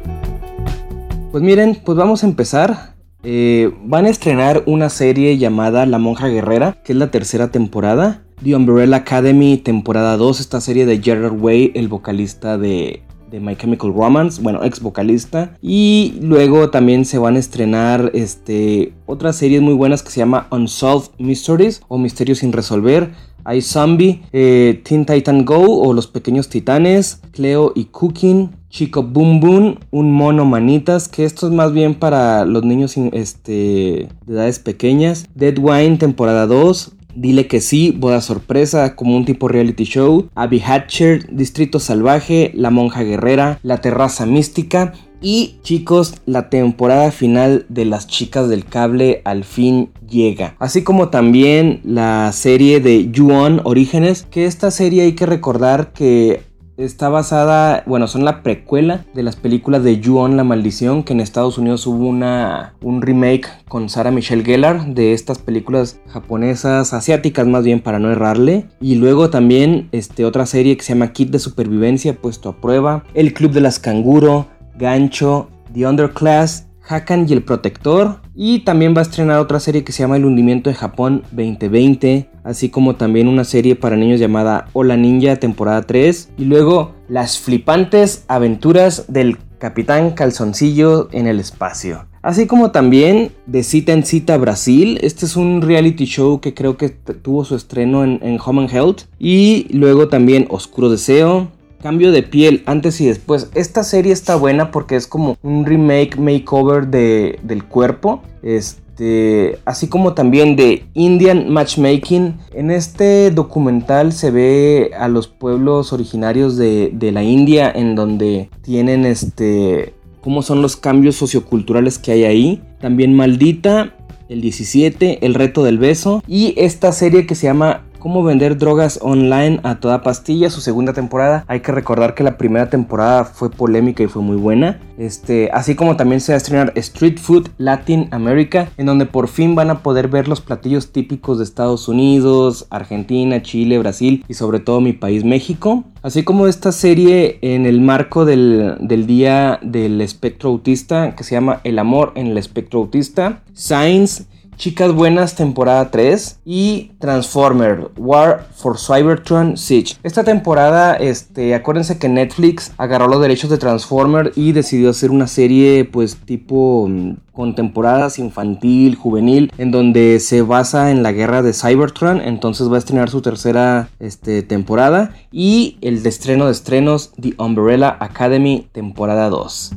Pues 1.30 1.42
miren, 1.42 1.78
pues 1.84 1.96
vamos 1.98 2.22
a 2.22 2.26
empezar. 2.26 2.94
Eh, 3.24 3.72
van 3.84 4.06
a 4.06 4.10
estrenar 4.10 4.64
una 4.66 4.88
serie 4.88 5.38
llamada 5.38 5.86
La 5.86 5.98
Monja 5.98 6.28
Guerrera, 6.28 6.78
que 6.84 6.92
es 6.92 6.98
la 6.98 7.10
tercera 7.10 7.50
temporada. 7.50 8.22
The 8.42 8.56
Umbrella 8.56 8.96
Academy, 8.96 9.56
temporada 9.56 10.16
2, 10.16 10.40
esta 10.40 10.60
serie 10.60 10.84
de 10.84 11.00
Gerard 11.00 11.40
Way, 11.40 11.72
el 11.74 11.86
vocalista 11.88 12.58
de, 12.58 13.02
de 13.30 13.40
My 13.40 13.56
Chemical 13.56 13.94
Romance, 13.94 14.42
bueno, 14.42 14.62
ex 14.62 14.80
vocalista. 14.80 15.56
Y 15.62 16.18
luego 16.20 16.70
también 16.70 17.04
se 17.04 17.18
van 17.18 17.36
a 17.36 17.38
estrenar 17.38 18.10
este, 18.14 18.92
otras 19.06 19.36
series 19.36 19.62
muy 19.62 19.74
buenas 19.74 20.02
que 20.02 20.10
se 20.10 20.20
llama 20.20 20.48
Unsolved 20.50 21.10
Mysteries 21.18 21.82
o 21.88 21.98
Misterios 21.98 22.38
sin 22.38 22.52
resolver. 22.52 23.10
Hay 23.44 23.62
Zombie, 23.62 24.22
eh, 24.32 24.80
Teen 24.84 25.04
Titan 25.04 25.44
Go 25.44 25.80
o 25.82 25.92
Los 25.92 26.06
Pequeños 26.06 26.48
Titanes, 26.48 27.20
Cleo 27.32 27.72
y 27.74 27.86
Cooking, 27.86 28.50
Chico 28.68 29.02
Boom 29.02 29.40
Boom, 29.40 29.78
un 29.90 30.12
mono 30.12 30.44
manitas, 30.44 31.08
que 31.08 31.24
esto 31.24 31.46
es 31.46 31.52
más 31.52 31.72
bien 31.72 31.94
para 31.94 32.44
los 32.44 32.64
niños 32.64 32.96
este, 32.96 34.08
de 34.26 34.34
edades 34.34 34.58
pequeñas. 34.58 35.28
Dead 35.34 35.58
Wine, 35.58 35.98
temporada 35.98 36.46
2. 36.46 36.92
Dile 37.14 37.46
que 37.46 37.60
sí, 37.60 37.90
boda 37.90 38.22
sorpresa, 38.22 38.96
como 38.96 39.16
un 39.16 39.26
tipo 39.26 39.46
reality 39.48 39.84
show. 39.84 40.28
Abby 40.34 40.62
Hatcher, 40.64 41.26
Distrito 41.30 41.78
Salvaje, 41.78 42.50
La 42.54 42.70
Monja 42.70 43.02
Guerrera, 43.02 43.58
La 43.62 43.82
Terraza 43.82 44.24
Mística. 44.24 44.94
Y 45.22 45.56
chicos, 45.62 46.16
la 46.26 46.50
temporada 46.50 47.12
final 47.12 47.64
de 47.68 47.84
las 47.84 48.08
chicas 48.08 48.48
del 48.48 48.64
cable 48.64 49.22
al 49.24 49.44
fin 49.44 49.90
llega. 50.08 50.56
Así 50.58 50.82
como 50.82 51.08
también 51.08 51.80
la 51.84 52.32
serie 52.32 52.80
de 52.80 53.10
You-On 53.10 53.60
Orígenes, 53.64 54.26
que 54.30 54.46
esta 54.46 54.70
serie 54.70 55.02
hay 55.02 55.14
que 55.14 55.26
recordar 55.26 55.92
que 55.92 56.52
Está 56.78 57.10
basada, 57.10 57.84
bueno, 57.86 58.08
son 58.08 58.24
la 58.24 58.42
precuela 58.42 59.04
de 59.12 59.22
las 59.22 59.36
películas 59.36 59.84
de 59.84 60.00
Ju-On 60.02 60.38
la 60.38 60.42
maldición, 60.42 61.02
que 61.02 61.12
en 61.12 61.20
Estados 61.20 61.58
Unidos 61.58 61.86
hubo 61.86 62.08
una, 62.08 62.74
un 62.80 63.02
remake 63.02 63.46
con 63.68 63.90
Sarah 63.90 64.10
Michelle 64.10 64.42
Gellar 64.42 64.86
de 64.86 65.12
estas 65.12 65.38
películas 65.38 66.00
japonesas, 66.08 66.94
asiáticas 66.94 67.46
más 67.46 67.62
bien 67.62 67.80
para 67.80 67.98
no 67.98 68.10
errarle. 68.10 68.68
Y 68.80 68.94
luego 68.94 69.28
también 69.28 69.90
este, 69.92 70.24
otra 70.24 70.46
serie 70.46 70.76
que 70.78 70.82
se 70.82 70.94
llama 70.94 71.12
Kit 71.12 71.30
de 71.30 71.38
Supervivencia, 71.38 72.16
puesto 72.16 72.48
a 72.48 72.56
prueba. 72.56 73.04
El 73.12 73.34
Club 73.34 73.52
de 73.52 73.60
las 73.60 73.78
Canguro, 73.78 74.48
Gancho, 74.82 75.48
The 75.72 75.86
Underclass, 75.86 76.66
Hakan 76.88 77.26
y 77.28 77.32
el 77.32 77.44
Protector. 77.44 78.20
Y 78.34 78.60
también 78.60 78.94
va 78.96 78.98
a 78.98 79.02
estrenar 79.02 79.38
otra 79.38 79.60
serie 79.60 79.84
que 79.84 79.92
se 79.92 80.02
llama 80.02 80.16
El 80.16 80.24
hundimiento 80.24 80.70
de 80.70 80.74
Japón 80.74 81.22
2020. 81.30 82.28
Así 82.42 82.68
como 82.68 82.96
también 82.96 83.28
una 83.28 83.44
serie 83.44 83.76
para 83.76 83.96
niños 83.96 84.18
llamada 84.18 84.66
Hola 84.72 84.96
Ninja 84.96 85.36
temporada 85.36 85.82
3. 85.82 86.30
Y 86.36 86.44
luego 86.46 86.96
Las 87.08 87.38
flipantes 87.38 88.24
aventuras 88.26 89.04
del 89.06 89.38
Capitán 89.58 90.10
Calzoncillo 90.10 91.08
en 91.12 91.28
el 91.28 91.38
espacio. 91.38 92.06
Así 92.22 92.46
como 92.46 92.72
también 92.72 93.30
de 93.46 93.62
Cita 93.62 93.92
en 93.92 94.04
Cita 94.04 94.36
Brasil. 94.36 94.98
Este 95.02 95.26
es 95.26 95.36
un 95.36 95.62
reality 95.62 96.06
show 96.06 96.40
que 96.40 96.54
creo 96.54 96.76
que 96.76 96.88
tuvo 96.88 97.44
su 97.44 97.54
estreno 97.54 98.02
en, 98.02 98.18
en 98.22 98.40
Home 98.44 98.62
and 98.62 98.74
Health. 98.74 99.02
Y 99.20 99.68
luego 99.70 100.08
también 100.08 100.46
Oscuro 100.50 100.90
Deseo, 100.90 101.52
Cambio 101.82 102.12
de 102.12 102.22
piel 102.22 102.62
antes 102.66 103.00
y 103.00 103.06
después. 103.06 103.50
Esta 103.54 103.82
serie 103.82 104.12
está 104.12 104.36
buena 104.36 104.70
porque 104.70 104.94
es 104.96 105.06
como 105.06 105.36
un 105.42 105.66
remake, 105.66 106.16
makeover 106.16 106.86
de, 106.86 107.40
del 107.42 107.64
cuerpo. 107.64 108.22
Este, 108.42 109.58
así 109.64 109.88
como 109.88 110.14
también 110.14 110.54
de 110.54 110.84
Indian 110.94 111.50
Matchmaking. 111.50 112.36
En 112.54 112.70
este 112.70 113.32
documental 113.32 114.12
se 114.12 114.30
ve 114.30 114.92
a 114.96 115.08
los 115.08 115.26
pueblos 115.26 115.92
originarios 115.92 116.56
de, 116.56 116.90
de 116.92 117.10
la 117.10 117.24
India 117.24 117.70
en 117.74 117.96
donde 117.96 118.48
tienen 118.62 119.04
este 119.04 119.94
cómo 120.22 120.42
son 120.42 120.62
los 120.62 120.76
cambios 120.76 121.16
socioculturales 121.16 121.98
que 121.98 122.12
hay 122.12 122.24
ahí. 122.24 122.62
También 122.80 123.12
Maldita, 123.14 123.92
el 124.28 124.40
17, 124.40 125.26
El 125.26 125.34
reto 125.34 125.64
del 125.64 125.78
beso 125.78 126.22
y 126.26 126.54
esta 126.56 126.92
serie 126.92 127.26
que 127.26 127.34
se 127.34 127.46
llama 127.46 127.82
Cómo 128.02 128.24
vender 128.24 128.58
drogas 128.58 128.98
online 129.00 129.60
a 129.62 129.76
toda 129.76 130.02
pastilla, 130.02 130.50
su 130.50 130.60
segunda 130.60 130.92
temporada. 130.92 131.44
Hay 131.46 131.60
que 131.60 131.70
recordar 131.70 132.16
que 132.16 132.24
la 132.24 132.36
primera 132.36 132.68
temporada 132.68 133.24
fue 133.24 133.48
polémica 133.48 134.02
y 134.02 134.08
fue 134.08 134.22
muy 134.22 134.34
buena. 134.34 134.80
Este, 134.98 135.50
así 135.52 135.76
como 135.76 135.96
también 135.96 136.20
se 136.20 136.32
va 136.32 136.34
a 136.34 136.38
estrenar 136.38 136.72
Street 136.74 137.18
Food 137.20 137.50
Latin 137.58 138.08
America, 138.10 138.68
en 138.76 138.86
donde 138.86 139.06
por 139.06 139.28
fin 139.28 139.54
van 139.54 139.70
a 139.70 139.84
poder 139.84 140.08
ver 140.08 140.26
los 140.26 140.40
platillos 140.40 140.90
típicos 140.90 141.38
de 141.38 141.44
Estados 141.44 141.86
Unidos, 141.86 142.66
Argentina, 142.70 143.40
Chile, 143.40 143.78
Brasil 143.78 144.24
y 144.26 144.34
sobre 144.34 144.58
todo 144.58 144.80
mi 144.80 144.94
país 144.94 145.22
México. 145.22 145.84
Así 146.02 146.24
como 146.24 146.48
esta 146.48 146.72
serie 146.72 147.38
en 147.40 147.66
el 147.66 147.80
marco 147.80 148.24
del, 148.24 148.78
del 148.80 149.06
Día 149.06 149.60
del 149.62 150.00
Espectro 150.00 150.50
Autista, 150.50 151.14
que 151.14 151.22
se 151.22 151.36
llama 151.36 151.60
El 151.62 151.78
Amor 151.78 152.10
en 152.16 152.26
el 152.26 152.36
Espectro 152.36 152.80
Autista. 152.80 153.42
Science 153.54 154.24
Chicas 154.62 154.92
Buenas 154.92 155.34
temporada 155.34 155.90
3 155.90 156.38
y 156.44 156.92
Transformer 157.00 157.90
War 157.96 158.46
for 158.54 158.78
Cybertron 158.78 159.56
Siege. 159.56 159.96
Esta 160.04 160.22
temporada, 160.22 160.94
este, 160.94 161.56
acuérdense 161.56 161.98
que 161.98 162.08
Netflix 162.08 162.70
agarró 162.78 163.08
los 163.08 163.20
derechos 163.20 163.50
de 163.50 163.58
Transformer 163.58 164.30
y 164.36 164.52
decidió 164.52 164.90
hacer 164.90 165.10
una 165.10 165.26
serie 165.26 165.84
pues 165.84 166.14
tipo 166.14 166.86
mm, 166.88 167.14
con 167.32 167.56
temporadas 167.56 168.20
infantil, 168.20 168.94
juvenil, 168.94 169.52
en 169.58 169.72
donde 169.72 170.20
se 170.20 170.42
basa 170.42 170.92
en 170.92 171.02
la 171.02 171.10
guerra 171.10 171.42
de 171.42 171.54
Cybertron, 171.54 172.20
entonces 172.20 172.70
va 172.70 172.76
a 172.76 172.78
estrenar 172.78 173.10
su 173.10 173.20
tercera 173.20 173.88
este, 173.98 174.44
temporada 174.44 175.10
y 175.32 175.76
el 175.80 176.04
de 176.04 176.08
estreno 176.08 176.46
de 176.46 176.52
estrenos 176.52 177.10
The 177.20 177.34
Umbrella 177.36 177.96
Academy 177.98 178.68
temporada 178.70 179.28
2. 179.28 179.72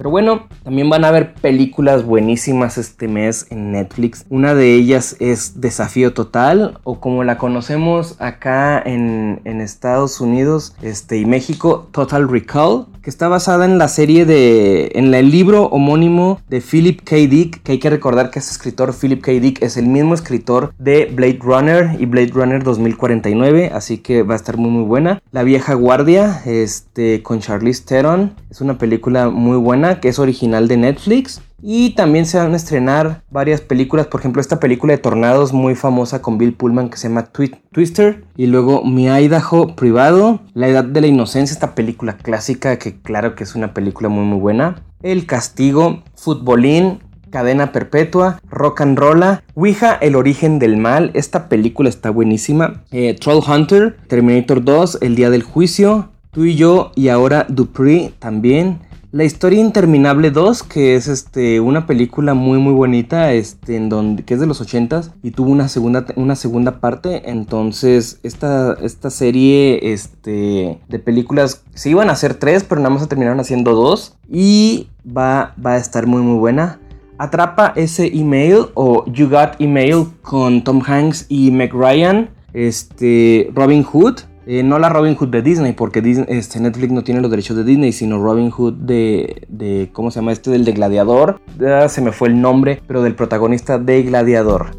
Pero 0.00 0.08
bueno, 0.08 0.46
también 0.64 0.88
van 0.88 1.04
a 1.04 1.08
haber 1.08 1.34
películas 1.34 2.06
buenísimas 2.06 2.78
este 2.78 3.06
mes 3.06 3.46
en 3.50 3.72
Netflix. 3.72 4.24
Una 4.30 4.54
de 4.54 4.74
ellas 4.74 5.14
es 5.20 5.60
Desafío 5.60 6.14
Total 6.14 6.78
o 6.84 7.00
como 7.00 7.22
la 7.22 7.36
conocemos 7.36 8.16
acá 8.18 8.80
en, 8.82 9.42
Estados 9.44 10.22
Unidos 10.22 10.74
este, 10.80 11.18
y 11.18 11.26
México, 11.26 11.86
Total 11.92 12.26
Recall, 12.30 12.86
está 13.10 13.28
basada 13.28 13.64
en 13.64 13.76
la 13.76 13.88
serie 13.88 14.24
de, 14.24 14.92
en 14.94 15.12
el 15.12 15.30
libro 15.30 15.64
homónimo 15.64 16.40
de 16.48 16.60
Philip 16.60 17.02
K. 17.02 17.16
Dick, 17.16 17.60
que 17.62 17.72
hay 17.72 17.78
que 17.80 17.90
recordar 17.90 18.30
que 18.30 18.38
ese 18.38 18.52
escritor 18.52 18.94
Philip 18.94 19.20
K. 19.20 19.32
Dick 19.32 19.62
es 19.62 19.76
el 19.76 19.86
mismo 19.86 20.14
escritor 20.14 20.72
de 20.78 21.06
Blade 21.06 21.40
Runner 21.42 21.96
y 21.98 22.06
Blade 22.06 22.30
Runner 22.32 22.62
2049, 22.62 23.72
así 23.74 23.98
que 23.98 24.22
va 24.22 24.34
a 24.34 24.36
estar 24.36 24.56
muy 24.56 24.70
muy 24.70 24.84
buena. 24.84 25.20
La 25.32 25.42
vieja 25.42 25.74
guardia, 25.74 26.40
este, 26.46 27.22
con 27.22 27.40
Charlize 27.40 27.84
Theron, 27.84 28.34
es 28.48 28.60
una 28.60 28.78
película 28.78 29.28
muy 29.28 29.56
buena 29.56 30.00
que 30.00 30.08
es 30.08 30.20
original 30.20 30.68
de 30.68 30.76
Netflix. 30.76 31.42
Y 31.62 31.90
también 31.90 32.26
se 32.26 32.38
van 32.38 32.52
a 32.52 32.56
estrenar 32.56 33.22
varias 33.30 33.60
películas, 33.60 34.06
por 34.06 34.20
ejemplo 34.20 34.40
esta 34.40 34.60
película 34.60 34.92
de 34.92 34.98
tornados 34.98 35.52
muy 35.52 35.74
famosa 35.74 36.22
con 36.22 36.38
Bill 36.38 36.54
Pullman 36.54 36.88
que 36.88 36.96
se 36.96 37.08
llama 37.08 37.26
Twister. 37.26 38.24
Y 38.36 38.46
luego 38.46 38.84
Mi 38.84 39.08
Idaho 39.08 39.74
Privado, 39.76 40.40
La 40.54 40.68
Edad 40.68 40.84
de 40.84 41.00
la 41.00 41.06
Inocencia, 41.06 41.52
esta 41.52 41.74
película 41.74 42.16
clásica 42.16 42.78
que 42.78 43.00
claro 43.00 43.34
que 43.34 43.44
es 43.44 43.54
una 43.54 43.74
película 43.74 44.08
muy 44.08 44.24
muy 44.24 44.38
buena. 44.38 44.82
El 45.02 45.26
Castigo, 45.26 46.02
Futbolín, 46.14 47.00
Cadena 47.30 47.72
Perpetua, 47.72 48.40
Rock 48.50 48.80
and 48.80 48.98
Rolla, 48.98 49.44
Ouija, 49.54 49.94
El 49.94 50.16
Origen 50.16 50.58
del 50.58 50.76
Mal, 50.76 51.10
esta 51.14 51.48
película 51.48 51.88
está 51.88 52.10
buenísima. 52.10 52.82
Eh, 52.90 53.16
Troll 53.18 53.42
Hunter, 53.46 53.96
Terminator 54.08 54.64
2, 54.64 54.98
El 55.00 55.14
Día 55.14 55.30
del 55.30 55.42
Juicio, 55.42 56.10
Tú 56.32 56.44
y 56.44 56.54
yo 56.54 56.92
y 56.94 57.08
ahora 57.08 57.44
Dupree 57.48 58.12
también. 58.20 58.78
La 59.12 59.24
historia 59.24 59.60
interminable 59.60 60.30
2, 60.30 60.62
que 60.62 60.94
es 60.94 61.08
este 61.08 61.58
una 61.58 61.84
película 61.84 62.34
muy 62.34 62.58
muy 62.58 62.72
bonita, 62.72 63.32
este 63.32 63.74
en 63.74 63.88
donde 63.88 64.22
que 64.22 64.34
es 64.34 64.40
de 64.40 64.46
los 64.46 64.62
80s 64.62 65.10
y 65.20 65.32
tuvo 65.32 65.50
una 65.50 65.66
segunda 65.66 66.06
una 66.14 66.36
segunda 66.36 66.78
parte, 66.78 67.28
entonces 67.28 68.20
esta 68.22 68.74
esta 68.74 69.10
serie 69.10 69.92
este 69.92 70.78
de 70.88 70.98
películas 71.00 71.64
se 71.74 71.90
iban 71.90 72.08
a 72.08 72.12
hacer 72.12 72.34
tres, 72.34 72.62
pero 72.62 72.80
nada 72.80 72.90
más 72.90 73.02
se 73.02 73.08
terminaron 73.08 73.40
haciendo 73.40 73.74
dos 73.74 74.14
y 74.28 74.86
va 75.04 75.56
va 75.64 75.72
a 75.72 75.78
estar 75.78 76.06
muy 76.06 76.22
muy 76.22 76.38
buena. 76.38 76.78
Atrapa 77.18 77.72
ese 77.74 78.06
email 78.16 78.66
o 78.74 79.04
You 79.12 79.28
Got 79.28 79.60
Email 79.60 80.06
con 80.22 80.62
Tom 80.62 80.82
Hanks 80.86 81.26
y 81.28 81.50
Meg 81.50 81.74
Ryan, 81.74 82.30
este 82.52 83.50
Robin 83.56 83.82
Hood 83.82 84.29
eh, 84.46 84.62
no 84.62 84.78
la 84.78 84.88
Robin 84.88 85.14
Hood 85.14 85.28
de 85.28 85.42
Disney, 85.42 85.72
porque 85.72 86.00
este, 86.28 86.60
Netflix 86.60 86.92
no 86.92 87.04
tiene 87.04 87.20
los 87.20 87.30
derechos 87.30 87.56
de 87.56 87.64
Disney, 87.64 87.92
sino 87.92 88.22
Robin 88.22 88.50
Hood 88.50 88.74
de, 88.74 89.90
¿cómo 89.92 90.10
se 90.10 90.20
llama 90.20 90.32
este? 90.32 90.50
Del 90.50 90.64
de 90.64 90.72
Gladiador. 90.72 91.40
se 91.88 92.00
me 92.00 92.12
fue 92.12 92.28
el 92.28 92.40
nombre, 92.40 92.82
pero 92.86 93.02
del 93.02 93.14
protagonista 93.14 93.78
de 93.78 94.02
Gladiador. 94.02 94.70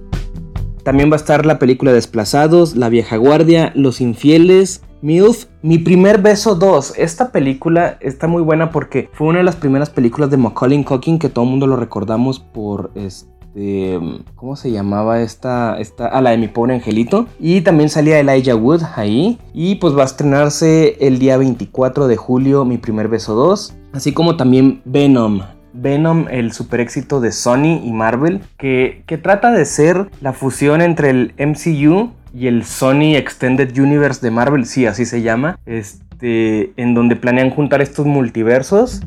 También 0.84 1.12
va 1.12 1.14
a 1.14 1.18
estar 1.18 1.46
la 1.46 1.60
película 1.60 1.94
Desplazados, 1.94 2.76
La 2.76 2.90
Vieja 2.90 3.18
Guardia, 3.18 3.72
Los 3.76 4.02
Infieles, 4.02 4.82
MILF, 5.04 5.46
Mi 5.62 5.78
Primer 5.78 6.22
Beso 6.22 6.56
2. 6.56 6.96
Esta 6.98 7.32
película 7.32 7.98
está 8.02 8.28
muy 8.28 8.42
buena 8.42 8.72
porque 8.72 9.10
fue 9.14 9.28
una 9.28 9.40
de 9.40 9.44
las 9.44 9.56
primeras 9.56 9.90
películas 9.92 10.32
de 10.32 10.38
Macaulay 10.38 10.84
Culkin 10.84 11.20
que 11.20 11.30
todo 11.30 11.46
el 11.46 11.52
mundo 11.52 11.68
lo 11.68 11.76
recordamos 11.76 12.40
por 12.40 12.92
este 12.96 13.32
este, 13.54 14.00
¿cómo 14.36 14.56
se 14.56 14.72
llamaba 14.72 15.22
esta? 15.22 15.80
esta 15.80 16.08
a 16.08 16.22
la 16.22 16.32
de 16.32 16.38
mi 16.38 16.48
pobre 16.48 16.76
angelito. 16.76 17.28
Y 17.40 17.62
también 17.62 17.90
salía 17.90 18.20
Elijah 18.20 18.56
Wood 18.56 18.84
ahí. 18.96 19.40
Y 19.54 19.76
pues 19.76 19.96
va 19.96 20.04
a 20.04 20.06
estrenarse 20.06 20.98
el 21.00 21.20
día 21.20 21.38
24 21.38 22.08
de 22.08 22.18
julio 22.18 22.66
Mi 22.66 22.78
Primer 22.78 23.08
Beso 23.08 23.36
2. 23.36 23.76
Así 23.94 24.14
como 24.14 24.38
también 24.38 24.82
Venom. 24.86 25.42
Venom, 25.74 26.28
el 26.30 26.52
super 26.52 26.82
éxito 26.82 27.22
de 27.22 27.32
Sony 27.32 27.80
y 27.84 27.92
Marvel, 27.92 28.42
que, 28.58 29.04
que 29.06 29.18
trata 29.18 29.52
de 29.52 29.64
ser 29.64 30.10
la 30.20 30.34
fusión 30.34 30.82
entre 30.82 31.10
el 31.10 31.34
MCU 31.38 32.12
y 32.34 32.48
el 32.48 32.66
Sony 32.66 33.16
Extended 33.16 33.78
Universe 33.78 34.20
de 34.22 34.32
Marvel, 34.32 34.66
sí, 34.66 34.86
así 34.86 35.06
se 35.06 35.22
llama, 35.22 35.58
este, 35.66 36.74
en 36.76 36.94
donde 36.94 37.16
planean 37.16 37.52
juntar 37.52 37.82
estos 37.82 38.06
multiversos 38.06 39.02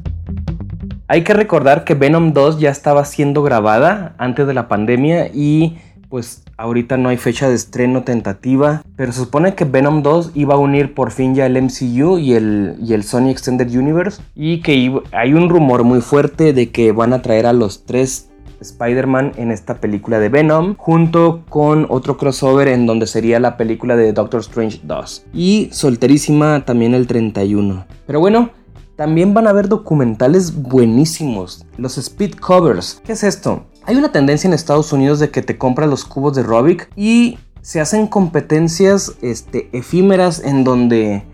hay 1.08 1.22
que 1.22 1.34
recordar 1.34 1.84
que 1.84 1.94
Venom 1.94 2.32
2 2.32 2.58
ya 2.60 2.70
estaba 2.70 3.04
siendo 3.04 3.42
grabada 3.42 4.14
antes 4.18 4.46
de 4.46 4.54
la 4.54 4.68
pandemia 4.68 5.28
y 5.32 5.78
pues 6.08 6.44
ahorita 6.56 6.96
no 6.96 7.08
hay 7.08 7.16
fecha 7.16 7.48
de 7.48 7.56
estreno 7.56 8.04
tentativa, 8.04 8.82
pero 8.96 9.12
se 9.12 9.20
supone 9.20 9.54
que 9.54 9.64
Venom 9.64 10.02
2 10.02 10.32
iba 10.34 10.54
a 10.54 10.58
unir 10.58 10.94
por 10.94 11.10
fin 11.10 11.34
ya 11.34 11.46
el 11.46 11.60
MCU 11.60 12.18
y 12.18 12.34
el, 12.34 12.76
y 12.80 12.94
el 12.94 13.02
Sony 13.02 13.30
Extended 13.30 13.68
Universe 13.68 14.22
y 14.34 14.60
que 14.60 15.00
hay 15.12 15.34
un 15.34 15.48
rumor 15.48 15.82
muy 15.82 16.00
fuerte 16.00 16.52
de 16.52 16.70
que 16.70 16.92
van 16.92 17.12
a 17.12 17.22
traer 17.22 17.46
a 17.46 17.52
los 17.52 17.84
tres 17.84 18.30
Spider-Man 18.60 19.32
en 19.36 19.50
esta 19.50 19.74
película 19.74 20.18
de 20.18 20.28
Venom, 20.28 20.74
junto 20.76 21.42
con 21.48 21.86
otro 21.90 22.16
crossover 22.16 22.68
en 22.68 22.86
donde 22.86 23.06
sería 23.06 23.40
la 23.40 23.56
película 23.56 23.96
de 23.96 24.12
Doctor 24.12 24.40
Strange 24.40 24.80
2. 24.82 25.26
Y 25.34 25.68
solterísima 25.72 26.64
también 26.64 26.94
el 26.94 27.06
31. 27.06 27.84
Pero 28.06 28.20
bueno, 28.20 28.50
también 28.96 29.34
van 29.34 29.46
a 29.46 29.50
haber 29.50 29.68
documentales 29.68 30.54
buenísimos, 30.62 31.66
los 31.76 31.98
speed 31.98 32.34
covers. 32.34 33.00
¿Qué 33.04 33.12
es 33.12 33.24
esto? 33.24 33.66
Hay 33.86 33.96
una 33.96 34.12
tendencia 34.12 34.48
en 34.48 34.54
Estados 34.54 34.92
Unidos 34.92 35.18
de 35.18 35.30
que 35.30 35.42
te 35.42 35.58
compras 35.58 35.88
los 35.88 36.04
cubos 36.04 36.34
de 36.34 36.42
Rubik 36.42 36.90
y 36.96 37.38
se 37.60 37.80
hacen 37.80 38.06
competencias 38.06 39.14
este, 39.20 39.68
efímeras 39.72 40.40
en 40.44 40.64
donde 40.64 41.24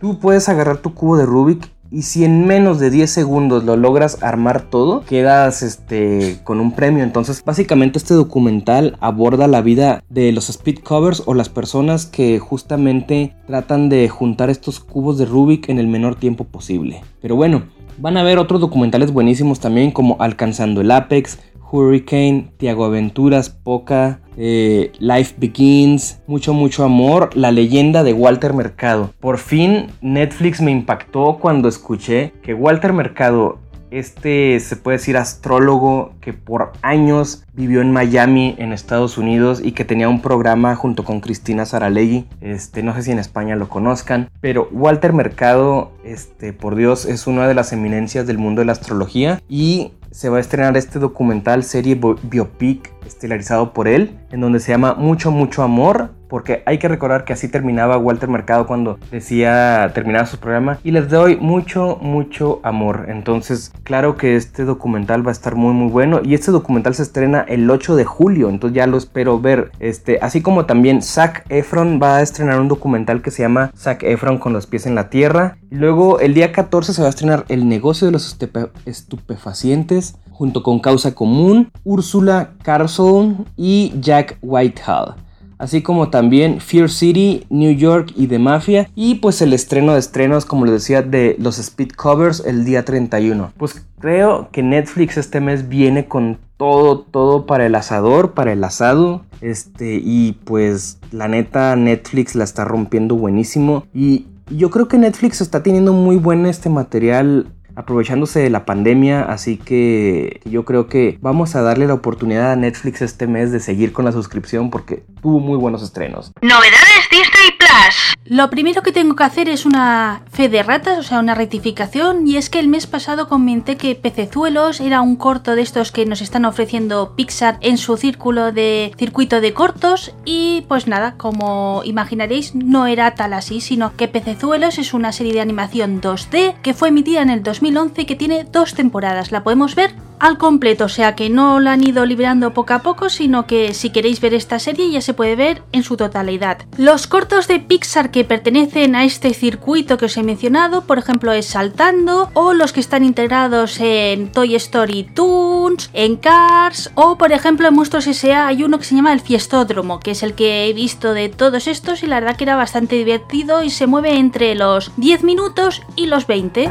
tú 0.00 0.18
puedes 0.18 0.48
agarrar 0.48 0.78
tu 0.78 0.94
cubo 0.94 1.16
de 1.16 1.26
Rubik 1.26 1.70
y 1.90 2.02
si 2.02 2.24
en 2.24 2.46
menos 2.46 2.78
de 2.78 2.90
10 2.90 3.10
segundos 3.10 3.64
lo 3.64 3.76
logras 3.76 4.22
armar 4.22 4.62
todo, 4.62 5.02
quedas 5.04 5.62
este, 5.62 6.38
con 6.44 6.60
un 6.60 6.72
premio. 6.72 7.02
Entonces, 7.02 7.42
básicamente 7.44 7.98
este 7.98 8.14
documental 8.14 8.96
aborda 9.00 9.48
la 9.48 9.60
vida 9.60 10.02
de 10.08 10.32
los 10.32 10.48
speed 10.50 10.78
covers 10.80 11.22
o 11.26 11.34
las 11.34 11.48
personas 11.48 12.06
que 12.06 12.38
justamente 12.38 13.34
tratan 13.46 13.88
de 13.88 14.08
juntar 14.08 14.50
estos 14.50 14.80
cubos 14.80 15.18
de 15.18 15.26
Rubik 15.26 15.68
en 15.68 15.78
el 15.78 15.88
menor 15.88 16.14
tiempo 16.14 16.44
posible. 16.44 17.02
Pero 17.20 17.34
bueno, 17.36 17.64
van 17.98 18.16
a 18.16 18.22
ver 18.22 18.38
otros 18.38 18.60
documentales 18.60 19.12
buenísimos 19.12 19.60
también 19.60 19.90
como 19.90 20.16
Alcanzando 20.20 20.80
el 20.80 20.90
Apex, 20.90 21.38
Hurricane, 21.70 22.52
Tiago 22.56 22.84
Aventuras, 22.84 23.50
Poca, 23.50 24.20
eh, 24.36 24.92
Life 24.98 25.34
Begins, 25.38 26.20
mucho, 26.26 26.54
mucho 26.54 26.84
amor, 26.84 27.30
la 27.34 27.52
leyenda 27.52 28.02
de 28.02 28.12
Walter 28.12 28.54
Mercado. 28.54 29.12
Por 29.20 29.38
fin 29.38 29.88
Netflix 30.00 30.60
me 30.60 30.70
impactó 30.70 31.38
cuando 31.40 31.68
escuché 31.68 32.32
que 32.42 32.54
Walter 32.54 32.92
Mercado 32.92 33.58
este 33.90 34.60
se 34.60 34.76
puede 34.76 34.98
decir 34.98 35.16
astrólogo 35.16 36.14
que 36.20 36.32
por 36.32 36.72
años 36.82 37.44
vivió 37.52 37.80
en 37.80 37.92
Miami, 37.92 38.54
en 38.58 38.72
Estados 38.72 39.18
Unidos, 39.18 39.60
y 39.62 39.72
que 39.72 39.84
tenía 39.84 40.08
un 40.08 40.22
programa 40.22 40.76
junto 40.76 41.04
con 41.04 41.20
Cristina 41.20 41.66
Saralegui. 41.66 42.26
Este, 42.40 42.82
no 42.82 42.94
sé 42.94 43.02
si 43.02 43.10
en 43.10 43.18
España 43.18 43.56
lo 43.56 43.68
conozcan, 43.68 44.30
pero 44.40 44.68
Walter 44.72 45.12
Mercado, 45.12 45.92
este, 46.04 46.52
por 46.52 46.76
Dios, 46.76 47.04
es 47.04 47.26
una 47.26 47.48
de 47.48 47.54
las 47.54 47.72
eminencias 47.72 48.26
del 48.26 48.38
mundo 48.38 48.60
de 48.60 48.66
la 48.66 48.72
astrología 48.72 49.42
y 49.48 49.92
se 50.10 50.28
va 50.28 50.38
a 50.38 50.40
estrenar 50.40 50.76
este 50.76 50.98
documental 50.98 51.64
serie 51.64 52.00
biopic 52.22 52.92
estelarizado 53.06 53.72
por 53.72 53.88
él, 53.88 54.18
en 54.30 54.40
donde 54.40 54.60
se 54.60 54.72
llama 54.72 54.94
Mucho, 54.94 55.30
mucho 55.30 55.62
amor 55.62 56.10
porque 56.30 56.62
hay 56.64 56.78
que 56.78 56.88
recordar 56.88 57.24
que 57.24 57.32
así 57.32 57.48
terminaba 57.48 57.98
Walter 57.98 58.28
Mercado 58.28 58.66
cuando 58.66 58.98
decía 59.10 59.90
terminar 59.92 60.28
su 60.28 60.38
programa 60.38 60.78
y 60.84 60.92
les 60.92 61.10
doy 61.10 61.36
mucho, 61.36 61.98
mucho 62.00 62.60
amor. 62.62 63.06
Entonces, 63.08 63.72
claro 63.82 64.16
que 64.16 64.36
este 64.36 64.64
documental 64.64 65.26
va 65.26 65.30
a 65.30 65.32
estar 65.32 65.56
muy, 65.56 65.74
muy 65.74 65.90
bueno 65.90 66.20
y 66.24 66.34
este 66.34 66.52
documental 66.52 66.94
se 66.94 67.02
estrena 67.02 67.40
el 67.40 67.68
8 67.68 67.96
de 67.96 68.04
julio, 68.04 68.48
entonces 68.48 68.76
ya 68.76 68.86
lo 68.86 68.96
espero 68.96 69.40
ver. 69.40 69.72
Este, 69.80 70.18
así 70.22 70.40
como 70.40 70.64
también 70.64 71.02
Zac 71.02 71.44
Efron 71.48 72.00
va 72.00 72.16
a 72.16 72.22
estrenar 72.22 72.60
un 72.60 72.68
documental 72.68 73.20
que 73.22 73.32
se 73.32 73.42
llama 73.42 73.72
Zac 73.76 74.04
Efron 74.04 74.38
con 74.38 74.52
los 74.52 74.66
pies 74.66 74.86
en 74.86 74.94
la 74.94 75.10
tierra. 75.10 75.58
Luego 75.70 76.20
el 76.20 76.32
día 76.34 76.52
14 76.52 76.94
se 76.94 77.02
va 77.02 77.08
a 77.08 77.10
estrenar 77.10 77.44
El 77.48 77.68
negocio 77.68 78.06
de 78.06 78.12
los 78.12 78.38
estupefacientes 78.86 80.16
junto 80.30 80.62
con 80.62 80.78
Causa 80.78 81.14
Común, 81.14 81.70
Úrsula 81.84 82.50
Carson 82.62 83.46
y 83.56 83.92
Jack 84.00 84.38
Whitehall 84.40 85.16
así 85.60 85.82
como 85.82 86.08
también 86.08 86.60
Fear 86.60 86.88
City, 86.88 87.44
New 87.50 87.72
York 87.76 88.12
y 88.16 88.26
The 88.26 88.38
Mafia, 88.38 88.88
y 88.96 89.16
pues 89.16 89.42
el 89.42 89.52
estreno 89.52 89.92
de 89.92 90.00
estrenos, 90.00 90.46
como 90.46 90.64
les 90.64 90.74
decía, 90.74 91.02
de 91.02 91.36
los 91.38 91.58
speed 91.58 91.90
covers 91.92 92.42
el 92.44 92.64
día 92.64 92.84
31. 92.84 93.52
Pues 93.58 93.86
creo 94.00 94.48
que 94.50 94.62
Netflix 94.62 95.18
este 95.18 95.40
mes 95.40 95.68
viene 95.68 96.06
con 96.06 96.38
todo, 96.56 97.00
todo 97.00 97.44
para 97.44 97.66
el 97.66 97.74
asador, 97.74 98.32
para 98.32 98.52
el 98.52 98.64
asado, 98.64 99.22
este, 99.42 100.00
y 100.02 100.32
pues 100.44 100.98
la 101.12 101.28
neta 101.28 101.76
Netflix 101.76 102.34
la 102.34 102.44
está 102.44 102.64
rompiendo 102.64 103.14
buenísimo, 103.14 103.84
y 103.94 104.26
yo 104.50 104.70
creo 104.70 104.88
que 104.88 104.98
Netflix 104.98 105.42
está 105.42 105.62
teniendo 105.62 105.92
muy 105.92 106.16
buen 106.16 106.46
este 106.46 106.70
material 106.70 107.52
aprovechándose 107.80 108.40
de 108.40 108.50
la 108.50 108.64
pandemia, 108.64 109.22
así 109.22 109.56
que 109.56 110.40
yo 110.44 110.64
creo 110.64 110.86
que 110.86 111.18
vamos 111.20 111.56
a 111.56 111.62
darle 111.62 111.86
la 111.86 111.94
oportunidad 111.94 112.52
a 112.52 112.56
Netflix 112.56 113.02
este 113.02 113.26
mes 113.26 113.52
de 113.52 113.60
seguir 113.60 113.92
con 113.92 114.04
la 114.04 114.12
suscripción 114.12 114.70
porque 114.70 115.02
tuvo 115.22 115.40
muy 115.40 115.56
buenos 115.56 115.82
estrenos. 115.82 116.32
Novedades 116.42 117.08
Disney 117.10 117.50
Plus. 117.58 118.14
Lo 118.30 118.48
primero 118.48 118.82
que 118.82 118.92
tengo 118.92 119.16
que 119.16 119.24
hacer 119.24 119.48
es 119.48 119.66
una 119.66 120.22
fe 120.30 120.48
de 120.48 120.62
ratas, 120.62 120.96
o 120.98 121.02
sea, 121.02 121.18
una 121.18 121.34
rectificación, 121.34 122.28
y 122.28 122.36
es 122.36 122.48
que 122.48 122.60
el 122.60 122.68
mes 122.68 122.86
pasado 122.86 123.26
comenté 123.26 123.76
que 123.76 123.96
Pecezuelos 123.96 124.78
era 124.78 125.00
un 125.00 125.16
corto 125.16 125.56
de 125.56 125.62
estos 125.62 125.90
que 125.90 126.06
nos 126.06 126.20
están 126.22 126.44
ofreciendo 126.44 127.14
Pixar 127.16 127.58
en 127.60 127.76
su 127.76 127.96
círculo 127.96 128.52
de 128.52 128.94
circuito 128.96 129.40
de 129.40 129.52
cortos, 129.52 130.12
y 130.24 130.64
pues 130.68 130.86
nada, 130.86 131.16
como 131.16 131.82
imaginaréis, 131.84 132.54
no 132.54 132.86
era 132.86 133.16
tal 133.16 133.32
así, 133.32 133.60
sino 133.60 133.96
que 133.96 134.06
Pecezuelos 134.06 134.78
es 134.78 134.94
una 134.94 135.10
serie 135.10 135.32
de 135.32 135.40
animación 135.40 136.00
2D 136.00 136.54
que 136.62 136.72
fue 136.72 136.90
emitida 136.90 137.22
en 137.22 137.30
el 137.30 137.42
2011 137.42 138.02
y 138.02 138.04
que 138.04 138.14
tiene 138.14 138.44
dos 138.44 138.74
temporadas. 138.74 139.32
La 139.32 139.42
podemos 139.42 139.74
ver 139.74 139.92
al 140.20 140.36
completo, 140.38 140.84
o 140.84 140.88
sea 140.88 141.16
que 141.16 141.30
no 141.30 141.58
la 141.60 141.72
han 141.72 141.82
ido 141.82 142.04
liberando 142.04 142.52
poco 142.52 142.74
a 142.74 142.80
poco, 142.80 143.08
sino 143.08 143.46
que 143.46 143.74
si 143.74 143.90
queréis 143.90 144.20
ver 144.20 144.34
esta 144.34 144.58
serie 144.58 144.90
ya 144.90 145.00
se 145.00 145.14
puede 145.14 145.34
ver 145.34 145.62
en 145.72 145.82
su 145.82 145.96
totalidad. 145.96 146.58
Los 146.76 147.06
cortos 147.06 147.48
de 147.48 147.58
Pixar 147.58 148.10
que 148.10 148.19
pertenecen 148.24 148.94
a 148.94 149.04
este 149.04 149.34
circuito 149.34 149.98
que 149.98 150.06
os 150.06 150.16
he 150.16 150.22
mencionado, 150.22 150.82
por 150.82 150.98
ejemplo, 150.98 151.32
es 151.32 151.46
Saltando, 151.46 152.30
o 152.34 152.52
los 152.52 152.72
que 152.72 152.80
están 152.80 153.04
integrados 153.04 153.80
en 153.80 154.32
Toy 154.32 154.54
Story 154.54 155.04
Toons, 155.04 155.90
en 155.92 156.16
Cars, 156.16 156.90
o 156.94 157.16
por 157.16 157.32
ejemplo 157.32 157.68
en 157.68 157.74
Monstruos 157.74 158.06
S.A. 158.06 158.46
hay 158.46 158.62
uno 158.62 158.78
que 158.78 158.84
se 158.84 158.94
llama 158.94 159.12
El 159.12 159.20
Fiestódromo, 159.20 160.00
que 160.00 160.12
es 160.12 160.22
el 160.22 160.34
que 160.34 160.66
he 160.66 160.72
visto 160.72 161.14
de 161.14 161.28
todos 161.28 161.66
estos 161.66 162.02
y 162.02 162.06
la 162.06 162.20
verdad 162.20 162.36
que 162.36 162.44
era 162.44 162.56
bastante 162.56 162.96
divertido 162.96 163.62
y 163.62 163.70
se 163.70 163.86
mueve 163.86 164.16
entre 164.16 164.54
los 164.54 164.92
10 164.96 165.22
minutos 165.24 165.82
y 165.96 166.06
los 166.06 166.26
20. 166.26 166.70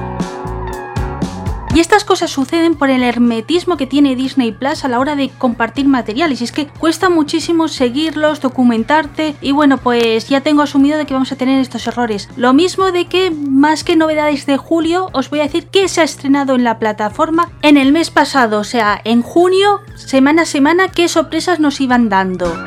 Y 1.80 1.82
estas 1.82 2.04
cosas 2.04 2.30
suceden 2.30 2.76
por 2.76 2.90
el 2.90 3.04
hermetismo 3.04 3.78
que 3.78 3.88
tiene 3.88 4.18
Disney 4.18 4.52
Plus 4.52 4.84
a 4.84 4.90
la 4.90 5.00
hora 5.00 5.16
de 5.16 5.30
compartir 5.30 5.88
materiales. 5.88 6.42
Y 6.42 6.44
es 6.44 6.52
que 6.52 6.68
cuesta 6.68 7.10
muchísimo 7.10 7.70
seguirlos, 7.70 8.42
documentarte. 8.42 9.38
Y 9.40 9.54
bueno, 9.54 9.78
pues 9.78 10.28
ya 10.28 10.42
tengo 10.42 10.62
asumido 10.62 10.98
de 10.98 11.06
que 11.06 11.14
vamos 11.14 11.32
a 11.32 11.38
tener 11.38 11.62
estos 11.62 11.88
errores. 11.88 12.28
Lo 12.36 12.52
mismo 12.52 12.92
de 12.92 13.06
que, 13.06 13.32
más 13.32 13.86
que 13.86 13.96
novedades 13.96 14.46
de 14.46 14.58
julio, 14.58 15.08
os 15.14 15.30
voy 15.30 15.40
a 15.40 15.44
decir 15.44 15.68
que 15.68 15.88
se 15.88 16.02
ha 16.02 16.04
estrenado 16.04 16.54
en 16.54 16.66
la 16.66 16.80
plataforma 16.80 17.50
en 17.62 17.78
el 17.78 17.94
mes 17.94 18.10
pasado. 18.10 18.60
O 18.60 18.66
sea, 18.66 19.00
en 19.06 19.22
junio, 19.22 19.80
semana 19.96 20.42
a 20.42 20.46
semana, 20.46 20.90
qué 20.90 21.08
sorpresas 21.08 21.62
nos 21.62 21.80
iban 21.80 22.10
dando. 22.10 22.62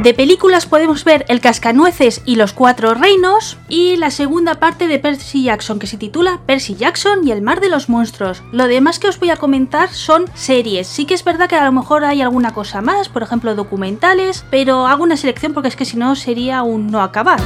De 0.00 0.14
películas 0.14 0.66
podemos 0.66 1.04
ver 1.04 1.24
El 1.28 1.40
Cascanueces 1.40 2.22
y 2.24 2.34
los 2.34 2.52
Cuatro 2.52 2.94
Reinos 2.94 3.56
y 3.68 3.96
la 3.96 4.10
segunda 4.10 4.56
parte 4.56 4.88
de 4.88 4.98
Percy 4.98 5.44
Jackson 5.44 5.78
que 5.78 5.86
se 5.86 5.96
titula 5.96 6.40
Percy 6.44 6.74
Jackson 6.74 7.26
y 7.26 7.30
el 7.30 7.42
Mar 7.42 7.60
de 7.60 7.68
los 7.68 7.88
Monstruos. 7.88 8.42
Lo 8.50 8.66
demás 8.66 8.98
que 8.98 9.08
os 9.08 9.20
voy 9.20 9.30
a 9.30 9.36
comentar 9.36 9.90
son 9.90 10.24
series. 10.34 10.88
Sí 10.88 11.04
que 11.04 11.14
es 11.14 11.22
verdad 11.22 11.48
que 11.48 11.54
a 11.54 11.64
lo 11.64 11.72
mejor 11.72 12.04
hay 12.04 12.20
alguna 12.20 12.52
cosa 12.52 12.80
más, 12.80 13.08
por 13.08 13.22
ejemplo 13.22 13.54
documentales, 13.54 14.44
pero 14.50 14.86
hago 14.88 15.04
una 15.04 15.16
selección 15.16 15.54
porque 15.54 15.68
es 15.68 15.76
que 15.76 15.84
si 15.84 15.96
no 15.96 16.16
sería 16.16 16.64
un 16.64 16.88
no 16.88 17.00
acabar. 17.00 17.40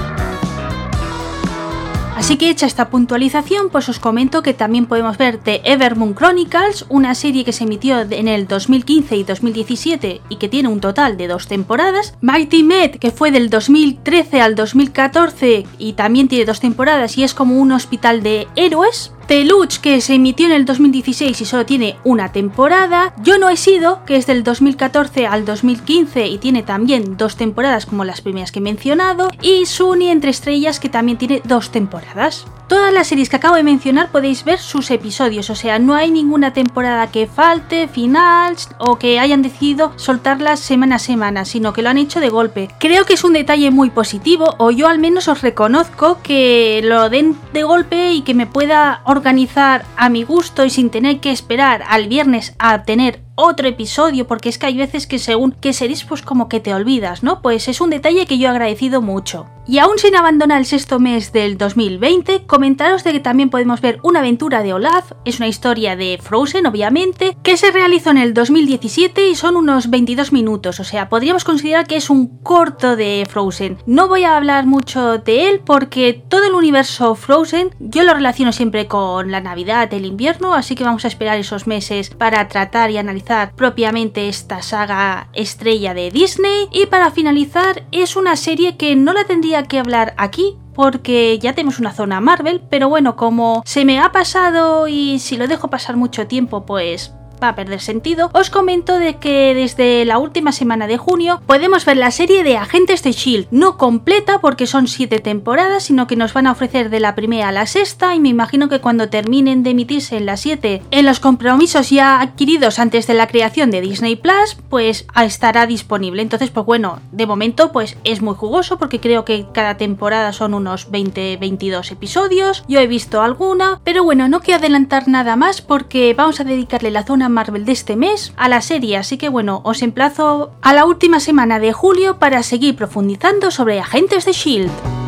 Así 2.16 2.38
que 2.38 2.48
hecha 2.48 2.64
esta 2.64 2.88
puntualización, 2.88 3.68
pues 3.68 3.90
os 3.90 4.00
comento 4.00 4.42
que 4.42 4.54
también 4.54 4.86
podemos 4.86 5.18
ver 5.18 5.36
The 5.36 5.60
Evermoon 5.64 6.14
Chronicles, 6.14 6.86
una 6.88 7.14
serie 7.14 7.44
que 7.44 7.52
se 7.52 7.64
emitió 7.64 8.00
en 8.00 8.26
el 8.26 8.48
2015 8.48 9.16
y 9.16 9.22
2017 9.22 10.22
y 10.30 10.36
que 10.36 10.48
tiene 10.48 10.70
un 10.70 10.80
total 10.80 11.18
de 11.18 11.28
dos 11.28 11.46
temporadas, 11.46 12.14
Mighty 12.22 12.62
Med, 12.62 12.92
que 12.92 13.10
fue 13.10 13.30
del 13.30 13.50
2013 13.50 14.40
al 14.40 14.54
2014 14.54 15.66
y 15.78 15.92
también 15.92 16.28
tiene 16.28 16.46
dos 16.46 16.60
temporadas 16.60 17.18
y 17.18 17.22
es 17.22 17.34
como 17.34 17.60
un 17.60 17.70
hospital 17.72 18.22
de 18.22 18.48
héroes, 18.56 19.12
Teluch, 19.26 19.78
que 19.78 20.00
se 20.00 20.14
emitió 20.14 20.46
en 20.46 20.52
el 20.52 20.64
2016 20.64 21.40
y 21.40 21.44
solo 21.44 21.66
tiene 21.66 21.96
una 22.04 22.30
temporada. 22.30 23.12
Yo 23.22 23.38
no 23.38 23.48
he 23.48 23.56
sido, 23.56 24.04
que 24.04 24.16
es 24.16 24.26
del 24.26 24.44
2014 24.44 25.26
al 25.26 25.44
2015 25.44 26.28
y 26.28 26.38
tiene 26.38 26.62
también 26.62 27.16
dos 27.16 27.36
temporadas 27.36 27.86
como 27.86 28.04
las 28.04 28.20
primeras 28.20 28.52
que 28.52 28.60
he 28.60 28.62
mencionado. 28.62 29.28
Y 29.42 29.66
Sunny 29.66 30.10
entre 30.10 30.30
estrellas, 30.30 30.78
que 30.78 30.88
también 30.88 31.18
tiene 31.18 31.42
dos 31.44 31.70
temporadas. 31.70 32.46
Todas 32.68 32.92
las 32.92 33.06
series 33.06 33.28
que 33.28 33.36
acabo 33.36 33.54
de 33.54 33.62
mencionar 33.62 34.10
podéis 34.10 34.44
ver 34.44 34.58
sus 34.58 34.90
episodios, 34.90 35.50
o 35.50 35.54
sea, 35.54 35.78
no 35.78 35.94
hay 35.94 36.10
ninguna 36.10 36.52
temporada 36.52 37.12
que 37.12 37.28
falte, 37.28 37.86
final 37.86 38.56
o 38.78 38.98
que 38.98 39.20
hayan 39.20 39.42
decidido 39.42 39.92
soltarlas 39.94 40.58
semana 40.58 40.96
a 40.96 40.98
semana, 40.98 41.44
sino 41.44 41.72
que 41.72 41.82
lo 41.82 41.90
han 41.90 41.98
hecho 41.98 42.18
de 42.18 42.28
golpe. 42.28 42.68
Creo 42.80 43.04
que 43.04 43.14
es 43.14 43.22
un 43.22 43.34
detalle 43.34 43.70
muy 43.70 43.90
positivo, 43.90 44.56
o 44.58 44.72
yo 44.72 44.88
al 44.88 44.98
menos 44.98 45.28
os 45.28 45.42
reconozco 45.42 46.18
que 46.24 46.80
lo 46.82 47.08
den 47.08 47.36
de 47.52 47.62
golpe 47.62 48.12
y 48.12 48.22
que 48.22 48.34
me 48.34 48.46
pueda 48.46 49.00
organizar 49.16 49.84
a 49.96 50.08
mi 50.08 50.22
gusto 50.22 50.64
y 50.64 50.70
sin 50.70 50.90
tener 50.90 51.20
que 51.20 51.32
esperar 51.32 51.82
al 51.88 52.08
viernes 52.08 52.54
a 52.58 52.84
tener 52.84 53.25
otro 53.36 53.68
episodio, 53.68 54.26
porque 54.26 54.48
es 54.48 54.58
que 54.58 54.66
hay 54.66 54.76
veces 54.76 55.06
que 55.06 55.18
según 55.18 55.52
que 55.52 55.72
series 55.72 56.04
pues 56.04 56.22
como 56.22 56.48
que 56.48 56.58
te 56.58 56.74
olvidas, 56.74 57.22
¿no? 57.22 57.42
Pues 57.42 57.68
es 57.68 57.80
un 57.80 57.90
detalle 57.90 58.26
que 58.26 58.38
yo 58.38 58.48
he 58.48 58.50
agradecido 58.50 59.02
mucho. 59.02 59.46
Y 59.68 59.78
aún 59.78 59.98
sin 59.98 60.14
abandonar 60.14 60.60
el 60.60 60.66
sexto 60.66 61.00
mes 61.00 61.32
del 61.32 61.58
2020, 61.58 62.46
comentaros 62.46 63.02
de 63.04 63.12
que 63.12 63.20
también 63.20 63.50
podemos 63.50 63.80
ver 63.80 63.98
una 64.02 64.20
aventura 64.20 64.62
de 64.62 64.72
Olaf, 64.72 65.12
es 65.24 65.38
una 65.38 65.48
historia 65.48 65.96
de 65.96 66.18
Frozen 66.22 66.66
obviamente, 66.66 67.36
que 67.42 67.56
se 67.56 67.72
realizó 67.72 68.10
en 68.10 68.18
el 68.18 68.32
2017 68.32 69.28
y 69.28 69.34
son 69.34 69.56
unos 69.56 69.90
22 69.90 70.32
minutos, 70.32 70.80
o 70.80 70.84
sea, 70.84 71.08
podríamos 71.08 71.44
considerar 71.44 71.86
que 71.86 71.96
es 71.96 72.10
un 72.10 72.38
corto 72.42 72.96
de 72.96 73.26
Frozen. 73.28 73.78
No 73.86 74.08
voy 74.08 74.24
a 74.24 74.36
hablar 74.36 74.66
mucho 74.66 75.18
de 75.18 75.48
él 75.48 75.60
porque 75.64 76.22
todo 76.28 76.46
el 76.46 76.54
universo 76.54 77.14
Frozen 77.16 77.74
yo 77.80 78.04
lo 78.04 78.14
relaciono 78.14 78.52
siempre 78.52 78.86
con 78.86 79.30
la 79.32 79.40
Navidad, 79.40 79.92
el 79.92 80.06
invierno, 80.06 80.54
así 80.54 80.74
que 80.76 80.84
vamos 80.84 81.04
a 81.04 81.08
esperar 81.08 81.38
esos 81.38 81.66
meses 81.66 82.10
para 82.10 82.46
tratar 82.48 82.92
y 82.92 82.98
analizar 82.98 83.25
propiamente 83.56 84.28
esta 84.28 84.62
saga 84.62 85.28
estrella 85.32 85.94
de 85.94 86.10
Disney. 86.10 86.68
Y 86.70 86.86
para 86.86 87.10
finalizar, 87.10 87.84
es 87.92 88.16
una 88.16 88.36
serie 88.36 88.76
que 88.76 88.96
no 88.96 89.12
la 89.12 89.24
tendría 89.24 89.64
que 89.64 89.78
hablar 89.78 90.14
aquí 90.16 90.56
porque 90.74 91.38
ya 91.38 91.54
tenemos 91.54 91.78
una 91.78 91.92
zona 91.92 92.20
Marvel, 92.20 92.62
pero 92.68 92.88
bueno, 92.88 93.16
como 93.16 93.62
se 93.64 93.86
me 93.86 93.98
ha 93.98 94.12
pasado 94.12 94.88
y 94.88 95.18
si 95.18 95.38
lo 95.38 95.48
dejo 95.48 95.70
pasar 95.70 95.96
mucho 95.96 96.26
tiempo, 96.26 96.66
pues 96.66 97.14
va 97.42 97.50
a 97.50 97.54
perder 97.54 97.80
sentido, 97.80 98.30
os 98.32 98.50
comento 98.50 98.98
de 98.98 99.16
que 99.16 99.54
desde 99.54 100.04
la 100.04 100.18
última 100.18 100.52
semana 100.52 100.86
de 100.86 100.98
junio 100.98 101.40
podemos 101.46 101.84
ver 101.84 101.96
la 101.96 102.10
serie 102.10 102.42
de 102.42 102.56
Agentes 102.56 103.02
de 103.02 103.12
Shield, 103.12 103.48
no 103.50 103.76
completa 103.76 104.40
porque 104.40 104.66
son 104.66 104.88
7 104.88 105.18
temporadas, 105.20 105.84
sino 105.84 106.06
que 106.06 106.16
nos 106.16 106.32
van 106.32 106.46
a 106.46 106.52
ofrecer 106.52 106.90
de 106.90 107.00
la 107.00 107.14
primera 107.14 107.48
a 107.48 107.52
la 107.52 107.66
sexta 107.66 108.14
y 108.14 108.20
me 108.20 108.28
imagino 108.28 108.68
que 108.68 108.80
cuando 108.80 109.08
terminen 109.08 109.62
de 109.62 109.70
emitirse 109.70 110.16
en 110.16 110.26
la 110.26 110.36
7 110.36 110.82
en 110.90 111.06
los 111.06 111.20
compromisos 111.20 111.90
ya 111.90 112.20
adquiridos 112.20 112.78
antes 112.78 113.06
de 113.06 113.14
la 113.14 113.26
creación 113.26 113.70
de 113.70 113.80
Disney 113.80 114.16
Plus, 114.16 114.56
pues 114.68 115.06
estará 115.22 115.66
disponible. 115.66 116.22
Entonces, 116.22 116.50
pues 116.50 116.66
bueno, 116.66 117.00
de 117.12 117.26
momento 117.26 117.72
pues 117.72 117.96
es 118.04 118.22
muy 118.22 118.34
jugoso 118.34 118.78
porque 118.78 119.00
creo 119.00 119.24
que 119.24 119.46
cada 119.52 119.76
temporada 119.76 120.32
son 120.32 120.54
unos 120.54 120.90
20-22 120.90 121.92
episodios, 121.92 122.64
yo 122.68 122.80
he 122.80 122.86
visto 122.86 123.22
alguna, 123.22 123.80
pero 123.84 124.04
bueno, 124.04 124.28
no 124.28 124.40
quiero 124.40 124.58
adelantar 124.58 125.08
nada 125.08 125.36
más 125.36 125.62
porque 125.62 126.14
vamos 126.14 126.40
a 126.40 126.44
dedicarle 126.44 126.90
la 126.90 127.04
zona 127.04 127.25
Marvel 127.28 127.64
de 127.64 127.72
este 127.72 127.96
mes 127.96 128.32
a 128.36 128.48
la 128.48 128.60
serie, 128.60 128.96
así 128.96 129.18
que 129.18 129.28
bueno, 129.28 129.60
os 129.64 129.82
emplazo 129.82 130.52
a 130.62 130.72
la 130.72 130.84
última 130.84 131.20
semana 131.20 131.58
de 131.58 131.72
julio 131.72 132.18
para 132.18 132.42
seguir 132.42 132.76
profundizando 132.76 133.50
sobre 133.50 133.80
Agentes 133.80 134.24
de 134.24 134.32
Shield. 134.32 135.05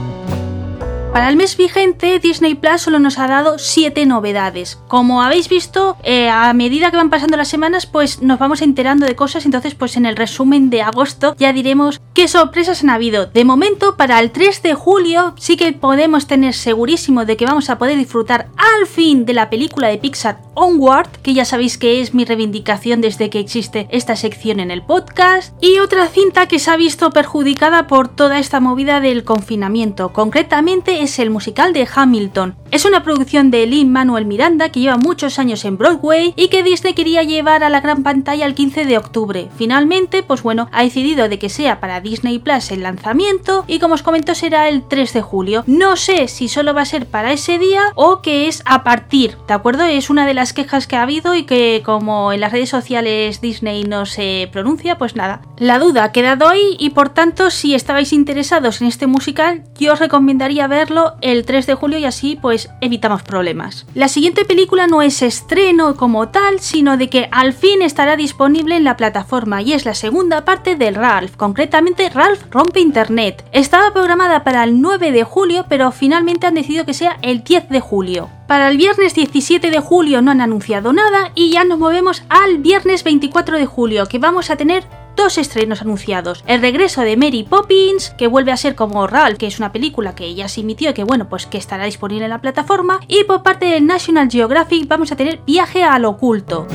Para 1.12 1.30
el 1.30 1.36
mes 1.36 1.56
vigente, 1.56 2.18
Disney 2.18 2.54
Plus 2.54 2.82
solo 2.82 2.98
nos 2.98 3.18
ha 3.18 3.26
dado 3.26 3.58
7 3.58 4.04
novedades. 4.04 4.78
Como 4.88 5.22
habéis 5.22 5.48
visto, 5.48 5.96
eh, 6.02 6.28
a 6.28 6.52
medida 6.52 6.90
que 6.90 6.98
van 6.98 7.08
pasando 7.08 7.36
las 7.36 7.48
semanas, 7.48 7.86
pues 7.86 8.20
nos 8.22 8.38
vamos 8.38 8.60
enterando 8.60 9.06
de 9.06 9.16
cosas. 9.16 9.46
Entonces, 9.46 9.74
pues 9.74 9.96
en 9.96 10.04
el 10.04 10.16
resumen 10.16 10.68
de 10.70 10.82
agosto 10.82 11.34
ya 11.38 11.52
diremos 11.52 12.00
qué 12.12 12.28
sorpresas 12.28 12.82
han 12.82 12.90
habido. 12.90 13.26
De 13.26 13.44
momento, 13.44 13.96
para 13.96 14.20
el 14.20 14.30
3 14.30 14.62
de 14.62 14.74
julio, 14.74 15.34
sí 15.38 15.56
que 15.56 15.72
podemos 15.72 16.26
tener 16.26 16.54
segurísimo 16.54 17.24
de 17.24 17.36
que 17.36 17.46
vamos 17.46 17.70
a 17.70 17.78
poder 17.78 17.96
disfrutar 17.96 18.48
al 18.56 18.86
fin 18.86 19.24
de 19.24 19.34
la 19.34 19.48
película 19.50 19.88
de 19.88 19.98
Pixar 19.98 20.38
Onward, 20.54 21.08
que 21.22 21.34
ya 21.34 21.44
sabéis 21.44 21.78
que 21.78 22.00
es 22.00 22.12
mi 22.12 22.26
reivindicación 22.26 23.00
desde 23.00 23.30
que 23.30 23.40
existe 23.40 23.88
esta 23.90 24.14
sección 24.14 24.60
en 24.60 24.70
el 24.70 24.82
podcast. 24.82 25.54
Y 25.62 25.78
otra 25.78 26.06
cinta 26.08 26.48
que 26.48 26.58
se 26.58 26.70
ha 26.70 26.76
visto 26.76 27.10
perjudicada 27.10 27.86
por 27.86 28.08
toda 28.08 28.38
esta 28.38 28.60
movida 28.60 29.00
del 29.00 29.24
confinamiento. 29.24 30.12
Concretamente, 30.12 30.97
es 30.98 31.18
el 31.18 31.30
musical 31.30 31.72
de 31.72 31.88
Hamilton. 31.92 32.56
Es 32.70 32.84
una 32.84 33.02
producción 33.02 33.50
de 33.50 33.66
Lin 33.66 33.90
Manuel 33.90 34.26
Miranda 34.26 34.68
que 34.68 34.80
lleva 34.80 34.96
muchos 34.96 35.38
años 35.38 35.64
en 35.64 35.78
Broadway 35.78 36.34
y 36.36 36.48
que 36.48 36.62
Disney 36.62 36.92
quería 36.92 37.22
llevar 37.22 37.64
a 37.64 37.70
la 37.70 37.80
gran 37.80 38.02
pantalla 38.02 38.44
el 38.44 38.54
15 38.54 38.84
de 38.84 38.98
octubre. 38.98 39.48
Finalmente, 39.56 40.22
pues 40.22 40.42
bueno, 40.42 40.68
ha 40.72 40.82
decidido 40.82 41.28
de 41.28 41.38
que 41.38 41.48
sea 41.48 41.80
para 41.80 42.00
Disney 42.00 42.38
Plus 42.38 42.70
el 42.70 42.82
lanzamiento 42.82 43.64
y 43.66 43.78
como 43.78 43.94
os 43.94 44.02
comento 44.02 44.34
será 44.34 44.68
el 44.68 44.86
3 44.86 45.12
de 45.14 45.22
julio. 45.22 45.64
No 45.66 45.96
sé 45.96 46.28
si 46.28 46.48
solo 46.48 46.74
va 46.74 46.82
a 46.82 46.86
ser 46.86 47.06
para 47.06 47.32
ese 47.32 47.58
día 47.58 47.92
o 47.94 48.20
que 48.20 48.48
es 48.48 48.62
a 48.66 48.84
partir, 48.84 49.36
¿de 49.46 49.54
acuerdo? 49.54 49.84
Es 49.84 50.10
una 50.10 50.26
de 50.26 50.34
las 50.34 50.52
quejas 50.52 50.86
que 50.86 50.96
ha 50.96 51.02
habido 51.02 51.34
y 51.34 51.44
que 51.44 51.82
como 51.84 52.32
en 52.32 52.40
las 52.40 52.52
redes 52.52 52.68
sociales 52.68 53.40
Disney 53.40 53.84
no 53.84 54.04
se 54.04 54.48
pronuncia, 54.52 54.98
pues 54.98 55.16
nada. 55.16 55.42
La 55.56 55.78
duda 55.78 56.04
ha 56.04 56.12
quedado 56.12 56.48
ahí 56.48 56.76
y 56.78 56.90
por 56.90 57.08
tanto 57.08 57.50
si 57.50 57.74
estabais 57.74 58.12
interesados 58.12 58.80
en 58.80 58.88
este 58.88 59.06
musical 59.06 59.64
yo 59.78 59.92
os 59.94 60.00
recomendaría 60.00 60.66
ver 60.66 60.87
el 61.20 61.44
3 61.44 61.66
de 61.66 61.74
julio 61.74 61.98
y 61.98 62.04
así 62.04 62.38
pues 62.40 62.70
evitamos 62.80 63.22
problemas. 63.22 63.86
La 63.94 64.08
siguiente 64.08 64.44
película 64.44 64.86
no 64.86 65.02
es 65.02 65.22
estreno 65.22 65.96
como 65.96 66.28
tal, 66.28 66.60
sino 66.60 66.96
de 66.96 67.08
que 67.08 67.28
al 67.30 67.52
fin 67.52 67.82
estará 67.82 68.16
disponible 68.16 68.76
en 68.76 68.84
la 68.84 68.96
plataforma 68.96 69.62
y 69.62 69.72
es 69.72 69.84
la 69.84 69.94
segunda 69.94 70.44
parte 70.44 70.76
del 70.76 70.94
Ralph, 70.94 71.36
concretamente 71.36 72.08
Ralph 72.10 72.42
rompe 72.50 72.80
internet. 72.80 73.44
Estaba 73.52 73.92
programada 73.92 74.44
para 74.44 74.64
el 74.64 74.80
9 74.80 75.12
de 75.12 75.24
julio, 75.24 75.66
pero 75.68 75.92
finalmente 75.92 76.46
han 76.46 76.54
decidido 76.54 76.84
que 76.84 76.94
sea 76.94 77.18
el 77.22 77.44
10 77.44 77.68
de 77.68 77.80
julio. 77.80 78.28
Para 78.46 78.70
el 78.70 78.78
viernes 78.78 79.14
17 79.14 79.70
de 79.70 79.80
julio 79.80 80.22
no 80.22 80.30
han 80.30 80.40
anunciado 80.40 80.94
nada 80.94 81.32
y 81.34 81.50
ya 81.50 81.64
nos 81.64 81.78
movemos 81.78 82.22
al 82.30 82.58
viernes 82.58 83.04
24 83.04 83.58
de 83.58 83.66
julio, 83.66 84.06
que 84.06 84.18
vamos 84.18 84.50
a 84.50 84.56
tener 84.56 84.84
dos 85.18 85.36
estrenos 85.36 85.82
anunciados. 85.82 86.44
El 86.46 86.60
regreso 86.60 87.02
de 87.02 87.16
Mary 87.16 87.42
Poppins, 87.42 88.10
que 88.10 88.28
vuelve 88.28 88.52
a 88.52 88.56
ser 88.56 88.76
como 88.76 89.06
Ralph, 89.08 89.36
que 89.36 89.48
es 89.48 89.58
una 89.58 89.72
película 89.72 90.14
que 90.14 90.32
ya 90.34 90.48
se 90.48 90.60
emitió 90.60 90.90
y 90.90 90.94
que 90.94 91.02
bueno, 91.02 91.28
pues 91.28 91.44
que 91.44 91.58
estará 91.58 91.84
disponible 91.84 92.24
en 92.24 92.30
la 92.30 92.40
plataforma. 92.40 93.00
Y 93.08 93.24
por 93.24 93.42
parte 93.42 93.66
de 93.66 93.80
National 93.80 94.30
Geographic 94.30 94.86
vamos 94.86 95.10
a 95.10 95.16
tener 95.16 95.40
Viaje 95.44 95.82
al 95.82 96.04
Oculto. 96.04 96.68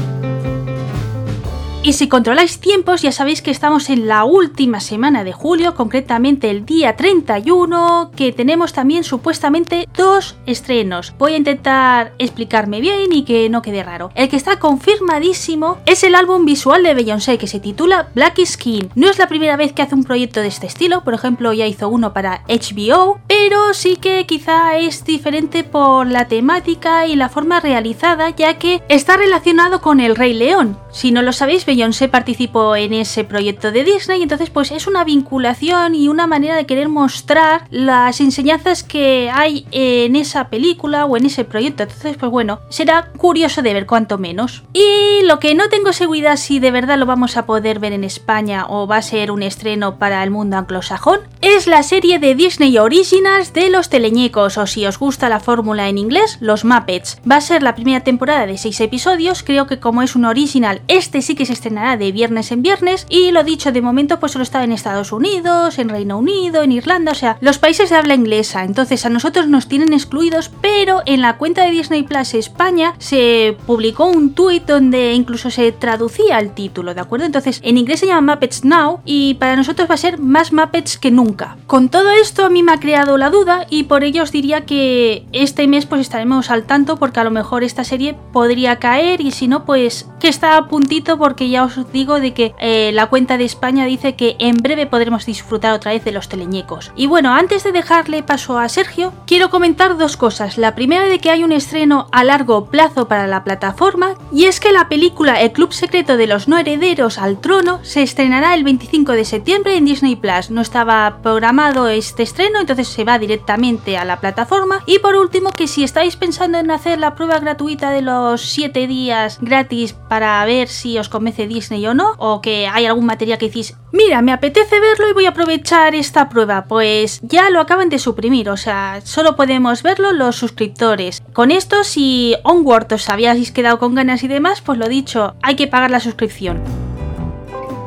Y 1.86 1.92
si 1.92 2.08
controláis 2.08 2.60
tiempos, 2.60 3.02
ya 3.02 3.12
sabéis 3.12 3.42
que 3.42 3.52
estamos 3.52 3.90
en 3.90 4.08
la 4.08 4.24
última 4.24 4.80
semana 4.80 5.26
de 5.26 5.34
julio, 5.34 5.76
concretamente 5.76 6.50
el 6.50 6.66
día 6.66 6.96
31, 6.96 8.12
que 8.16 8.32
tenemos 8.32 8.72
también 8.72 9.04
supuestamente 9.04 9.90
dos 9.94 10.38
estrenos. 10.46 11.14
Voy 11.20 11.34
a 11.34 11.38
intentar 11.38 12.14
explicarme 12.20 12.80
bien 12.80 13.12
y 13.12 13.26
que 13.26 13.50
no 13.50 13.62
quede 13.62 13.84
raro. 13.84 14.12
El 14.16 14.30
que 14.30 14.38
está 14.38 14.60
confirmadísimo 14.60 15.80
es 15.86 16.06
el 16.06 16.16
álbum 16.16 16.46
visual 16.46 16.84
de 16.84 16.94
Beyoncé 16.94 17.38
que 17.38 17.48
se 17.48 17.60
titula 17.60 18.08
Black 18.16 18.40
Skin. 18.46 18.90
No 18.96 19.10
es 19.10 19.18
la 19.18 19.28
primera 19.28 19.58
vez 19.58 19.74
que 19.74 19.82
hace 19.82 19.96
un 19.96 20.06
proyecto 20.06 20.40
de 20.40 20.48
este 20.48 20.68
estilo, 20.68 21.04
por 21.04 21.14
ejemplo 21.14 21.52
ya 21.52 21.68
hizo 21.68 21.90
uno 21.90 22.14
para 22.14 22.46
HBO, 22.48 23.20
pero 23.28 23.74
sí 23.74 23.98
que 23.98 24.26
quizá 24.26 24.78
es 24.78 25.04
diferente 25.04 25.66
por 25.66 26.08
la 26.08 26.30
temática 26.30 27.08
y 27.08 27.18
la 27.18 27.28
forma 27.28 27.60
realizada, 27.60 28.30
ya 28.30 28.58
que 28.58 28.82
está 28.88 29.18
relacionado 29.18 29.82
con 29.82 30.00
el 30.00 30.16
Rey 30.16 30.34
León. 30.34 30.78
Si 30.94 31.12
no 31.12 31.24
lo 31.24 31.34
sabéis, 31.34 31.66
Beyoncé 31.74 32.08
participó 32.08 32.76
en 32.76 32.94
ese 32.94 33.24
proyecto 33.24 33.72
de 33.72 33.84
Disney, 33.84 34.22
entonces 34.22 34.52
pues 34.52 34.70
es 34.70 34.86
una 34.86 35.04
vinculación 35.04 35.96
y 35.96 36.08
una 36.08 36.28
manera 36.28 36.56
de 36.56 36.68
querer 36.68 36.88
mostrar 36.88 37.66
las 37.72 38.22
enseñanzas 38.22 38.84
que 38.84 39.32
hay 39.34 39.66
en 39.72 40.16
esa 40.16 40.50
película 40.50 41.06
o 41.06 41.18
en 41.18 41.26
ese 41.26 41.46
proyecto. 41.46 41.82
Entonces 41.82 42.16
pues 42.16 42.32
bueno, 42.32 42.60
será 42.70 43.10
curioso 43.18 43.64
de 43.64 43.74
ver 43.74 43.88
cuanto 43.88 44.20
menos. 44.20 44.62
Y 44.72 45.26
lo 45.26 45.40
que 45.40 45.56
no 45.56 45.68
tengo 45.70 45.94
seguridad 45.94 46.38
si 46.38 46.60
de 46.60 46.70
verdad 46.70 47.00
lo 47.00 47.08
vamos 47.08 47.38
a 47.38 47.48
poder 47.48 47.80
ver 47.80 47.94
en 47.94 48.04
España 48.04 48.68
o 48.70 48.86
va 48.86 48.98
a 48.98 49.02
ser 49.02 49.32
un 49.32 49.42
estreno 49.42 49.98
para 49.98 50.24
el 50.24 50.30
mundo 50.30 50.58
anglosajón 50.58 51.22
es 51.42 51.66
la 51.66 51.82
serie 51.82 52.20
de 52.20 52.36
Disney 52.36 52.78
Originals 52.78 53.52
de 53.52 53.72
los 53.72 53.90
teleñecos 53.90 54.60
o 54.60 54.68
si 54.68 54.86
os 54.86 55.00
gusta 55.00 55.28
la 55.28 55.40
fórmula 55.40 55.90
en 55.90 55.98
inglés, 55.98 56.38
los 56.40 56.66
Muppets. 56.66 57.18
Va 57.30 57.38
a 57.38 57.42
ser 57.42 57.64
la 57.64 57.74
primera 57.74 58.02
temporada 58.02 58.46
de 58.46 58.60
6 58.60 58.80
episodios, 58.82 59.42
creo 59.42 59.66
que 59.66 59.80
como 59.80 60.04
es 60.04 60.16
un 60.16 60.26
original 60.26 60.84
este 60.88 61.24
sí 61.24 61.34
que 61.34 61.48
se 61.48 61.54
estrenará 61.64 61.96
de 61.96 62.12
viernes 62.12 62.52
en 62.52 62.62
viernes 62.62 63.08
y 63.10 63.32
lo 63.32 63.46
dicho 63.46 63.72
de 63.72 63.82
momento 63.82 64.20
pues 64.20 64.34
solo 64.34 64.44
está 64.44 64.66
en 64.66 64.74
Estados 64.74 65.14
Unidos, 65.14 65.80
en 65.80 65.88
Reino 65.88 66.18
Unido, 66.18 66.62
en 66.62 66.74
Irlanda, 66.74 67.14
o 67.14 67.16
sea, 67.16 67.38
los 67.40 67.58
países 67.58 67.90
de 67.90 67.96
habla 67.96 68.16
inglesa. 68.16 68.66
Entonces 68.66 69.06
a 69.06 69.10
nosotros 69.10 69.48
nos 69.48 69.70
tienen 69.70 69.94
excluidos, 69.94 70.52
pero 70.62 71.02
en 71.06 71.22
la 71.22 71.38
cuenta 71.38 71.64
de 71.64 71.72
Disney 71.72 72.04
Plus 72.04 72.34
España 72.34 72.96
se 72.98 73.56
publicó 73.66 74.08
un 74.08 74.34
tuit 74.34 74.66
donde 74.66 75.14
incluso 75.14 75.50
se 75.50 75.72
traducía 75.72 76.38
el 76.40 76.54
título, 76.54 76.94
¿de 76.94 77.00
acuerdo? 77.00 77.26
Entonces 77.26 77.62
en 77.64 77.78
inglés 77.78 78.02
se 78.02 78.08
llama 78.08 78.34
Muppets 78.34 78.66
Now 78.66 79.00
y 79.06 79.36
para 79.36 79.56
nosotros 79.56 79.90
va 79.90 79.94
a 79.94 79.98
ser 79.98 80.18
más 80.18 80.52
Muppets 80.52 80.98
que 80.98 81.12
nunca. 81.12 81.56
Con 81.66 81.88
todo 81.88 82.12
esto 82.12 82.46
a 82.46 82.50
mí 82.50 82.62
me 82.62 82.74
ha 82.74 82.80
creado 82.82 83.18
la 83.18 83.30
duda 83.30 83.68
y 83.70 83.84
por 83.84 84.04
ello 84.04 84.24
os 84.24 84.34
diría 84.34 84.66
que 84.66 85.26
este 85.32 85.66
mes 85.68 85.86
pues 85.86 86.02
estaremos 86.02 86.50
al 86.50 86.66
tanto 86.66 86.98
porque 86.98 87.22
a 87.22 87.24
lo 87.24 87.32
mejor 87.32 87.64
esta 87.64 87.86
serie 87.86 88.18
podría 88.34 88.80
caer 88.80 89.22
y 89.22 89.32
si 89.32 89.48
no 89.48 89.64
pues 89.64 90.10
que 90.20 90.28
está 90.28 90.58
a 90.58 90.68
puntito 90.68 91.18
porque 91.18 91.50
ya 91.50 91.53
os 91.58 91.92
digo 91.92 92.20
de 92.20 92.34
que 92.34 92.56
eh, 92.60 92.92
la 92.94 93.08
cuenta 93.08 93.38
de 93.38 93.46
España 93.46 93.86
dice 93.86 94.16
que 94.16 94.36
en 94.40 94.58
breve 94.58 94.86
podremos 94.86 95.26
disfrutar 95.26 95.74
otra 95.74 95.92
vez 95.92 96.04
de 96.04 96.12
los 96.12 96.30
teleñecos. 96.30 96.92
Y 96.96 97.08
bueno, 97.08 97.34
antes 97.34 97.64
de 97.64 97.72
dejarle 97.72 98.24
paso 98.24 98.58
a 98.58 98.70
Sergio, 98.70 99.14
quiero 99.28 99.50
comentar 99.50 99.98
dos 99.98 100.18
cosas. 100.18 100.58
La 100.58 100.76
primera 100.76 101.06
de 101.06 101.20
que 101.20 101.30
hay 101.30 101.44
un 101.44 101.52
estreno 101.52 102.08
a 102.12 102.24
largo 102.24 102.66
plazo 102.66 103.08
para 103.08 103.28
la 103.28 103.44
plataforma 103.44 104.16
y 104.32 104.46
es 104.46 104.60
que 104.60 104.72
la 104.72 104.90
película 104.90 105.42
El 105.42 105.52
Club 105.52 105.74
Secreto 105.74 106.18
de 106.18 106.28
los 106.28 106.48
No 106.48 106.58
Herederos 106.58 107.18
al 107.18 107.40
Trono 107.40 107.80
se 107.84 108.02
estrenará 108.02 108.54
el 108.56 108.64
25 108.64 109.12
de 109.14 109.26
septiembre 109.26 109.78
en 109.78 109.86
Disney 109.86 110.16
Plus. 110.16 110.50
No 110.50 110.62
estaba 110.62 111.20
programado 111.22 111.88
este 111.88 112.24
estreno, 112.24 112.60
entonces 112.60 112.88
se 112.88 113.04
va 113.04 113.20
directamente 113.20 113.98
a 113.98 114.06
la 114.06 114.20
plataforma. 114.20 114.84
Y 114.86 115.00
por 115.00 115.16
último, 115.16 115.52
que 115.52 115.68
si 115.68 115.84
estáis 115.84 116.16
pensando 116.16 116.60
en 116.60 116.72
hacer 116.72 117.00
la 117.00 117.16
prueba 117.16 117.40
gratuita 117.40 117.92
de 117.92 118.02
los 118.02 118.42
7 118.42 118.88
días 118.88 119.40
gratis 119.42 119.94
para 119.94 120.44
ver 120.46 120.68
si 120.68 120.98
os 120.98 121.10
convence 121.10 121.43
Disney 121.48 121.86
o 121.88 121.94
no, 121.94 122.14
o 122.18 122.42
que 122.42 122.68
hay 122.68 122.86
algún 122.86 123.06
material 123.06 123.38
que 123.38 123.48
decís, 123.48 123.76
mira, 123.92 124.22
me 124.22 124.32
apetece 124.32 124.80
verlo 124.80 125.10
y 125.10 125.14
voy 125.14 125.26
a 125.26 125.30
aprovechar 125.30 125.96
esta 125.96 126.30
prueba, 126.30 126.66
pues 126.66 127.20
ya 127.24 127.50
lo 127.50 127.60
acaban 127.60 127.90
de 127.90 128.00
suprimir, 128.00 128.50
o 128.50 128.58
sea, 128.58 129.02
solo 129.04 129.36
podemos 129.36 129.84
verlo 129.84 130.12
los 130.12 130.36
suscriptores. 130.36 131.22
Con 131.34 131.52
esto, 131.52 131.84
si 131.84 132.36
Onward 132.44 132.94
os 132.94 133.10
habíais 133.10 133.52
quedado 133.52 133.80
con 133.80 133.96
ganas 133.96 134.24
y 134.24 134.28
demás, 134.28 134.62
pues 134.62 134.78
lo 134.78 134.88
dicho, 134.88 135.36
hay 135.42 135.56
que 135.56 135.68
pagar 135.68 135.92
la 135.92 136.00
suscripción. 136.00 136.62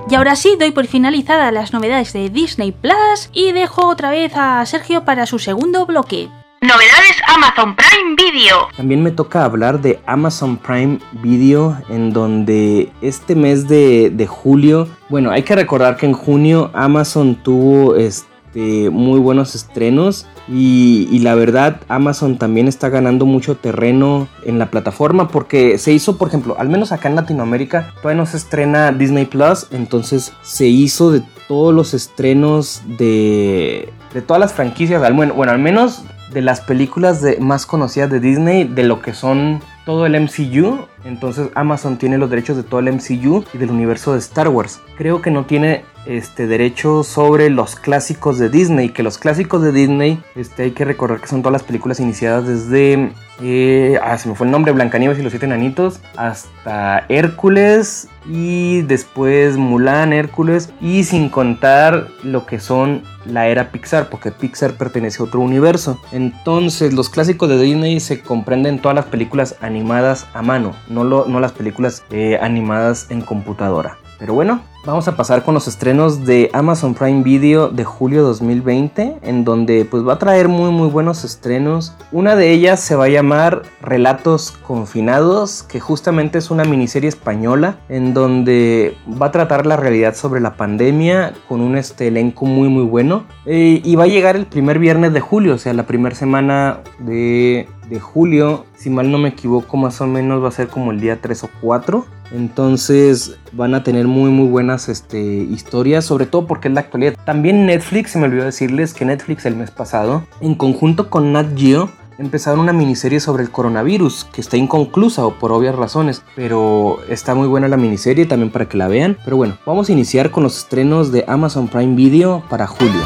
Y 0.09 0.15
ahora 0.15 0.37
sí, 0.37 0.57
doy 0.59 0.71
por 0.71 0.87
finalizada 0.87 1.51
las 1.51 1.73
novedades 1.73 2.13
de 2.13 2.31
Disney 2.31 2.71
Plus 2.71 3.29
y 3.33 3.51
dejo 3.51 3.89
otra 3.89 4.11
vez 4.11 4.33
a 4.37 4.65
Sergio 4.65 5.05
para 5.05 5.27
su 5.27 5.41
segundo 5.41 5.85
bloque. 5.85 6.29
Novedades 6.67 7.23
Amazon 7.29 7.77
Prime 7.77 8.17
Video. 8.17 8.67
También 8.77 9.01
me 9.01 9.13
toca 9.13 9.45
hablar 9.45 9.81
de 9.81 10.01
Amazon 10.05 10.57
Prime 10.57 10.99
Video, 11.13 11.81
en 11.89 12.13
donde 12.13 12.91
este 13.01 13.37
mes 13.37 13.69
de, 13.69 14.11
de 14.11 14.27
julio, 14.27 14.89
bueno, 15.09 15.31
hay 15.31 15.45
que 15.45 15.55
recordar 15.55 15.97
que 15.97 16.07
en 16.07 16.13
junio 16.13 16.73
Amazon 16.75 17.37
tuvo 17.37 17.95
este, 17.95 18.91
muy 18.91 19.21
buenos 19.21 19.55
estrenos 19.55 20.27
y, 20.49 21.17
la 21.21 21.37
verdad 21.37 21.83
Amazon 21.87 22.37
también 22.37 22.67
está 22.67 22.89
ganando 22.89 23.27
mucho 23.27 23.57
terreno 23.57 24.27
en 24.45 24.59
la 24.59 24.67
plataforma 24.67 25.29
porque 25.29 25.79
se 25.79 25.93
hizo, 25.93 26.19
por 26.19 26.27
ejemplo, 26.27 26.57
al 26.59 26.69
menos 26.69 26.91
acá 26.91 27.09
en 27.09 27.15
Latinoamérica, 27.15 27.95
todavía 28.03 28.23
no 28.23 28.27
se 28.27 28.39
estrena 28.39 28.91
Disney 28.91 29.27
Plus, 29.27 29.69
entonces 29.71 30.33
se 30.43 30.67
hizo 30.67 31.13
de 31.13 31.23
todos 31.47 31.73
los 31.73 31.95
estrenos 31.95 32.83
de, 32.99 33.93
de 34.13 34.21
todas 34.21 34.41
las 34.41 34.53
franquicias, 34.53 35.01
bueno, 35.15 35.35
bueno, 35.35 35.53
al 35.53 35.61
menos 35.61 36.03
de 36.33 36.43
las 36.43 36.61
películas 36.61 37.23
de, 37.23 37.39
más 37.39 37.67
conocidas 37.67 38.11
de 38.11 38.21
Disney, 38.21 38.65
de 38.65 38.85
lo 38.85 39.01
que 39.01 39.15
son 39.15 39.61
todo 39.85 40.07
el 40.07 40.21
MCU. 40.21 40.87
Entonces 41.07 41.49
Amazon 41.55 41.97
tiene 41.97 42.19
los 42.19 42.29
derechos 42.29 42.57
de 42.57 42.63
todo 42.63 42.81
el 42.81 42.93
MCU 42.93 43.45
y 43.55 43.59
del 43.59 43.71
universo 43.71 44.13
de 44.13 44.19
Star 44.19 44.49
Wars. 44.49 44.81
Creo 44.97 45.23
que 45.23 45.31
no 45.31 45.45
tiene 45.45 45.85
este 46.07 46.47
derecho 46.47 47.03
sobre 47.03 47.51
los 47.51 47.77
clásicos 47.77 48.39
de 48.39 48.49
Disney. 48.49 48.91
Que 48.91 49.03
los 49.03 49.19
clásicos 49.19 49.63
de 49.63 49.73
Disney, 49.73 50.23
este, 50.35 50.65
hay 50.65 50.71
que 50.71 50.85
recordar 50.85 51.21
que 51.21 51.27
son 51.27 51.43
todas 51.43 51.53
las 51.53 51.63
películas 51.63 52.01
iniciadas 52.01 52.47
desde. 52.47 53.13
Eh, 53.43 53.99
ah, 54.03 54.17
se 54.17 54.29
me 54.29 54.35
fue 54.35 54.47
el 54.47 54.51
nombre, 54.51 54.73
Blancanieves 54.73 55.19
y 55.19 55.23
los 55.23 55.31
siete 55.31 55.47
enanitos. 55.47 56.01
Hasta 56.17 57.05
Hércules. 57.09 58.09
y 58.29 58.83
después 58.83 59.57
Mulan, 59.57 60.13
Hércules 60.13 60.71
y 60.81 61.05
sin 61.05 61.29
contar 61.29 62.09
lo 62.25 62.45
que 62.45 62.59
son 62.59 63.03
la 63.25 63.49
era 63.49 63.71
Pixar, 63.71 64.09
porque 64.09 64.33
Pixar 64.33 64.75
pertenece 64.75 65.23
a 65.23 65.27
otro 65.27 65.41
universo. 65.41 66.01
Entonces, 66.13 66.93
los 66.93 67.09
clásicos 67.09 67.49
de 67.49 67.61
Disney 67.61 68.01
se 68.01 68.21
comprenden 68.21 68.81
todas 68.81 68.95
las 68.95 69.07
películas 69.07 69.57
animadas 69.61 70.27
a 70.35 70.43
mano, 70.43 70.75
no, 71.05 71.27
no 71.27 71.41
las 71.41 71.53
películas 71.53 72.05
eh, 72.11 72.39
animadas 72.41 73.11
en 73.11 73.21
computadora. 73.21 73.99
Pero 74.19 74.35
bueno, 74.35 74.63
vamos 74.87 75.09
a 75.09 75.17
pasar 75.17 75.43
con 75.43 75.53
los 75.53 75.67
estrenos 75.67 76.25
de 76.25 76.49
Amazon 76.53 76.95
Prime 76.95 77.25
Video 77.25 77.69
de 77.69 77.85
julio 77.85 78.23
2020, 78.23 79.17
en 79.23 79.45
donde 79.45 79.85
pues 79.85 80.07
va 80.07 80.15
a 80.15 80.19
traer 80.19 80.47
muy 80.47 80.71
muy 80.71 80.89
buenos 80.89 81.25
estrenos. 81.25 81.95
Una 82.13 82.37
de 82.37 82.53
ellas 82.53 82.81
se 82.81 82.95
va 82.95 83.07
a 83.07 83.09
llamar 83.09 83.63
Relatos 83.83 84.53
Confinados, 84.53 85.65
que 85.65 85.81
justamente 85.81 86.39
es 86.39 86.53
una 86.53 86.65
miniserie 86.65 87.09
española 87.09 87.79
en 87.89 88.15
donde 88.15 88.97
va 89.21 89.27
a 89.27 89.33
tratar 89.33 89.67
la 89.67 89.77
realidad 89.77 90.15
sobre 90.15 90.41
la 90.41 90.55
pandemia 90.55 91.35
con 91.49 91.61
un 91.61 91.77
este, 91.77 92.07
elenco 92.07 92.47
muy 92.47 92.69
muy 92.69 92.85
bueno. 92.85 93.25
Eh, 93.45 93.83
y 93.85 93.97
va 93.97 94.05
a 94.05 94.09
llegar 94.09 94.37
el 94.37 94.47
primer 94.47 94.79
viernes 94.79 95.13
de 95.13 95.21
julio, 95.21 95.55
o 95.55 95.59
sea, 95.59 95.73
la 95.73 95.87
primera 95.87 96.15
semana 96.15 96.79
de, 97.01 97.69
de 97.91 98.01
julio, 98.01 98.67
si 98.77 98.91
mal 98.91 99.11
no 99.11 99.19
me 99.19 99.31
equivoco, 99.31 99.77
más 99.77 100.01
o 100.01 100.07
menos 100.07 100.43
va 100.43 100.49
a 100.49 100.53
ser 100.53 100.69
como 100.69 100.93
el 100.93 101.01
día 101.01 101.21
3 101.21 101.45
o 101.45 101.51
4. 101.61 102.07
Entonces 102.33 103.37
van 103.53 103.75
a 103.75 103.83
tener 103.83 104.07
muy 104.07 104.31
muy 104.31 104.49
buenas 104.49 104.89
este, 104.89 105.21
historias, 105.21 106.05
sobre 106.05 106.27
todo 106.27 106.47
porque 106.47 106.69
es 106.69 106.75
la 106.75 106.81
actualidad. 106.81 107.15
También 107.25 107.67
Netflix, 107.67 108.11
se 108.13 108.19
me 108.19 108.27
olvidó 108.27 108.45
decirles 108.45 108.95
que 108.95 109.05
Netflix 109.05 109.47
el 109.47 109.57
mes 109.57 109.71
pasado, 109.71 110.25
en 110.41 110.55
conjunto 110.55 111.11
con 111.11 111.33
Nat 111.33 111.57
Geo, 111.57 111.91
empezaron 112.19 112.61
una 112.61 112.73
miniserie 112.73 113.21
sobre 113.21 113.43
el 113.43 113.51
coronavirus, 113.51 114.25
que 114.33 114.41
está 114.41 114.57
inconclusa 114.57 115.27
o 115.27 115.39
por 115.39 115.53
obvias 115.53 115.75
razones, 115.75 116.23
pero 116.35 116.99
está 117.09 117.35
muy 117.35 117.47
buena 117.47 117.69
la 117.69 117.77
miniserie 117.77 118.27
también 118.27 118.51
para 118.51 118.69
que 118.69 118.79
la 118.79 118.89
vean. 118.89 119.17
Pero 119.25 119.37
bueno, 119.37 119.59
vamos 119.67 119.89
a 119.89 119.93
iniciar 119.93 120.31
con 120.31 120.43
los 120.43 120.59
estrenos 120.59 121.13
de 121.13 121.25
Amazon 121.29 121.69
Prime 121.69 121.95
Video 121.95 122.43
para 122.49 122.67
julio. 122.67 123.03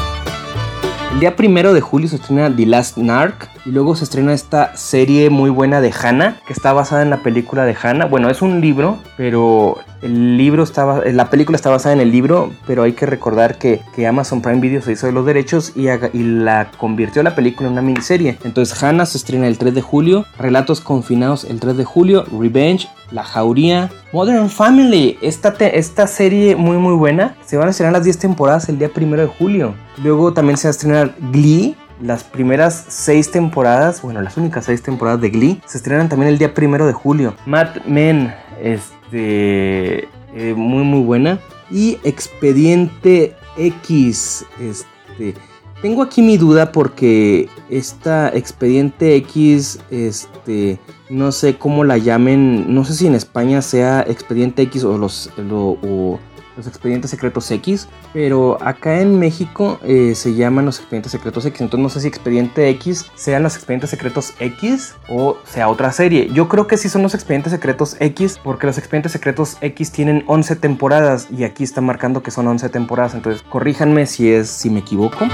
El 1.13 1.19
día 1.19 1.35
primero 1.35 1.73
de 1.73 1.81
julio 1.81 2.07
se 2.07 2.15
estrena 2.15 2.55
The 2.55 2.65
Last 2.65 2.97
Narc 2.97 3.49
y 3.65 3.71
luego 3.71 3.95
se 3.95 4.05
estrena 4.05 4.33
esta 4.33 4.75
serie 4.77 5.29
muy 5.29 5.49
buena 5.49 5.81
de 5.81 5.91
Hannah 5.91 6.39
que 6.47 6.53
está 6.53 6.71
basada 6.71 7.01
en 7.01 7.09
la 7.09 7.17
película 7.17 7.65
de 7.65 7.75
Hannah. 7.79 8.05
Bueno, 8.05 8.29
es 8.29 8.41
un 8.41 8.61
libro, 8.61 8.97
pero 9.17 9.77
el 10.01 10.37
libro 10.37 10.63
estaba, 10.63 11.03
la 11.05 11.29
película 11.29 11.57
está 11.57 11.69
basada 11.69 11.93
en 11.93 12.01
el 12.01 12.11
libro, 12.11 12.51
pero 12.65 12.83
hay 12.83 12.93
que 12.93 13.05
recordar 13.05 13.57
que, 13.57 13.81
Amazon 14.07 14.41
Prime 14.41 14.61
Video 14.61 14.81
se 14.81 14.93
hizo 14.93 15.05
de 15.05 15.13
los 15.13 15.25
derechos 15.25 15.73
y, 15.75 15.89
y, 15.89 16.23
la 16.23 16.71
convirtió 16.77 17.21
la 17.21 17.35
película 17.35 17.67
en 17.67 17.73
una 17.73 17.81
miniserie. 17.81 18.39
Entonces 18.43 18.81
Hannah 18.81 19.05
se 19.05 19.17
estrena 19.17 19.47
el 19.47 19.57
3 19.57 19.75
de 19.75 19.81
julio, 19.81 20.25
Relatos 20.39 20.81
Confinados 20.81 21.43
el 21.43 21.59
3 21.59 21.77
de 21.77 21.83
julio, 21.83 22.25
Revenge 22.31 22.87
la 23.11 23.23
Jauría, 23.23 23.89
Modern 24.13 24.49
Family, 24.49 25.17
esta, 25.21 25.49
esta 25.59 26.07
serie 26.07 26.55
muy 26.55 26.77
muy 26.77 26.95
buena. 26.95 27.35
Se 27.45 27.57
van 27.57 27.67
a 27.67 27.71
estrenar 27.71 27.93
las 27.93 28.03
10 28.03 28.17
temporadas 28.19 28.69
el 28.69 28.79
día 28.79 28.89
1 28.95 29.17
de 29.17 29.25
julio. 29.27 29.75
Luego 30.03 30.33
también 30.33 30.57
se 30.57 30.67
va 30.67 30.69
a 30.69 30.71
estrenar 30.71 31.15
Glee, 31.31 31.75
las 32.01 32.23
primeras 32.23 32.85
6 32.87 33.31
temporadas, 33.31 34.01
bueno, 34.01 34.21
las 34.21 34.37
únicas 34.37 34.65
6 34.65 34.81
temporadas 34.81 35.21
de 35.21 35.29
Glee, 35.29 35.61
se 35.65 35.77
estrenan 35.77 36.09
también 36.09 36.31
el 36.31 36.37
día 36.37 36.53
1 36.55 36.87
de 36.87 36.93
julio. 36.93 37.35
Mad 37.45 37.83
Men, 37.85 38.33
este, 38.61 40.07
eh, 40.33 40.53
muy 40.55 40.83
muy 40.83 41.03
buena. 41.03 41.39
Y 41.69 41.99
Expediente 42.03 43.35
X, 43.57 44.45
este 44.59 45.35
tengo 45.81 46.03
aquí 46.03 46.21
mi 46.21 46.37
duda 46.37 46.71
porque 46.71 47.49
esta 47.69 48.29
expediente 48.29 49.15
X, 49.15 49.79
este, 49.89 50.79
no 51.11 51.31
sé 51.31 51.57
cómo 51.57 51.83
la 51.83 51.97
llamen, 51.97 52.73
no 52.73 52.85
sé 52.85 52.93
si 52.93 53.07
en 53.07 53.15
España 53.15 53.61
sea 53.61 54.01
expediente 54.01 54.61
X 54.63 54.83
o 54.85 54.97
los, 54.97 55.29
los 55.37 56.67
expedientes 56.67 57.11
secretos 57.11 57.51
X, 57.51 57.89
pero 58.13 58.57
acá 58.61 59.01
en 59.01 59.19
México 59.19 59.79
eh, 59.83 60.13
se 60.15 60.33
llaman 60.33 60.65
los 60.65 60.79
expedientes 60.79 61.11
secretos 61.11 61.45
X, 61.45 61.61
entonces 61.61 61.83
no 61.83 61.89
sé 61.89 62.01
si 62.01 62.07
expediente 62.07 62.69
X 62.69 63.05
sean 63.15 63.43
los 63.43 63.55
expedientes 63.55 63.89
secretos 63.89 64.33
X 64.39 64.95
o 65.09 65.37
sea 65.43 65.67
otra 65.67 65.91
serie. 65.91 66.29
Yo 66.33 66.47
creo 66.47 66.67
que 66.67 66.77
sí 66.77 66.87
son 66.87 67.03
los 67.03 67.13
expedientes 67.13 67.51
secretos 67.51 67.97
X 67.99 68.39
porque 68.41 68.67
los 68.67 68.77
expedientes 68.77 69.11
secretos 69.11 69.57
X 69.61 69.91
tienen 69.91 70.23
11 70.27 70.55
temporadas 70.55 71.27
y 71.29 71.43
aquí 71.43 71.63
está 71.63 71.81
marcando 71.81 72.23
que 72.23 72.31
son 72.31 72.47
11 72.47 72.69
temporadas, 72.69 73.15
entonces 73.15 73.43
corríjanme 73.43 74.05
si 74.05 74.31
es 74.31 74.49
si 74.49 74.69
me 74.69 74.79
equivoco. 74.79 75.27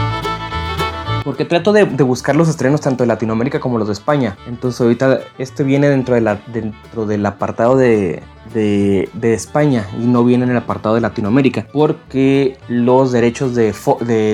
Porque 1.27 1.43
trato 1.43 1.73
de, 1.73 1.83
buscar 1.83 2.37
los 2.37 2.47
estrenos 2.47 2.79
tanto 2.79 3.03
de 3.03 3.07
Latinoamérica 3.09 3.59
como 3.59 3.77
los 3.77 3.89
de 3.89 3.93
España. 3.93 4.37
Entonces 4.47 4.79
ahorita 4.79 5.19
este 5.37 5.65
viene 5.65 5.89
dentro, 5.89 6.15
del 6.15 7.25
apartado 7.25 7.75
de, 7.75 8.23
de, 8.53 9.33
España 9.33 9.85
y 9.99 10.05
no 10.05 10.23
viene 10.23 10.45
en 10.45 10.51
el 10.51 10.57
apartado 10.57 10.95
de 10.95 11.01
Latinoamérica 11.01 11.67
porque 11.71 12.57
los 12.67 13.11
derechos 13.11 13.55
de, 13.55 13.73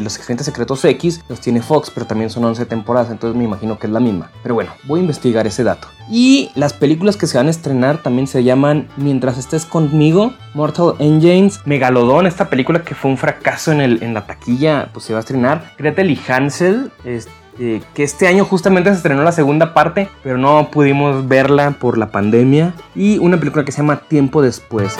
los 0.02 0.16
expedientes 0.16 0.46
secretos 0.46 0.86
X 0.86 1.22
los 1.28 1.41
tiene 1.41 1.62
Fox 1.62 1.91
pero 1.94 2.06
también 2.06 2.30
son 2.30 2.46
11 2.46 2.66
temporadas 2.66 3.10
entonces 3.10 3.38
me 3.38 3.44
imagino 3.44 3.80
que 3.80 3.88
es 3.88 3.94
la 3.94 4.00
misma 4.00 4.32
pero 4.41 4.56
bueno 4.56 4.72
voy 4.86 5.00
a 5.00 5.04
investigar 5.04 5.48
ese 5.48 5.64
dato 5.64 5.88
y 6.10 6.52
las 6.56 6.74
películas 6.74 7.18
que 7.18 7.28
se 7.28 7.38
van 7.38 7.48
a 7.48 7.50
estrenar 7.50 8.02
también 8.04 8.28
se 8.28 8.44
llaman 8.44 8.88
Mientras 8.98 9.38
estés 9.38 9.66
conmigo 9.66 10.34
Mortal 10.54 10.94
Engines 11.00 11.60
Megalodon 11.66 12.28
esta 12.28 12.50
película 12.50 12.84
que 12.84 12.96
fue 12.96 13.12
un 13.12 13.18
fracaso 13.18 13.72
en, 13.72 13.82
el, 13.82 14.14
la 14.14 14.26
taquilla 14.26 14.89
pues 14.94 15.06
se 15.06 15.14
va 15.14 15.20
a 15.20 15.22
estrenar 15.22 15.74
Gretel 15.78 16.12
y 16.12 16.20
Hansel 16.28 16.83
este 17.06 17.32
que 17.58 18.04
este 18.04 18.28
año 18.28 18.46
justamente 18.46 18.90
se 18.90 18.98
estrenó 18.98 19.24
la 19.24 19.32
segunda 19.32 19.74
parte, 19.74 20.10
pero 20.24 20.38
no 20.38 20.70
pudimos 20.72 21.28
verla 21.28 21.72
por 21.72 21.98
la 21.98 22.10
pandemia, 22.10 22.74
y 22.96 23.20
una 23.20 23.38
película 23.38 23.64
que 23.64 23.72
se 23.72 23.78
llama 23.78 24.02
Tiempo 24.08 24.42
después. 24.42 24.98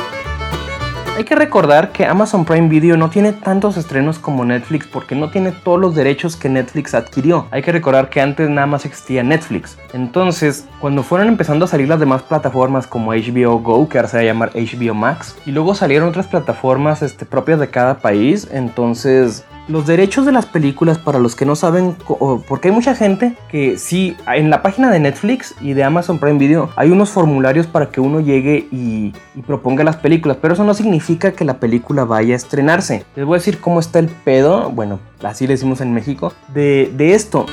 Hay 1.16 1.26
que 1.26 1.36
recordar 1.36 1.92
que 1.92 2.08
Amazon 2.08 2.44
Prime 2.44 2.70
Video 2.70 2.98
no 2.98 3.12
tiene 3.12 3.34
tantos 3.34 3.78
estrenos 3.78 4.18
como 4.18 4.46
Netflix 4.46 4.88
porque 4.88 5.14
no 5.14 5.30
tiene 5.30 5.52
todos 5.52 5.80
los 5.80 5.94
derechos 5.94 6.36
que 6.36 6.50
Netflix 6.50 6.96
adquirió. 6.96 7.46
Hay 7.52 7.62
que 7.62 7.72
recordar 7.72 8.10
que 8.10 8.20
antes 8.20 8.50
nada 8.50 8.66
más 8.66 8.84
existía 8.84 9.22
Netflix. 9.22 9.78
Entonces, 9.94 10.66
cuando 10.80 11.04
fueron 11.04 11.28
empezando 11.28 11.66
a 11.66 11.68
salir 11.68 11.88
las 11.88 12.00
demás 12.00 12.24
plataformas 12.24 12.88
como 12.88 13.14
HBO 13.14 13.60
Go, 13.60 13.88
que 13.88 14.00
ahora 14.00 14.10
se 14.10 14.18
va 14.18 14.22
a 14.22 14.26
llamar 14.26 14.52
HBO 14.56 14.96
Max, 14.96 15.36
y 15.46 15.52
luego 15.52 15.76
salieron 15.76 16.10
otras 16.10 16.26
plataformas 16.26 17.04
este, 17.04 17.28
propias 17.28 17.60
de 17.60 17.70
cada 17.70 18.00
país, 18.00 18.48
entonces 18.52 19.46
los 19.68 19.88
derechos 19.88 20.26
de 20.26 20.32
las 20.32 20.46
películas, 20.46 20.98
para 20.98 21.20
los 21.20 21.36
que 21.36 21.46
no 21.46 21.56
saben, 21.56 21.96
porque 22.48 22.68
hay 22.68 22.74
mucha 22.74 22.96
gente 22.96 23.36
que 23.50 23.78
sí, 23.78 24.16
en 24.28 24.50
la 24.50 24.62
página 24.62 24.92
de 24.92 25.00
Netflix 25.00 25.56
y 25.62 25.74
de 25.74 25.84
Amazon 25.84 26.20
Prime 26.20 26.38
Video 26.38 26.70
hay 26.76 26.92
unos 26.92 27.10
formularios 27.10 27.68
para 27.68 27.90
que 27.90 28.02
uno 28.02 28.20
llegue 28.20 28.68
y, 28.72 29.14
proponga 29.48 29.84
las 29.84 29.98
películas, 29.98 30.38
pero 30.42 30.54
eso 30.54 30.64
no 30.64 30.74
significa 30.74 31.34
que 31.34 31.46
la 31.46 31.60
película 31.60 32.06
vaya 32.06 32.34
a 32.34 32.38
estrenarse. 32.38 33.06
Les 33.16 33.26
voy 33.26 33.36
a 33.36 33.40
decir 33.40 33.60
cómo 33.60 33.80
está 33.80 34.00
el 34.00 34.08
pedo, 34.08 34.70
bueno, 34.70 35.00
así 35.22 35.48
le 35.48 35.54
decimos 35.54 35.82
en 35.82 35.94
México, 35.94 36.34
de, 36.54 36.92
esto. 37.14 37.46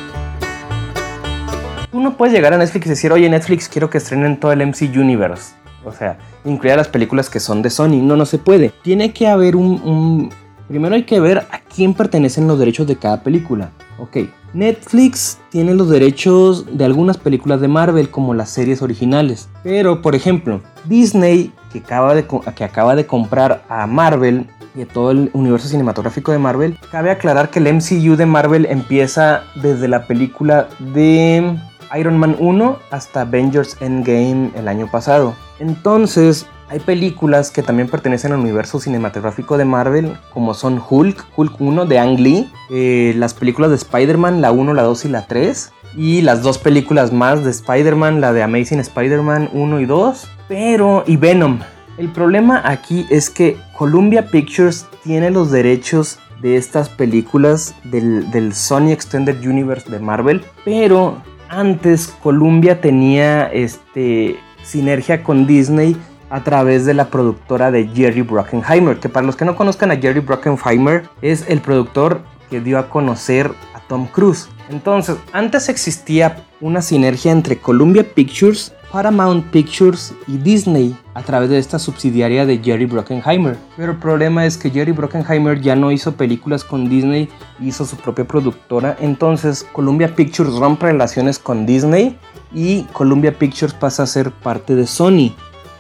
Tú 1.91 2.01
no 2.01 2.17
puedes 2.17 2.33
llegar 2.33 2.53
a 2.53 2.59
Netflix 2.59 2.87
y 2.87 2.89
decir, 2.91 3.13
oye 3.13 3.29
Netflix, 3.29 3.69
quiero 3.69 3.91
que 3.91 3.99
estrenen 3.99 4.39
todo 4.39 4.53
el 4.53 4.65
MC 4.65 4.91
Universe. 4.97 5.55
O 5.85 5.93
sea, 5.93 6.19
incluir 6.45 6.77
las 6.77 6.89
películas 6.89 7.31
que 7.31 7.41
son 7.41 7.63
de 7.63 7.71
Sony. 7.71 8.03
No, 8.03 8.15
no 8.15 8.27
se 8.27 8.39
puede. 8.39 8.71
Tiene 8.83 9.13
que 9.13 9.27
haber 9.27 9.57
un 9.57 10.31
Primero 10.71 10.95
hay 10.95 11.03
que 11.03 11.19
ver 11.19 11.39
a 11.39 11.59
quién 11.59 11.95
pertenecen 11.95 12.47
los 12.47 12.57
derechos 12.57 12.87
de 12.87 12.95
cada 12.95 13.25
película. 13.25 13.73
Ok, 13.99 14.19
Netflix 14.55 15.41
tiene 15.51 15.75
los 15.75 15.91
derechos 15.91 16.65
de 16.79 16.85
algunas 16.85 17.19
películas 17.19 17.61
de 17.61 17.67
Marvel 17.67 18.09
como 18.09 18.35
las 18.35 18.51
series 18.51 18.81
originales. 18.81 19.49
Pero, 19.65 20.01
por 20.01 20.15
ejemplo, 20.15 20.61
Disney, 20.85 21.53
que 21.73 21.81
acaba 21.81 22.15
de, 22.15 22.25
que 22.55 22.63
acaba 22.63 22.95
de 22.95 23.05
comprar 23.05 23.65
a 23.69 23.85
Marvel 23.89 24.47
y 24.77 24.83
a 24.83 24.87
todo 24.87 25.11
el 25.11 25.31
universo 25.33 25.67
cinematográfico 25.67 26.31
de 26.31 26.39
Marvel, 26.39 26.79
cabe 26.93 27.11
aclarar 27.11 27.51
que 27.51 27.59
el 27.59 27.75
MCU 27.75 28.15
de 28.15 28.27
Marvel 28.27 28.67
empieza 28.67 29.43
desde 29.57 29.89
la 29.89 30.07
película 30.07 30.69
de 30.95 31.59
Iron 31.99 32.17
Man 32.17 32.37
1 32.39 32.79
hasta 32.93 33.23
Avengers 33.23 33.77
Endgame 33.81 34.53
el 34.55 34.69
año 34.69 34.89
pasado. 34.89 35.35
Entonces, 35.59 36.47
hay 36.71 36.79
películas 36.79 37.51
que 37.51 37.65
también 37.65 37.89
pertenecen 37.89 38.33
al 38.33 38.39
universo 38.39 38.79
cinematográfico 38.79 39.59
de 39.59 39.65
Marvel, 39.65 40.17
como 40.33 40.55
son 40.55 40.81
Hulk, 40.89 41.27
Hulk 41.35 41.61
1 41.61 41.85
de 41.87 41.99
Ang 41.99 42.21
Lee, 42.21 42.49
eh, 42.71 43.13
las 43.17 43.35
películas 43.35 43.71
de 43.71 43.77
Spider-Man, 43.77 44.41
la 44.41 44.53
1, 44.53 44.73
la 44.73 44.83
2 44.83 45.07
y 45.07 45.09
la 45.09 45.27
3, 45.27 45.73
y 45.97 46.23
las 46.23 46.43
dos 46.43 46.59
películas 46.59 47.13
más 47.13 47.45
de 47.45 47.51
Spider-Man, 47.51 48.21
la 48.21 48.33
de 48.33 48.45
Amazing 48.45 48.79
Spider-Man 48.79 49.51
1 49.53 49.81
y 49.81 49.87
2, 49.87 50.29
pero 50.47 51.03
y 51.09 51.17
Venom. 51.17 51.59
El 51.99 52.09
problema 52.11 52.63
aquí 52.65 53.05
es 53.11 53.31
que 53.31 53.57
Columbia 53.77 54.29
Pictures 54.29 54.87
tiene 55.03 55.31
los 55.31 55.51
derechos 55.51 56.21
de 56.41 56.57
estas 56.57 56.89
películas 56.89 57.75
del, 57.83 58.31
del 58.31 58.55
Sony 58.55 58.93
Extended 58.93 59.45
Universe 59.45 59.91
de 59.91 59.99
Marvel, 59.99 60.45
pero 60.65 61.21
antes 61.49 62.15
Columbia 62.23 62.81
tenía 62.81 63.53
este 63.53 64.39
sinergia 64.63 65.23
con 65.23 65.47
Disney 65.47 65.97
a 66.31 66.43
través 66.43 66.87
de 66.87 66.95
la 66.95 67.11
productora 67.11 67.71
de 67.71 67.89
Jerry 67.89 68.23
Bruckheimer, 68.23 68.99
que 68.99 69.09
para 69.09 69.27
los 69.27 69.37
que 69.37 69.45
no 69.45 69.57
conozcan 69.57 69.91
a 69.91 69.97
Jerry 69.97 70.21
Bruckheimer 70.21 71.09
es 71.23 71.45
el 71.49 71.61
productor 71.61 72.23
que 72.49 72.61
dio 72.61 72.79
a 72.79 72.89
conocer 72.89 73.51
a 73.75 73.81
Tom 73.89 74.07
Cruise. 74.07 74.49
Entonces, 74.71 75.17
antes 75.33 75.69
existía 75.69 76.45
una 76.61 76.83
sinergia 76.83 77.33
entre 77.33 77.59
Columbia 77.59 78.05
Pictures 78.15 78.73
Paramount 78.91 79.47
Pictures 79.51 80.13
y 80.27 80.37
Disney 80.39 80.97
a 81.15 81.23
través 81.23 81.49
de 81.51 81.59
esta 81.59 81.79
subsidiaria 81.79 82.45
de 82.45 82.59
Jerry 82.59 82.87
Bruckheimer. 82.87 83.57
Pero 83.77 83.93
el 83.93 83.99
problema 83.99 84.47
es 84.47 84.57
que 84.57 84.71
Jerry 84.71 84.93
Bruckheimer 84.93 85.61
ya 85.61 85.77
no 85.77 85.93
hizo 85.93 86.13
películas 86.13 86.65
con 86.65 86.89
Disney, 86.89 87.29
hizo 87.61 87.85
su 87.85 87.97
propia 87.97 88.27
productora. 88.27 88.97
Entonces 89.01 89.67
Columbia 89.73 90.15
Pictures 90.15 90.55
rompe 90.55 90.87
relaciones 90.87 91.39
con 91.39 91.67
Disney 91.67 92.19
y 92.53 92.83
Columbia 92.93 93.39
Pictures 93.39 93.75
pasa 93.75 94.03
a 94.03 94.07
ser 94.07 94.33
parte 94.33 94.75
de 94.75 94.87
Sony. 94.87 95.35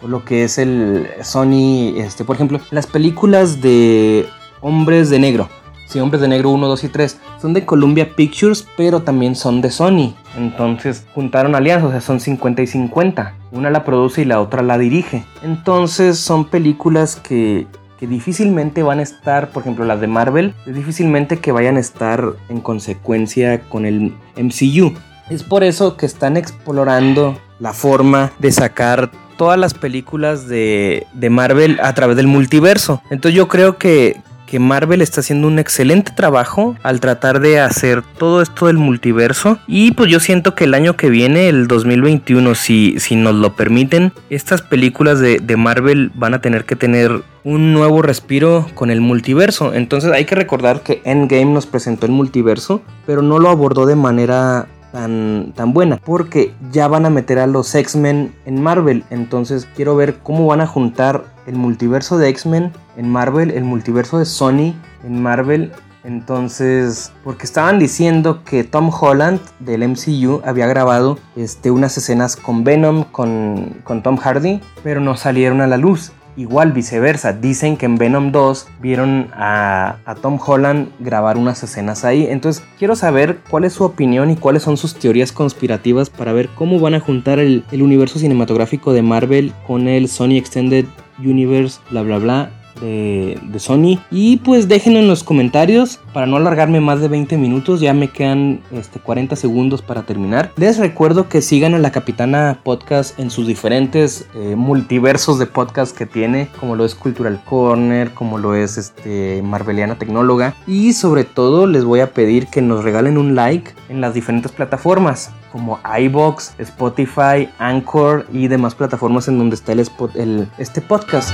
Lo 0.06 0.24
que 0.24 0.44
es 0.44 0.58
el 0.58 1.08
Sony, 1.22 1.94
este, 1.96 2.24
por 2.24 2.36
ejemplo, 2.36 2.60
las 2.70 2.86
películas 2.86 3.60
de 3.60 4.26
Hombres 4.60 5.10
de 5.10 5.18
Negro 5.18 5.48
Sí, 5.90 5.98
Hombres 5.98 6.20
de 6.20 6.28
Negro 6.28 6.50
1, 6.50 6.68
2 6.68 6.84
y 6.84 6.88
3 6.88 7.18
son 7.42 7.52
de 7.52 7.66
Columbia 7.66 8.14
Pictures, 8.14 8.64
pero 8.76 9.02
también 9.02 9.34
son 9.34 9.60
de 9.60 9.72
Sony. 9.72 10.14
Entonces 10.36 11.04
juntaron 11.16 11.56
alianzas, 11.56 11.88
o 11.88 11.90
sea, 11.90 12.00
son 12.00 12.20
50 12.20 12.62
y 12.62 12.68
50. 12.68 13.34
Una 13.50 13.70
la 13.70 13.82
produce 13.84 14.22
y 14.22 14.24
la 14.24 14.40
otra 14.40 14.62
la 14.62 14.78
dirige. 14.78 15.24
Entonces 15.42 16.16
son 16.20 16.44
películas 16.44 17.16
que, 17.16 17.66
que 17.98 18.06
difícilmente 18.06 18.84
van 18.84 19.00
a 19.00 19.02
estar, 19.02 19.50
por 19.50 19.64
ejemplo, 19.64 19.84
las 19.84 20.00
de 20.00 20.06
Marvel, 20.06 20.54
difícilmente 20.64 21.40
que 21.40 21.50
vayan 21.50 21.76
a 21.76 21.80
estar 21.80 22.34
en 22.48 22.60
consecuencia 22.60 23.62
con 23.62 23.84
el 23.84 24.14
MCU. 24.36 24.94
Es 25.28 25.42
por 25.42 25.64
eso 25.64 25.96
que 25.96 26.06
están 26.06 26.36
explorando 26.36 27.36
la 27.58 27.72
forma 27.72 28.30
de 28.38 28.52
sacar 28.52 29.10
todas 29.40 29.58
las 29.58 29.72
películas 29.72 30.48
de, 30.48 31.06
de, 31.14 31.30
Marvel 31.30 31.80
a 31.82 31.94
través 31.94 32.14
del 32.14 32.26
multiverso. 32.26 33.00
Entonces 33.08 33.34
yo 33.34 33.48
creo 33.48 33.78
que, 33.78 34.20
que 34.44 34.58
Marvel 34.58 35.00
está 35.00 35.22
haciendo 35.22 35.48
un 35.48 35.58
excelente 35.58 36.12
trabajo 36.14 36.76
al 36.82 37.00
tratar 37.00 37.40
de 37.40 37.58
hacer 37.58 38.02
todo 38.18 38.42
esto 38.42 38.66
del 38.66 38.76
multiverso. 38.76 39.58
Y 39.66 39.92
pues 39.92 40.10
yo 40.10 40.20
siento 40.20 40.54
que 40.54 40.64
el 40.64 40.74
año 40.74 40.94
que 40.98 41.08
viene, 41.08 41.48
el 41.48 41.68
2021, 41.68 42.54
si, 42.54 43.00
si 43.00 43.16
nos 43.16 43.34
lo 43.34 43.56
permiten, 43.56 44.12
estas 44.28 44.60
películas 44.60 45.20
de, 45.20 45.38
de 45.38 45.56
Marvel 45.56 46.12
van 46.14 46.34
a 46.34 46.42
tener 46.42 46.66
que 46.66 46.76
tener 46.76 47.22
un 47.42 47.72
nuevo 47.72 48.02
respiro 48.02 48.66
con 48.74 48.90
el 48.90 49.00
multiverso. 49.00 49.72
Entonces 49.72 50.12
hay 50.12 50.26
que 50.26 50.34
recordar 50.34 50.82
que 50.82 51.00
Endgame 51.06 51.46
nos 51.46 51.64
presentó 51.64 52.04
el 52.04 52.12
multiverso, 52.12 52.82
pero 53.06 53.22
no 53.22 53.38
lo 53.38 53.48
abordó 53.48 53.86
de 53.86 53.96
manera 53.96 54.68
tan, 54.92 55.52
tan 55.54 55.72
buena. 55.72 55.98
Porque 55.98 56.52
ya 56.72 56.88
van 56.88 57.06
a 57.06 57.10
meter 57.10 57.38
a 57.38 57.46
los 57.46 57.74
X-Men 57.74 58.32
en 58.44 58.62
Marvel. 58.62 59.04
Entonces 59.10 59.68
quiero 59.76 59.96
ver 59.96 60.18
cómo 60.18 60.46
van 60.46 60.60
a 60.60 60.66
juntar 60.66 61.24
el 61.46 61.56
multiverso 61.56 62.18
de 62.18 62.28
X-Men 62.28 62.72
en 62.96 63.08
Marvel, 63.08 63.50
el 63.50 63.64
multiverso 63.64 64.18
de 64.18 64.24
Sony 64.24 64.74
en 65.04 65.22
Marvel. 65.22 65.72
Entonces, 66.02 67.12
porque 67.24 67.44
estaban 67.44 67.78
diciendo 67.78 68.42
que 68.44 68.64
Tom 68.64 68.90
Holland 68.90 69.40
del 69.58 69.86
MCU 69.86 70.40
había 70.44 70.66
grabado 70.66 71.18
este, 71.36 71.70
unas 71.70 71.96
escenas 71.98 72.36
con 72.36 72.64
Venom, 72.64 73.04
con, 73.04 73.76
con 73.84 74.02
Tom 74.02 74.16
Hardy, 74.16 74.60
pero 74.82 75.00
no 75.00 75.16
salieron 75.16 75.60
a 75.60 75.66
la 75.66 75.76
luz. 75.76 76.12
Igual 76.36 76.72
viceversa, 76.72 77.32
dicen 77.32 77.76
que 77.76 77.86
en 77.86 77.96
Venom 77.96 78.32
2 78.32 78.68
vieron 78.80 79.28
a, 79.32 79.96
Tom 80.22 80.38
Holland 80.44 80.88
grabar 80.98 81.36
unas 81.36 81.62
escenas 81.62 82.04
ahí. 82.04 82.26
Entonces 82.28 82.62
quiero 82.78 82.96
saber 82.96 83.40
cuál 83.50 83.64
es 83.64 83.72
su 83.72 83.84
opinión 83.84 84.30
y 84.30 84.36
cuáles 84.36 84.62
son 84.62 84.76
sus 84.76 84.94
teorías 84.94 85.32
conspirativas 85.32 86.10
para 86.10 86.32
ver 86.32 86.48
cómo 86.54 86.78
van 86.78 86.94
a 86.94 87.00
juntar 87.00 87.38
el, 87.38 87.64
el 87.72 87.82
universo 87.82 88.18
cinematográfico 88.18 88.92
de 88.92 89.02
Marvel 89.02 89.52
con 89.66 89.88
el 89.88 90.08
Sony 90.08 90.36
Extended 90.36 90.86
Universe, 91.18 91.80
bla 91.90 92.02
bla 92.02 92.18
bla 92.18 92.59
de, 92.80 93.38
Sony. 93.58 93.98
Y 94.10 94.38
pues 94.38 94.68
déjenlo 94.68 95.00
en 95.00 95.08
los 95.08 95.22
comentarios 95.22 96.00
para 96.12 96.26
no 96.26 96.36
alargarme 96.36 96.80
más 96.80 97.00
de 97.00 97.08
20 97.08 97.36
minutos. 97.36 97.80
Ya 97.80 97.92
me 97.92 98.08
quedan 98.08 98.60
este, 98.72 99.00
40 99.00 99.36
segundos 99.36 99.82
para 99.82 100.02
terminar. 100.02 100.52
Les 100.56 100.78
recuerdo 100.78 101.28
que 101.28 101.42
sigan 101.42 101.74
a 101.74 101.78
la 101.78 101.92
Capitana 101.92 102.58
Podcast 102.62 103.18
en 103.18 103.30
sus 103.30 103.46
diferentes 103.46 104.26
eh, 104.34 104.54
multiversos 104.56 105.38
de 105.38 105.46
podcast 105.46 105.96
que 105.96 106.06
tiene, 106.06 106.48
como 106.58 106.76
lo 106.76 106.84
es 106.84 106.94
Cultural 106.94 107.42
Corner, 107.44 108.12
como 108.12 108.38
lo 108.38 108.54
es 108.54 108.78
este, 108.78 109.42
Marveliana 109.42 109.98
Tecnóloga. 109.98 110.54
Y 110.66 110.94
sobre 110.94 111.24
todo 111.24 111.66
les 111.66 111.84
voy 111.84 112.00
a 112.00 112.12
pedir 112.12 112.46
que 112.46 112.62
nos 112.62 112.84
regalen 112.84 113.18
un 113.18 113.34
like 113.34 113.72
en 113.88 114.00
las 114.00 114.14
diferentes 114.14 114.52
plataformas 114.52 115.30
como 115.52 115.80
iBox, 115.98 116.54
Spotify, 116.58 117.48
Anchor 117.58 118.26
y 118.32 118.48
demás 118.48 118.74
plataformas 118.74 119.28
en 119.28 119.38
donde 119.38 119.56
está 119.56 119.72
el, 119.72 119.86
el 120.14 120.48
este 120.58 120.80
podcast. 120.80 121.30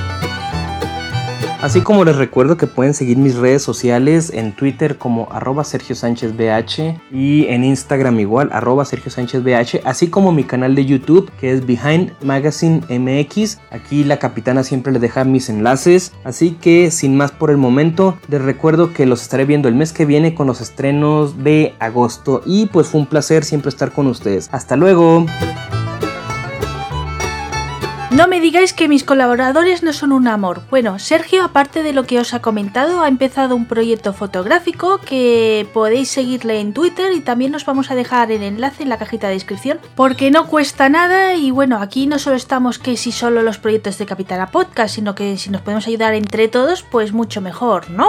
Así 1.67 1.81
como 1.81 2.05
les 2.05 2.15
recuerdo 2.15 2.57
que 2.57 2.69
pueden 2.69 2.95
seguir 2.95 3.19
mis 3.19 3.35
redes 3.35 3.61
sociales 3.61 4.31
en 4.33 4.53
Twitter 4.53 4.99
como 4.99 5.27
arroba 5.33 5.65
Sergio 5.65 5.97
Sánchez 5.97 6.37
BH 6.37 7.01
y 7.11 7.47
en 7.47 7.65
Instagram 7.65 8.21
igual 8.21 8.51
arroba 8.53 8.85
Sergio 8.85 9.11
Sánchez 9.11 9.43
BH, 9.43 9.81
así 9.85 10.07
como 10.07 10.31
mi 10.31 10.45
canal 10.45 10.77
de 10.77 10.87
YouTube 10.87 11.29
que 11.41 11.51
es 11.51 11.67
Behind 11.67 12.13
Magazine 12.23 12.83
MX. 12.89 13.59
Aquí 13.73 14.05
la 14.05 14.21
capitana 14.21 14.63
siempre 14.63 14.93
le 14.93 15.01
deja 15.01 15.25
mis 15.25 15.49
enlaces, 15.49 16.13
así 16.23 16.53
que 16.53 16.93
sin 16.93 17.17
más 17.17 17.33
por 17.33 17.51
el 17.51 17.57
momento, 17.57 18.17
les 18.29 18.43
recuerdo 18.43 18.93
que 18.93 19.05
los 19.05 19.23
estaré 19.23 19.45
viendo 19.45 19.67
el 19.67 19.75
mes 19.75 19.93
que 19.93 20.07
viene 20.07 20.37
con 20.37 20.47
los 20.47 20.61
estrenos 20.61 21.43
de 21.43 21.75
agosto 21.81 22.43
y 22.47 22.67
pues 22.67 22.87
fue 22.87 23.01
un 23.01 23.07
placer 23.09 23.43
siempre 23.43 23.71
estar 23.71 23.91
con 23.91 24.07
ustedes. 24.07 24.49
Hasta 24.53 24.77
luego. 24.77 25.27
No 28.17 28.29
me 28.29 28.41
digáis 28.41 28.73
que 28.73 28.89
mis 28.89 29.05
colaboradores 29.05 29.83
no 29.83 29.93
son 29.93 30.11
un 30.11 30.27
amor. 30.27 30.63
Bueno, 30.71 30.99
Sergio, 30.99 31.45
aparte 31.45 31.83
de 31.83 31.93
lo 31.93 32.05
que 32.05 32.19
os 32.19 32.33
ha 32.33 32.41
comentado, 32.41 33.03
ha 33.03 33.09
empezado 33.09 33.55
un 33.55 33.67
proyecto 33.67 34.15
fotográfico 34.15 35.03
que 35.03 35.69
podéis 35.75 36.09
seguirle 36.09 36.61
en 36.61 36.73
Twitter 36.73 37.13
y 37.13 37.21
también 37.21 37.55
os 37.55 37.67
vamos 37.67 37.91
a 37.91 37.95
dejar 37.95 38.33
el 38.33 38.43
enlace 38.43 38.85
en 38.85 38.89
la 38.89 38.97
cajita 38.97 39.27
de 39.27 39.35
descripción 39.35 39.81
porque 39.95 40.31
no 40.31 40.47
cuesta 40.47 40.89
nada 40.89 41.35
y 41.35 41.51
bueno, 41.51 41.77
aquí 41.83 42.07
no 42.07 42.19
solo 42.19 42.37
estamos 42.37 42.79
que 42.79 42.97
si 42.97 43.13
solo 43.13 43.43
los 43.43 43.59
proyectos 43.59 43.99
de 43.99 44.07
Capitana 44.07 44.47
Podcast, 44.47 44.95
sino 44.95 45.15
que 45.15 45.37
si 45.37 45.51
nos 45.51 45.61
podemos 45.61 45.87
ayudar 45.87 46.15
entre 46.15 46.49
todos, 46.49 46.83
pues 46.85 47.13
mucho 47.13 47.43
mejor, 47.43 47.91
¿no? 47.91 48.09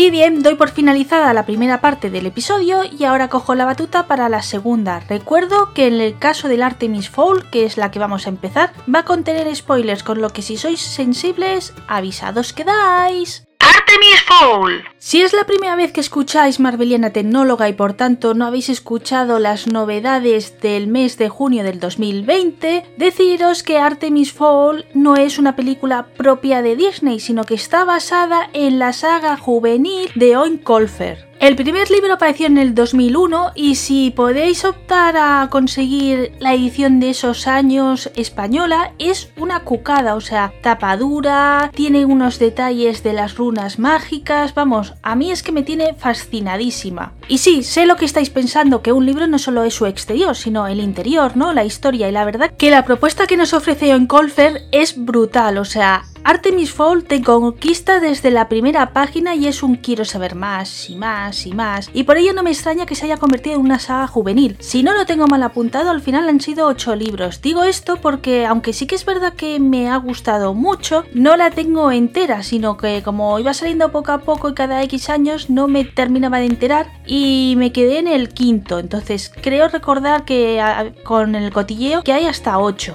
Y 0.00 0.10
bien, 0.10 0.44
doy 0.44 0.54
por 0.54 0.70
finalizada 0.70 1.34
la 1.34 1.44
primera 1.44 1.80
parte 1.80 2.08
del 2.08 2.26
episodio 2.26 2.82
y 2.84 3.02
ahora 3.02 3.26
cojo 3.26 3.56
la 3.56 3.64
batuta 3.64 4.06
para 4.06 4.28
la 4.28 4.42
segunda. 4.42 5.00
Recuerdo 5.00 5.74
que 5.74 5.88
en 5.88 6.00
el 6.00 6.16
caso 6.16 6.46
del 6.46 6.62
Artemis 6.62 7.10
Fowl, 7.10 7.50
que 7.50 7.64
es 7.64 7.76
la 7.76 7.90
que 7.90 7.98
vamos 7.98 8.26
a 8.26 8.28
empezar, 8.28 8.72
va 8.94 9.00
a 9.00 9.04
contener 9.04 9.52
spoilers, 9.56 10.04
con 10.04 10.20
lo 10.20 10.30
que 10.30 10.42
si 10.42 10.56
sois 10.56 10.80
sensibles, 10.80 11.74
avisados 11.88 12.52
quedáis. 12.52 13.47
Artemis 13.60 14.22
Fowl. 14.22 14.84
Si 14.98 15.22
es 15.22 15.32
la 15.32 15.44
primera 15.44 15.74
vez 15.74 15.92
que 15.92 16.00
escucháis 16.00 16.60
Marveliana 16.60 17.10
Tecnóloga 17.10 17.68
y 17.68 17.72
por 17.72 17.94
tanto 17.94 18.34
no 18.34 18.46
habéis 18.46 18.68
escuchado 18.68 19.38
las 19.38 19.66
novedades 19.66 20.60
del 20.60 20.86
mes 20.86 21.18
de 21.18 21.28
junio 21.28 21.64
del 21.64 21.80
2020, 21.80 22.84
deciros 22.96 23.62
que 23.62 23.78
Artemis 23.78 24.32
Fowl 24.32 24.84
no 24.94 25.16
es 25.16 25.38
una 25.38 25.56
película 25.56 26.06
propia 26.16 26.62
de 26.62 26.76
Disney, 26.76 27.18
sino 27.20 27.44
que 27.44 27.54
está 27.54 27.84
basada 27.84 28.48
en 28.52 28.78
la 28.78 28.92
saga 28.92 29.36
juvenil 29.36 30.10
de 30.14 30.36
Owen 30.36 30.58
Colfer. 30.58 31.27
El 31.40 31.54
primer 31.54 31.88
libro 31.88 32.14
apareció 32.14 32.48
en 32.48 32.58
el 32.58 32.74
2001 32.74 33.52
y 33.54 33.76
si 33.76 34.10
podéis 34.10 34.64
optar 34.64 35.16
a 35.16 35.48
conseguir 35.48 36.32
la 36.40 36.52
edición 36.52 36.98
de 36.98 37.10
esos 37.10 37.46
años 37.46 38.10
española 38.16 38.92
es 38.98 39.30
una 39.36 39.60
cucada, 39.60 40.16
o 40.16 40.20
sea, 40.20 40.52
tapadura, 40.62 41.70
tiene 41.72 42.04
unos 42.04 42.40
detalles 42.40 43.04
de 43.04 43.12
las 43.12 43.36
runas 43.36 43.78
mágicas, 43.78 44.52
vamos, 44.52 44.94
a 45.02 45.14
mí 45.14 45.30
es 45.30 45.44
que 45.44 45.52
me 45.52 45.62
tiene 45.62 45.94
fascinadísima. 45.94 47.12
Y 47.28 47.38
sí, 47.38 47.62
sé 47.62 47.86
lo 47.86 47.94
que 47.94 48.04
estáis 48.04 48.30
pensando, 48.30 48.82
que 48.82 48.92
un 48.92 49.06
libro 49.06 49.28
no 49.28 49.38
solo 49.38 49.62
es 49.62 49.74
su 49.74 49.86
exterior, 49.86 50.34
sino 50.34 50.66
el 50.66 50.80
interior, 50.80 51.36
¿no? 51.36 51.52
La 51.52 51.64
historia 51.64 52.08
y 52.08 52.12
la 52.12 52.24
verdad 52.24 52.50
que 52.50 52.70
la 52.70 52.84
propuesta 52.84 53.28
que 53.28 53.36
nos 53.36 53.54
ofrece 53.54 53.90
en 53.90 54.08
Colfer 54.08 54.62
es 54.72 55.04
brutal, 55.04 55.58
o 55.58 55.64
sea, 55.64 56.02
Artemis 56.24 56.72
Fowl 56.72 57.04
te 57.04 57.22
conquista 57.22 58.00
desde 58.00 58.30
la 58.30 58.48
primera 58.48 58.92
página 58.92 59.34
y 59.34 59.46
es 59.46 59.62
un 59.62 59.76
quiero 59.76 60.04
saber 60.04 60.34
más 60.34 60.90
y 60.90 60.96
más 60.96 61.46
y 61.46 61.52
más. 61.52 61.90
Y 61.94 62.04
por 62.04 62.16
ello 62.16 62.32
no 62.34 62.42
me 62.42 62.50
extraña 62.50 62.86
que 62.86 62.94
se 62.94 63.06
haya 63.06 63.16
convertido 63.16 63.56
en 63.56 63.62
una 63.62 63.78
saga 63.78 64.06
juvenil. 64.06 64.56
Si 64.60 64.82
no 64.82 64.92
lo 64.92 65.06
tengo 65.06 65.26
mal 65.26 65.42
apuntado, 65.42 65.90
al 65.90 66.02
final 66.02 66.28
han 66.28 66.40
sido 66.40 66.66
8 66.66 66.96
libros. 66.96 67.40
Digo 67.40 67.64
esto 67.64 67.96
porque, 67.96 68.46
aunque 68.46 68.72
sí 68.72 68.86
que 68.86 68.94
es 68.94 69.04
verdad 69.04 69.32
que 69.34 69.58
me 69.60 69.88
ha 69.88 69.96
gustado 69.96 70.54
mucho, 70.54 71.04
no 71.14 71.36
la 71.36 71.50
tengo 71.50 71.90
entera, 71.90 72.42
sino 72.42 72.76
que 72.76 73.02
como 73.02 73.38
iba 73.38 73.54
saliendo 73.54 73.90
poco 73.90 74.12
a 74.12 74.18
poco 74.18 74.48
y 74.50 74.54
cada 74.54 74.82
X 74.82 75.08
años 75.10 75.48
no 75.48 75.68
me 75.68 75.84
terminaba 75.84 76.38
de 76.38 76.46
enterar 76.46 76.88
y 77.06 77.54
me 77.56 77.72
quedé 77.72 77.98
en 77.98 78.08
el 78.08 78.28
quinto. 78.28 78.78
Entonces 78.78 79.32
creo 79.42 79.68
recordar 79.68 80.24
que 80.24 80.62
con 81.04 81.34
el 81.34 81.52
cotilleo 81.52 82.02
que 82.02 82.12
hay 82.12 82.26
hasta 82.26 82.58
8. 82.58 82.94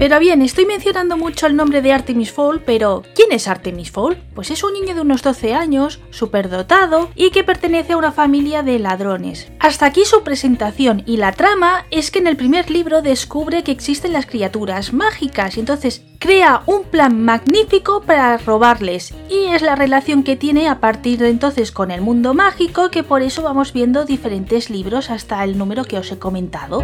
Pero 0.00 0.18
bien, 0.18 0.40
estoy 0.40 0.64
mencionando 0.64 1.18
mucho 1.18 1.46
el 1.46 1.54
nombre 1.54 1.82
de 1.82 1.92
Artemis 1.92 2.32
Fowl, 2.32 2.62
pero 2.62 3.02
¿quién 3.14 3.32
es 3.32 3.46
Artemis 3.46 3.90
Fowl? 3.90 4.16
Pues 4.34 4.50
es 4.50 4.64
un 4.64 4.72
niño 4.72 4.94
de 4.94 5.02
unos 5.02 5.22
12 5.22 5.52
años, 5.52 6.00
superdotado 6.08 7.10
y 7.14 7.28
que 7.28 7.44
pertenece 7.44 7.92
a 7.92 7.98
una 7.98 8.10
familia 8.10 8.62
de 8.62 8.78
ladrones. 8.78 9.52
Hasta 9.58 9.84
aquí 9.84 10.06
su 10.06 10.22
presentación 10.22 11.02
y 11.04 11.18
la 11.18 11.32
trama 11.32 11.84
es 11.90 12.10
que 12.10 12.18
en 12.18 12.28
el 12.28 12.38
primer 12.38 12.70
libro 12.70 13.02
descubre 13.02 13.62
que 13.62 13.72
existen 13.72 14.14
las 14.14 14.24
criaturas 14.24 14.94
mágicas 14.94 15.58
y 15.58 15.60
entonces 15.60 16.02
crea 16.18 16.62
un 16.64 16.84
plan 16.84 17.22
magnífico 17.22 18.00
para 18.00 18.38
robarles 18.38 19.12
y 19.28 19.48
es 19.48 19.60
la 19.60 19.76
relación 19.76 20.22
que 20.22 20.34
tiene 20.34 20.70
a 20.70 20.80
partir 20.80 21.18
de 21.18 21.28
entonces 21.28 21.72
con 21.72 21.90
el 21.90 22.00
mundo 22.00 22.32
mágico 22.32 22.90
que 22.90 23.02
por 23.02 23.20
eso 23.20 23.42
vamos 23.42 23.74
viendo 23.74 24.06
diferentes 24.06 24.70
libros 24.70 25.10
hasta 25.10 25.44
el 25.44 25.58
número 25.58 25.84
que 25.84 25.98
os 25.98 26.10
he 26.10 26.18
comentado. 26.18 26.82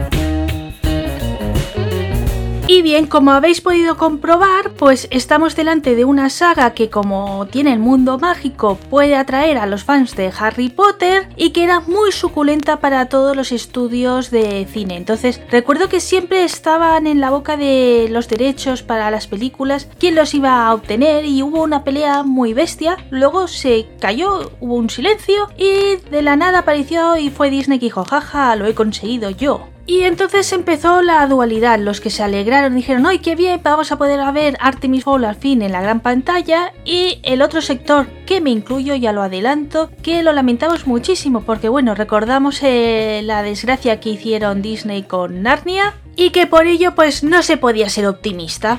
Y 2.68 2.82
bien, 2.82 3.06
como 3.06 3.30
habéis 3.30 3.60
podido 3.60 3.96
comprobar, 3.96 4.72
pues 4.72 5.06
estamos 5.12 5.54
delante 5.54 5.94
de 5.94 6.04
una 6.04 6.28
saga 6.30 6.74
que 6.74 6.90
como 6.90 7.46
tiene 7.46 7.72
el 7.72 7.78
mundo 7.78 8.18
mágico 8.18 8.76
puede 8.90 9.14
atraer 9.14 9.56
a 9.58 9.66
los 9.66 9.84
fans 9.84 10.16
de 10.16 10.32
Harry 10.36 10.68
Potter 10.68 11.28
y 11.36 11.50
que 11.50 11.62
era 11.62 11.78
muy 11.78 12.10
suculenta 12.10 12.80
para 12.80 13.08
todos 13.08 13.36
los 13.36 13.52
estudios 13.52 14.32
de 14.32 14.66
cine. 14.68 14.96
Entonces, 14.96 15.40
recuerdo 15.48 15.88
que 15.88 16.00
siempre 16.00 16.42
estaban 16.42 17.06
en 17.06 17.20
la 17.20 17.30
boca 17.30 17.56
de 17.56 18.08
los 18.10 18.26
derechos 18.26 18.82
para 18.82 19.12
las 19.12 19.28
películas, 19.28 19.88
quién 20.00 20.16
los 20.16 20.34
iba 20.34 20.66
a 20.66 20.74
obtener 20.74 21.24
y 21.24 21.44
hubo 21.44 21.62
una 21.62 21.84
pelea 21.84 22.24
muy 22.24 22.52
bestia, 22.52 22.96
luego 23.10 23.46
se 23.46 23.86
cayó, 24.00 24.50
hubo 24.58 24.74
un 24.74 24.90
silencio 24.90 25.48
y 25.56 25.96
de 26.10 26.20
la 26.20 26.34
nada 26.34 26.58
apareció 26.58 27.16
y 27.16 27.30
fue 27.30 27.48
Disney 27.48 27.78
que 27.78 27.86
dijo, 27.86 28.04
jaja, 28.04 28.56
lo 28.56 28.66
he 28.66 28.74
conseguido 28.74 29.30
yo. 29.30 29.68
Y 29.86 30.02
entonces 30.02 30.52
empezó 30.52 31.00
la 31.00 31.24
dualidad. 31.26 31.78
Los 31.78 32.00
que 32.00 32.10
se 32.10 32.24
alegraron 32.24 32.74
dijeron, 32.74 33.06
¡ay, 33.06 33.20
qué 33.20 33.36
bien! 33.36 33.60
Vamos 33.62 33.92
a 33.92 33.98
poder 33.98 34.20
ver 34.32 34.56
Artemis 34.60 35.04
Fowl 35.04 35.24
al 35.24 35.36
fin 35.36 35.62
en 35.62 35.70
la 35.70 35.80
gran 35.80 36.00
pantalla. 36.00 36.72
Y 36.84 37.20
el 37.22 37.40
otro 37.40 37.60
sector, 37.60 38.08
que 38.26 38.40
me 38.40 38.50
incluyo, 38.50 38.96
ya 38.96 39.12
lo 39.12 39.22
adelanto, 39.22 39.90
que 40.02 40.24
lo 40.24 40.32
lamentamos 40.32 40.88
muchísimo 40.88 41.42
porque, 41.42 41.68
bueno, 41.68 41.94
recordamos 41.94 42.60
eh, 42.62 43.20
la 43.24 43.42
desgracia 43.42 44.00
que 44.00 44.10
hicieron 44.10 44.60
Disney 44.60 45.04
con 45.04 45.42
Narnia 45.42 45.94
y 46.16 46.30
que 46.30 46.46
por 46.46 46.66
ello, 46.66 46.96
pues 46.96 47.22
no 47.22 47.42
se 47.42 47.56
podía 47.56 47.88
ser 47.88 48.06
optimista. 48.06 48.78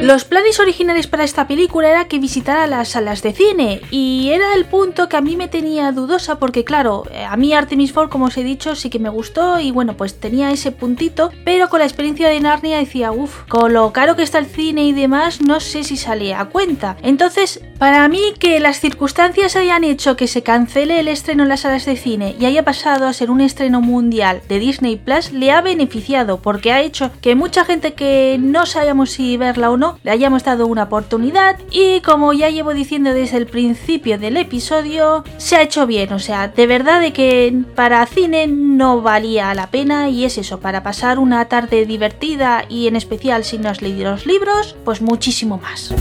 Los 0.00 0.24
planes 0.24 0.60
originales 0.60 1.08
para 1.08 1.24
esta 1.24 1.48
película 1.48 1.90
era 1.90 2.06
que 2.06 2.20
visitara 2.20 2.68
las 2.68 2.90
salas 2.90 3.20
de 3.20 3.32
cine 3.32 3.80
y 3.90 4.30
era 4.30 4.54
el 4.54 4.64
punto 4.64 5.08
que 5.08 5.16
a 5.16 5.20
mí 5.20 5.36
me 5.36 5.48
tenía 5.48 5.90
dudosa 5.90 6.38
porque 6.38 6.62
claro, 6.62 7.02
eh, 7.10 7.24
a 7.24 7.36
mí 7.36 7.52
Artemis 7.52 7.92
Fowl 7.92 8.08
como 8.08 8.26
os 8.26 8.36
he 8.36 8.44
dicho 8.44 8.76
sí 8.76 8.90
que 8.90 9.00
me 9.00 9.08
gustó 9.08 9.58
y 9.58 9.72
bueno 9.72 9.96
pues 9.96 10.20
tenía 10.20 10.52
ese 10.52 10.70
puntito, 10.70 11.32
pero 11.44 11.68
con 11.68 11.80
la 11.80 11.84
experiencia 11.84 12.28
de 12.28 12.38
Narnia 12.38 12.78
decía 12.78 13.10
uff, 13.10 13.42
con 13.48 13.72
lo 13.72 13.92
caro 13.92 14.14
que 14.14 14.22
está 14.22 14.38
el 14.38 14.46
cine 14.46 14.84
y 14.84 14.92
demás 14.92 15.40
no 15.40 15.58
sé 15.58 15.82
si 15.82 15.96
salía 15.96 16.40
a 16.40 16.44
cuenta. 16.48 16.96
Entonces 17.02 17.60
para 17.80 18.06
mí 18.06 18.34
que 18.38 18.60
las 18.60 18.78
circunstancias 18.78 19.56
hayan 19.56 19.82
hecho 19.82 20.16
que 20.16 20.28
se 20.28 20.44
cancele 20.44 21.00
el 21.00 21.08
estreno 21.08 21.42
en 21.42 21.48
las 21.48 21.60
salas 21.60 21.86
de 21.86 21.96
cine 21.96 22.36
y 22.38 22.44
haya 22.46 22.64
pasado 22.64 23.08
a 23.08 23.12
ser 23.12 23.32
un 23.32 23.40
estreno 23.40 23.80
mundial 23.80 24.42
de 24.48 24.60
Disney 24.60 24.94
Plus 24.94 25.32
le 25.32 25.50
ha 25.50 25.60
beneficiado 25.60 26.38
porque 26.40 26.72
ha 26.72 26.82
hecho 26.82 27.10
que 27.20 27.34
mucha 27.34 27.64
gente 27.64 27.94
que 27.94 28.36
no 28.40 28.64
sabíamos 28.64 29.10
si 29.10 29.36
verla 29.36 29.70
o 29.72 29.76
no 29.76 29.87
le 30.02 30.10
hayamos 30.10 30.44
dado 30.44 30.66
una 30.66 30.84
oportunidad 30.84 31.58
y 31.70 32.00
como 32.00 32.32
ya 32.32 32.50
llevo 32.50 32.74
diciendo 32.74 33.12
desde 33.12 33.38
el 33.38 33.46
principio 33.46 34.18
del 34.18 34.36
episodio, 34.36 35.24
se 35.36 35.56
ha 35.56 35.62
hecho 35.62 35.86
bien, 35.86 36.12
o 36.12 36.18
sea, 36.18 36.48
de 36.48 36.66
verdad 36.66 37.00
de 37.00 37.12
que 37.12 37.62
para 37.74 38.04
cine 38.06 38.46
no 38.46 39.02
valía 39.02 39.54
la 39.54 39.70
pena 39.70 40.08
y 40.08 40.24
es 40.24 40.38
eso, 40.38 40.60
para 40.60 40.82
pasar 40.82 41.18
una 41.18 41.44
tarde 41.46 41.86
divertida 41.86 42.64
y 42.68 42.86
en 42.86 42.96
especial 42.96 43.44
si 43.44 43.58
no 43.58 43.68
has 43.68 43.82
leído 43.82 44.10
los 44.10 44.26
libros, 44.26 44.76
pues 44.84 45.00
muchísimo 45.00 45.58
más. 45.58 45.94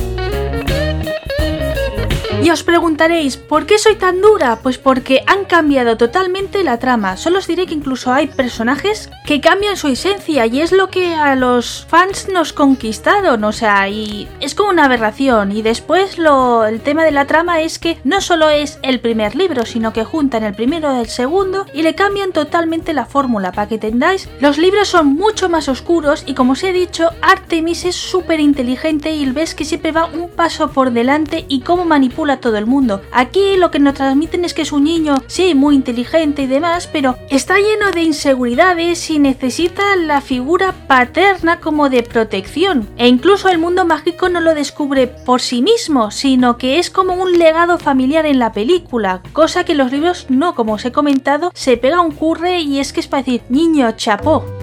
Y 2.43 2.51
os 2.51 2.63
preguntaréis, 2.63 3.35
¿por 3.35 3.65
qué 3.65 3.79
soy 3.79 3.95
tan 3.95 4.21
dura? 4.21 4.59
Pues 4.61 4.77
porque 4.77 5.23
han 5.25 5.45
cambiado 5.45 5.97
totalmente 5.97 6.63
la 6.63 6.77
trama. 6.77 7.17
Solo 7.17 7.39
os 7.39 7.47
diré 7.47 7.65
que 7.65 7.73
incluso 7.73 8.13
hay 8.13 8.27
personajes 8.27 9.09
que 9.25 9.41
cambian 9.41 9.75
su 9.75 9.87
esencia 9.87 10.45
y 10.45 10.61
es 10.61 10.71
lo 10.71 10.89
que 10.89 11.15
a 11.15 11.35
los 11.35 11.87
fans 11.89 12.29
nos 12.31 12.53
conquistaron, 12.53 13.43
o 13.43 13.51
sea, 13.51 13.89
y 13.89 14.29
es 14.39 14.53
como 14.53 14.69
una 14.69 14.85
aberración. 14.85 15.51
Y 15.51 15.63
después 15.63 16.19
lo, 16.19 16.65
el 16.65 16.81
tema 16.81 17.03
de 17.03 17.11
la 17.11 17.25
trama 17.25 17.61
es 17.61 17.79
que 17.79 17.97
no 18.03 18.21
solo 18.21 18.49
es 18.49 18.77
el 18.83 18.99
primer 18.99 19.35
libro, 19.35 19.65
sino 19.65 19.91
que 19.91 20.03
juntan 20.03 20.43
el 20.43 20.53
primero 20.53 20.95
y 20.95 21.01
el 21.01 21.09
segundo 21.09 21.65
y 21.73 21.81
le 21.81 21.95
cambian 21.95 22.33
totalmente 22.33 22.93
la 22.93 23.07
fórmula 23.07 23.51
para 23.51 23.67
que 23.67 23.75
entendáis. 23.75 24.29
Los 24.39 24.59
libros 24.59 24.89
son 24.89 25.07
mucho 25.07 25.49
más 25.49 25.67
oscuros 25.69 26.23
y 26.27 26.35
como 26.35 26.53
os 26.53 26.63
he 26.63 26.71
dicho, 26.71 27.09
Artemis 27.23 27.83
es 27.83 27.95
súper 27.95 28.39
inteligente 28.39 29.11
y 29.11 29.29
ves 29.31 29.55
que 29.55 29.65
siempre 29.65 29.91
va 29.91 30.05
un 30.05 30.29
paso 30.29 30.69
por 30.69 30.91
delante 30.91 31.45
y 31.49 31.61
cómo 31.61 31.83
manipula 31.83 32.26
a 32.31 32.39
todo 32.39 32.57
el 32.57 32.65
mundo. 32.65 33.01
Aquí 33.11 33.57
lo 33.57 33.71
que 33.71 33.79
nos 33.79 33.95
transmiten 33.95 34.45
es 34.45 34.53
que 34.53 34.61
es 34.61 34.71
un 34.71 34.83
niño, 34.83 35.15
sí, 35.27 35.55
muy 35.55 35.75
inteligente 35.75 36.43
y 36.43 36.47
demás, 36.47 36.89
pero 36.91 37.17
está 37.29 37.57
lleno 37.57 37.91
de 37.91 38.01
inseguridades 38.01 39.09
y 39.09 39.19
necesita 39.19 39.95
la 39.95 40.21
figura 40.21 40.73
paterna 40.87 41.59
como 41.59 41.89
de 41.89 42.03
protección. 42.03 42.87
E 42.97 43.07
incluso 43.07 43.49
el 43.49 43.59
mundo 43.59 43.85
mágico 43.85 44.29
no 44.29 44.39
lo 44.41 44.53
descubre 44.53 45.07
por 45.07 45.41
sí 45.41 45.61
mismo, 45.61 46.11
sino 46.11 46.57
que 46.57 46.79
es 46.79 46.89
como 46.89 47.13
un 47.13 47.37
legado 47.37 47.77
familiar 47.77 48.25
en 48.25 48.39
la 48.39 48.51
película, 48.51 49.21
cosa 49.33 49.63
que 49.63 49.75
los 49.75 49.91
libros 49.91 50.27
no, 50.29 50.55
como 50.55 50.73
os 50.73 50.85
he 50.85 50.91
comentado, 50.91 51.51
se 51.53 51.77
pega 51.77 52.01
un 52.01 52.11
curre 52.11 52.59
y 52.59 52.79
es 52.79 52.93
que 52.93 52.99
es 52.99 53.07
para 53.07 53.23
decir, 53.23 53.41
niño 53.49 53.91
chapó. 53.91 54.56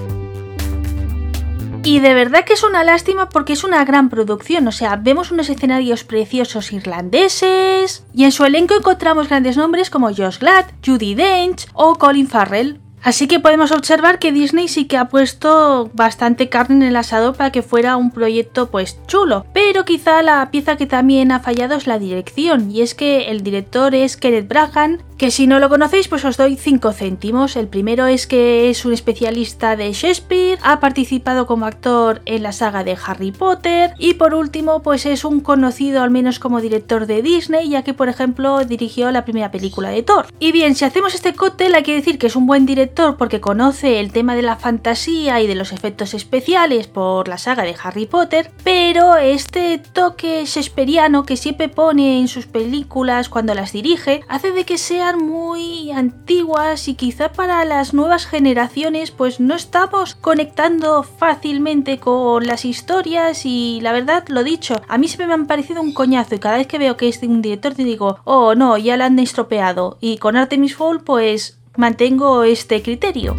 Y 1.84 2.00
de 2.00 2.14
verdad 2.14 2.44
que 2.44 2.54
es 2.54 2.62
una 2.62 2.82
lástima 2.82 3.28
porque 3.28 3.52
es 3.52 3.62
una 3.62 3.84
gran 3.84 4.08
producción, 4.08 4.66
o 4.66 4.72
sea, 4.72 4.96
vemos 4.96 5.30
unos 5.30 5.50
escenarios 5.50 6.02
preciosos 6.02 6.72
irlandeses 6.72 8.06
y 8.14 8.24
en 8.24 8.32
su 8.32 8.46
elenco 8.46 8.74
encontramos 8.74 9.28
grandes 9.28 9.58
nombres 9.58 9.90
como 9.90 10.08
Josh 10.08 10.38
Glad, 10.38 10.64
Judy 10.84 11.14
Dench 11.14 11.66
o 11.74 11.96
Colin 11.96 12.26
Farrell. 12.26 12.80
Así 13.02 13.28
que 13.28 13.38
podemos 13.38 13.70
observar 13.70 14.18
que 14.18 14.32
Disney 14.32 14.66
sí 14.66 14.86
que 14.86 14.96
ha 14.96 15.08
puesto 15.08 15.90
bastante 15.92 16.48
carne 16.48 16.76
en 16.76 16.82
el 16.84 16.96
asado 16.96 17.34
para 17.34 17.52
que 17.52 17.60
fuera 17.60 17.98
un 17.98 18.10
proyecto 18.10 18.70
pues 18.70 18.98
chulo. 19.06 19.44
Pero 19.52 19.84
quizá 19.84 20.22
la 20.22 20.50
pieza 20.50 20.78
que 20.78 20.86
también 20.86 21.30
ha 21.30 21.40
fallado 21.40 21.74
es 21.74 21.86
la 21.86 21.98
dirección. 21.98 22.70
Y 22.70 22.80
es 22.80 22.94
que 22.94 23.30
el 23.30 23.42
director 23.42 23.94
es 23.94 24.16
Kenneth 24.16 24.48
Brahan, 24.48 25.02
que 25.24 25.30
si 25.30 25.46
no 25.46 25.58
lo 25.58 25.70
conocéis 25.70 26.06
pues 26.06 26.22
os 26.26 26.36
doy 26.36 26.54
5 26.54 26.92
céntimos. 26.92 27.56
El 27.56 27.66
primero 27.66 28.06
es 28.06 28.26
que 28.26 28.68
es 28.68 28.84
un 28.84 28.92
especialista 28.92 29.74
de 29.74 29.90
Shakespeare, 29.90 30.58
ha 30.62 30.80
participado 30.80 31.46
como 31.46 31.64
actor 31.64 32.20
en 32.26 32.42
la 32.42 32.52
saga 32.52 32.84
de 32.84 32.98
Harry 33.02 33.32
Potter 33.32 33.94
y 33.98 34.12
por 34.14 34.34
último 34.34 34.82
pues 34.82 35.06
es 35.06 35.24
un 35.24 35.40
conocido 35.40 36.02
al 36.02 36.10
menos 36.10 36.38
como 36.38 36.60
director 36.60 37.06
de 37.06 37.22
Disney 37.22 37.70
ya 37.70 37.82
que 37.82 37.94
por 37.94 38.10
ejemplo 38.10 38.66
dirigió 38.66 39.10
la 39.12 39.24
primera 39.24 39.50
película 39.50 39.88
de 39.88 40.02
Thor. 40.02 40.26
Y 40.40 40.52
bien, 40.52 40.74
si 40.74 40.84
hacemos 40.84 41.14
este 41.14 41.32
cóctel 41.32 41.74
hay 41.74 41.84
que 41.84 41.94
decir 41.94 42.18
que 42.18 42.26
es 42.26 42.36
un 42.36 42.44
buen 42.44 42.66
director 42.66 43.16
porque 43.16 43.40
conoce 43.40 44.00
el 44.00 44.12
tema 44.12 44.36
de 44.36 44.42
la 44.42 44.56
fantasía 44.56 45.40
y 45.40 45.46
de 45.46 45.54
los 45.54 45.72
efectos 45.72 46.12
especiales 46.12 46.86
por 46.86 47.28
la 47.28 47.38
saga 47.38 47.62
de 47.62 47.74
Harry 47.82 48.04
Potter, 48.04 48.50
pero 48.62 49.16
este 49.16 49.78
toque 49.78 50.44
shakespeariano 50.44 51.24
que 51.24 51.38
siempre 51.38 51.70
pone 51.70 52.20
en 52.20 52.28
sus 52.28 52.44
películas 52.44 53.30
cuando 53.30 53.54
las 53.54 53.72
dirige 53.72 54.20
hace 54.28 54.52
de 54.52 54.64
que 54.64 54.76
muy 55.16 55.90
antiguas 55.90 56.88
y 56.88 56.94
quizá 56.94 57.32
para 57.32 57.64
las 57.64 57.94
nuevas 57.94 58.26
generaciones 58.26 59.10
pues 59.10 59.40
no 59.40 59.54
estamos 59.54 60.14
conectando 60.14 61.02
fácilmente 61.02 61.98
con 61.98 62.46
las 62.46 62.64
historias 62.64 63.46
y 63.46 63.80
la 63.82 63.92
verdad 63.92 64.24
lo 64.28 64.44
dicho, 64.44 64.80
a 64.88 64.98
mí 64.98 65.08
siempre 65.08 65.26
me 65.26 65.34
han 65.34 65.46
parecido 65.46 65.80
un 65.80 65.94
coñazo 65.94 66.34
y 66.34 66.38
cada 66.38 66.58
vez 66.58 66.66
que 66.66 66.78
veo 66.78 66.96
que 66.96 67.08
es 67.08 67.20
de 67.20 67.28
un 67.28 67.42
director 67.42 67.74
te 67.74 67.84
digo, 67.84 68.18
oh 68.24 68.54
no, 68.54 68.76
ya 68.78 68.96
la 68.96 69.06
han 69.06 69.18
estropeado 69.18 69.98
y 70.00 70.18
con 70.18 70.36
Artemis 70.36 70.76
Fowl 70.76 71.02
pues 71.02 71.58
mantengo 71.76 72.44
este 72.44 72.82
criterio. 72.82 73.36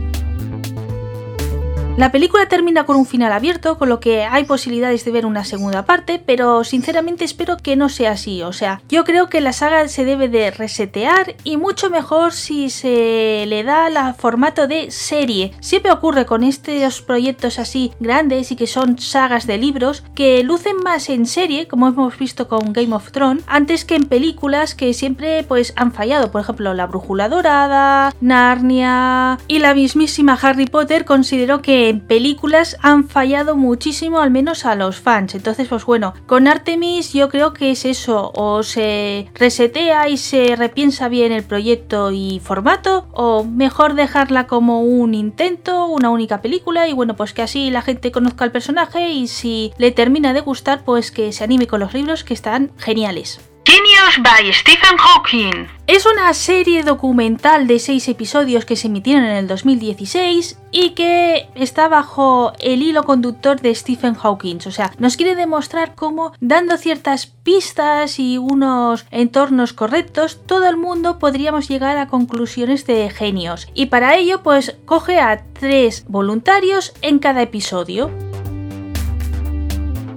La 1.97 2.11
película 2.11 2.45
termina 2.47 2.85
con 2.85 2.97
un 2.97 3.05
final 3.05 3.31
abierto, 3.31 3.77
con 3.77 3.87
lo 3.87 4.01
que 4.01 4.25
hay 4.25 4.43
posibilidades 4.43 5.05
de 5.05 5.11
ver 5.11 5.25
una 5.25 5.45
segunda 5.45 5.85
parte, 5.85 6.21
pero 6.23 6.65
sinceramente 6.65 7.23
espero 7.23 7.55
que 7.55 7.77
no 7.77 7.87
sea 7.87 8.11
así. 8.11 8.41
O 8.41 8.51
sea, 8.51 8.81
yo 8.89 9.05
creo 9.05 9.29
que 9.29 9.39
la 9.39 9.53
saga 9.53 9.87
se 9.87 10.03
debe 10.03 10.27
de 10.27 10.51
resetear 10.51 11.35
y 11.45 11.55
mucho 11.55 11.89
mejor 11.89 12.33
si 12.33 12.69
se 12.69 13.45
le 13.47 13.63
da 13.63 13.87
el 13.87 14.13
formato 14.15 14.67
de 14.67 14.91
serie. 14.91 15.53
Siempre 15.61 15.93
ocurre 15.93 16.25
con 16.25 16.43
estos 16.43 17.01
proyectos 17.01 17.59
así 17.59 17.93
grandes 18.01 18.51
y 18.51 18.57
que 18.57 18.67
son 18.67 18.99
sagas 18.99 19.47
de 19.47 19.57
libros 19.57 20.03
que 20.15 20.43
lucen 20.43 20.75
más 20.83 21.07
en 21.09 21.25
serie, 21.25 21.69
como 21.69 21.87
hemos 21.87 22.19
visto 22.19 22.49
con 22.49 22.73
Game 22.73 22.93
of 22.93 23.13
Thrones, 23.13 23.45
antes 23.47 23.85
que 23.85 23.95
en 23.95 24.03
películas 24.03 24.75
que 24.75 24.93
siempre 24.93 25.43
pues 25.43 25.71
han 25.77 25.93
fallado. 25.93 26.29
Por 26.29 26.41
ejemplo, 26.41 26.73
La 26.73 26.87
Brújula 26.87 27.29
Dorada, 27.29 28.13
Narnia 28.19 29.39
y 29.47 29.59
la 29.59 29.73
mismísima 29.73 30.37
Harry 30.41 30.65
Potter 30.65 31.05
consideró 31.05 31.61
que 31.61 31.84
que 31.84 31.84
en 31.89 32.01
películas 32.01 32.77
han 32.81 33.07
fallado 33.07 33.55
muchísimo, 33.55 34.19
al 34.19 34.31
menos 34.31 34.65
a 34.65 34.75
los 34.75 34.99
fans. 34.99 35.35
Entonces, 35.35 35.67
pues 35.67 35.85
bueno, 35.85 36.13
con 36.25 36.47
Artemis 36.47 37.13
yo 37.13 37.29
creo 37.29 37.53
que 37.53 37.71
es 37.71 37.85
eso, 37.85 38.31
o 38.35 38.63
se 38.63 39.29
resetea 39.33 40.09
y 40.09 40.17
se 40.17 40.55
repiensa 40.55 41.09
bien 41.09 41.31
el 41.31 41.43
proyecto 41.43 42.11
y 42.11 42.41
formato, 42.43 43.07
o 43.11 43.43
mejor 43.43 43.95
dejarla 43.95 44.47
como 44.47 44.81
un 44.81 45.13
intento, 45.13 45.85
una 45.85 46.09
única 46.09 46.41
película, 46.41 46.87
y 46.87 46.93
bueno, 46.93 47.15
pues 47.15 47.33
que 47.33 47.41
así 47.41 47.69
la 47.71 47.81
gente 47.81 48.11
conozca 48.11 48.43
al 48.43 48.51
personaje 48.51 49.11
y 49.11 49.27
si 49.27 49.73
le 49.77 49.91
termina 49.91 50.33
de 50.33 50.41
gustar, 50.41 50.83
pues 50.83 51.11
que 51.11 51.31
se 51.31 51.43
anime 51.43 51.67
con 51.67 51.79
los 51.79 51.93
libros 51.93 52.23
que 52.23 52.33
están 52.33 52.71
geniales. 52.77 53.39
Genius 53.67 54.21
by 54.21 54.53
Stephen 54.53 54.95
Hawking. 54.95 55.67
Es 55.87 56.05
una 56.05 56.31
serie 56.35 56.83
documental 56.83 57.65
de 57.65 57.79
seis 57.79 58.07
episodios 58.07 58.63
que 58.63 58.75
se 58.75 58.85
emitieron 58.87 59.23
en 59.23 59.35
el 59.37 59.47
2016 59.47 60.59
y 60.71 60.91
que 60.91 61.49
está 61.55 61.87
bajo 61.87 62.53
el 62.59 62.83
hilo 62.83 63.03
conductor 63.05 63.59
de 63.59 63.73
Stephen 63.73 64.13
Hawking. 64.13 64.59
O 64.67 64.71
sea, 64.71 64.91
nos 64.99 65.17
quiere 65.17 65.33
demostrar 65.33 65.95
cómo, 65.95 66.33
dando 66.39 66.77
ciertas 66.77 67.25
pistas 67.25 68.19
y 68.19 68.37
unos 68.37 69.07
entornos 69.09 69.73
correctos, 69.73 70.41
todo 70.45 70.69
el 70.69 70.77
mundo 70.77 71.17
podríamos 71.17 71.67
llegar 71.67 71.97
a 71.97 72.07
conclusiones 72.07 72.85
de 72.85 73.09
genios. 73.09 73.67
Y 73.73 73.87
para 73.87 74.15
ello, 74.15 74.43
pues 74.43 74.75
coge 74.85 75.19
a 75.19 75.43
tres 75.59 76.05
voluntarios 76.07 76.93
en 77.01 77.17
cada 77.17 77.41
episodio. 77.41 78.11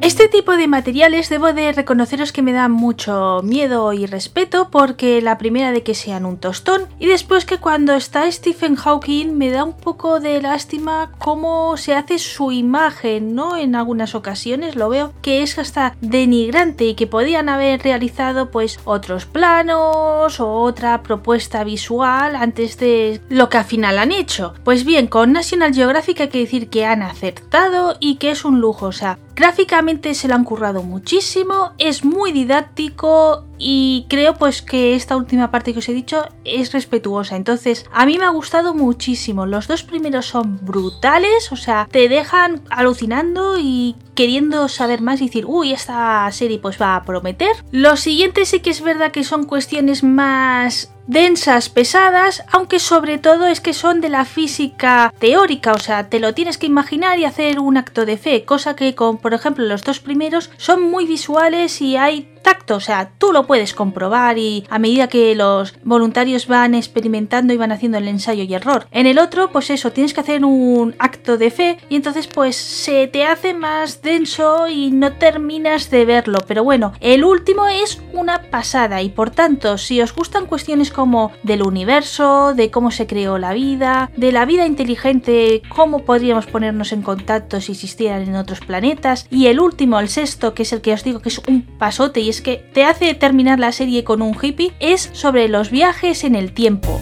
Este 0.01 0.28
tipo 0.28 0.57
de 0.57 0.68
materiales 0.68 1.28
debo 1.28 1.53
de 1.53 1.72
reconoceros 1.72 2.32
que 2.32 2.40
me 2.40 2.53
dan 2.53 2.70
mucho 2.70 3.40
miedo 3.42 3.92
y 3.92 4.07
respeto 4.07 4.68
porque 4.70 5.20
la 5.20 5.38
primera 5.38 5.72
de 5.72 5.82
que 5.82 5.94
sean 5.94 6.24
un 6.24 6.38
tostón 6.38 6.82
y 7.01 7.07
después 7.07 7.44
que 7.44 7.59
cuando 7.59 7.92
está 7.94 8.30
Stephen 8.30 8.76
Hawking 8.76 9.36
me 9.36 9.51
da 9.51 9.64
un 9.64 9.74
poco 9.74 10.20
de 10.20 10.40
lástima 10.40 11.11
cómo 11.18 11.76
se 11.76 11.94
hace 11.94 12.18
su 12.18 12.53
imagen, 12.53 13.34
¿no? 13.34 13.57
En 13.57 13.74
algunas 13.74 14.14
ocasiones 14.14 14.76
lo 14.76 14.88
veo 14.88 15.12
que 15.20 15.42
es 15.42 15.59
hasta 15.59 15.96
denigrante 16.01 16.84
y 16.84 16.94
que 16.94 17.09
podían 17.09 17.49
haber 17.49 17.82
realizado 17.82 18.51
pues 18.51 18.78
otros 18.84 19.26
planos 19.26 20.38
o 20.38 20.53
otra 20.62 21.03
propuesta 21.03 21.64
visual 21.64 22.36
antes 22.36 22.78
de 22.78 23.20
lo 23.28 23.49
que 23.49 23.59
al 23.59 23.64
final 23.64 23.99
han 23.99 24.12
hecho. 24.12 24.55
Pues 24.62 24.84
bien, 24.84 25.09
con 25.09 25.32
National 25.32 25.74
Geographic 25.74 26.20
hay 26.20 26.28
que 26.28 26.38
decir 26.38 26.70
que 26.70 26.86
han 26.86 27.03
acertado 27.03 27.96
y 27.99 28.16
que 28.16 28.30
es 28.30 28.44
un 28.44 28.61
lujo, 28.61 28.86
o 28.86 28.92
sea, 28.92 29.18
Gráficamente 29.39 30.14
se 30.14 30.26
lo 30.26 30.34
han 30.34 30.43
currado 30.43 30.82
muchísimo, 30.82 31.70
es 31.78 32.05
muy 32.05 32.32
didáctico 32.32 33.45
y 33.57 34.05
creo 34.09 34.34
pues 34.34 34.62
que 34.62 34.97
esta 34.97 35.16
última 35.16 35.53
parte 35.53 35.72
que 35.72 35.78
os 35.78 35.89
he 35.89 35.93
dicho 35.93 36.24
es 36.45 36.72
respetuosa. 36.72 37.36
Entonces, 37.36 37.86
a 37.93 38.05
mí 38.05 38.18
me 38.18 38.24
ha 38.24 38.30
gustado 38.30 38.74
muchísimo. 38.74 39.47
Los 39.47 39.68
dos 39.68 39.84
primeros 39.84 40.26
son 40.26 40.59
brutales, 40.66 41.53
o 41.53 41.57
sea, 41.57 41.86
te 41.89 42.09
dejan 42.09 42.62
alucinando 42.68 43.59
y 43.61 43.95
queriendo 44.16 44.66
saber 44.66 45.03
más 45.03 45.20
y 45.20 45.26
decir, 45.26 45.45
uy, 45.47 45.72
esta 45.72 46.28
serie 46.32 46.59
pues 46.59 46.82
va 46.82 46.97
a 46.97 47.05
prometer. 47.05 47.64
Los 47.70 48.01
siguientes 48.01 48.49
sí 48.49 48.59
que 48.59 48.70
es 48.70 48.80
verdad 48.80 49.12
que 49.12 49.22
son 49.22 49.45
cuestiones 49.45 50.03
más 50.03 50.91
densas, 51.09 51.70
pesadas, 51.70 52.44
aunque 52.52 52.78
sobre 52.78 53.18
todo 53.18 53.46
es 53.46 53.61
que 53.61 53.72
son 53.72 54.00
de 54.00 54.11
la 54.11 54.26
física 54.26 55.12
teórica, 55.18 55.72
o 55.72 55.78
sea, 55.78 56.09
te 56.09 56.20
lo 56.20 56.34
tienes 56.34 56.59
que 56.59 56.66
imaginar 56.66 57.18
y 57.18 57.24
hacer 57.24 57.59
un 57.59 57.78
acto 57.78 58.04
de 58.04 58.18
fe, 58.18 58.44
cosa 58.44 58.76
que 58.76 58.94
con, 58.94 59.16
por 59.16 59.32
ejemplo, 59.32 59.64
los 59.64 59.82
dos 59.82 60.00
primeros 60.00 60.50
son 60.59 60.82
muy 60.82 61.06
visuales 61.06 61.80
y 61.80 61.96
hay 61.96 62.28
tacto, 62.43 62.76
o 62.76 62.80
sea, 62.80 63.11
tú 63.18 63.32
lo 63.32 63.47
puedes 63.47 63.74
comprobar 63.74 64.39
y 64.39 64.64
a 64.70 64.78
medida 64.78 65.09
que 65.09 65.34
los 65.34 65.74
voluntarios 65.84 66.47
van 66.47 66.74
experimentando 66.74 67.53
y 67.53 67.57
van 67.57 67.72
haciendo 67.72 67.99
el 67.99 68.09
ensayo 68.09 68.45
y 68.45 68.55
error. 68.55 68.86
En 68.91 69.07
el 69.07 69.18
otro, 69.18 69.51
pues 69.51 69.70
eso, 69.70 69.93
tienes 69.93 70.14
que 70.14 70.20
hacer 70.20 70.45
un 70.45 70.95
acto 70.99 71.39
de 71.39 71.51
fe 71.51 71.78
y 71.89 71.97
entonces 71.97 72.26
pues 72.26 72.57
se 72.57 73.07
te 73.09 73.24
hace 73.24 73.55
más 73.55 74.03
denso 74.03 74.68
y 74.68 74.91
no 74.91 75.12
terminas 75.14 75.91
de 75.91 76.05
verlo, 76.05 76.39
pero 76.47 76.64
bueno, 76.64 76.93
el 77.01 77.24
último 77.24 77.66
es 77.66 78.01
una 78.12 78.51
pasada 78.51 79.03
y 79.03 79.11
por 79.11 79.30
tanto, 79.30 79.78
si 79.78 80.01
os 80.01 80.14
gustan 80.14 80.47
cuestiones 80.47 80.91
como 80.91 81.32
del 81.43 81.62
universo, 81.62 82.55
de 82.55 82.70
cómo 82.70 82.91
se 82.91 83.07
creó 83.07 83.39
la 83.39 83.53
vida, 83.53 84.11
de 84.16 84.32
la 84.32 84.45
vida 84.45 84.66
inteligente, 84.66 85.62
cómo 85.68 86.05
podríamos 86.05 86.47
ponernos 86.47 86.93
en 86.93 87.03
contacto 87.03 87.61
si 87.61 87.72
existieran 87.72 88.22
en 88.22 88.36
otros 88.36 88.61
planetas 88.61 89.26
y 89.30 89.47
el 89.47 89.61
último, 89.61 90.01
el 90.01 90.09
sexto, 90.09 90.55
que 90.55 90.62
es 90.62 90.72
el 90.72 90.80
que 90.80 90.93
os 90.93 91.05
digo 91.05 91.20
que 91.20 91.28
es 91.28 91.41
un 91.47 91.62
pasote 91.62 92.20
y 92.20 92.28
es 92.29 92.43
que 92.43 92.57
te 92.57 92.85
hace 92.85 93.14
terminar 93.14 93.59
la 93.59 93.72
serie 93.72 94.05
con 94.05 94.22
un 94.22 94.37
hippie 94.41 94.72
es 94.81 95.11
sobre 95.12 95.49
los 95.49 95.70
viajes 95.70 96.24
en 96.24 96.35
el 96.35 96.53
tiempo. 96.53 97.01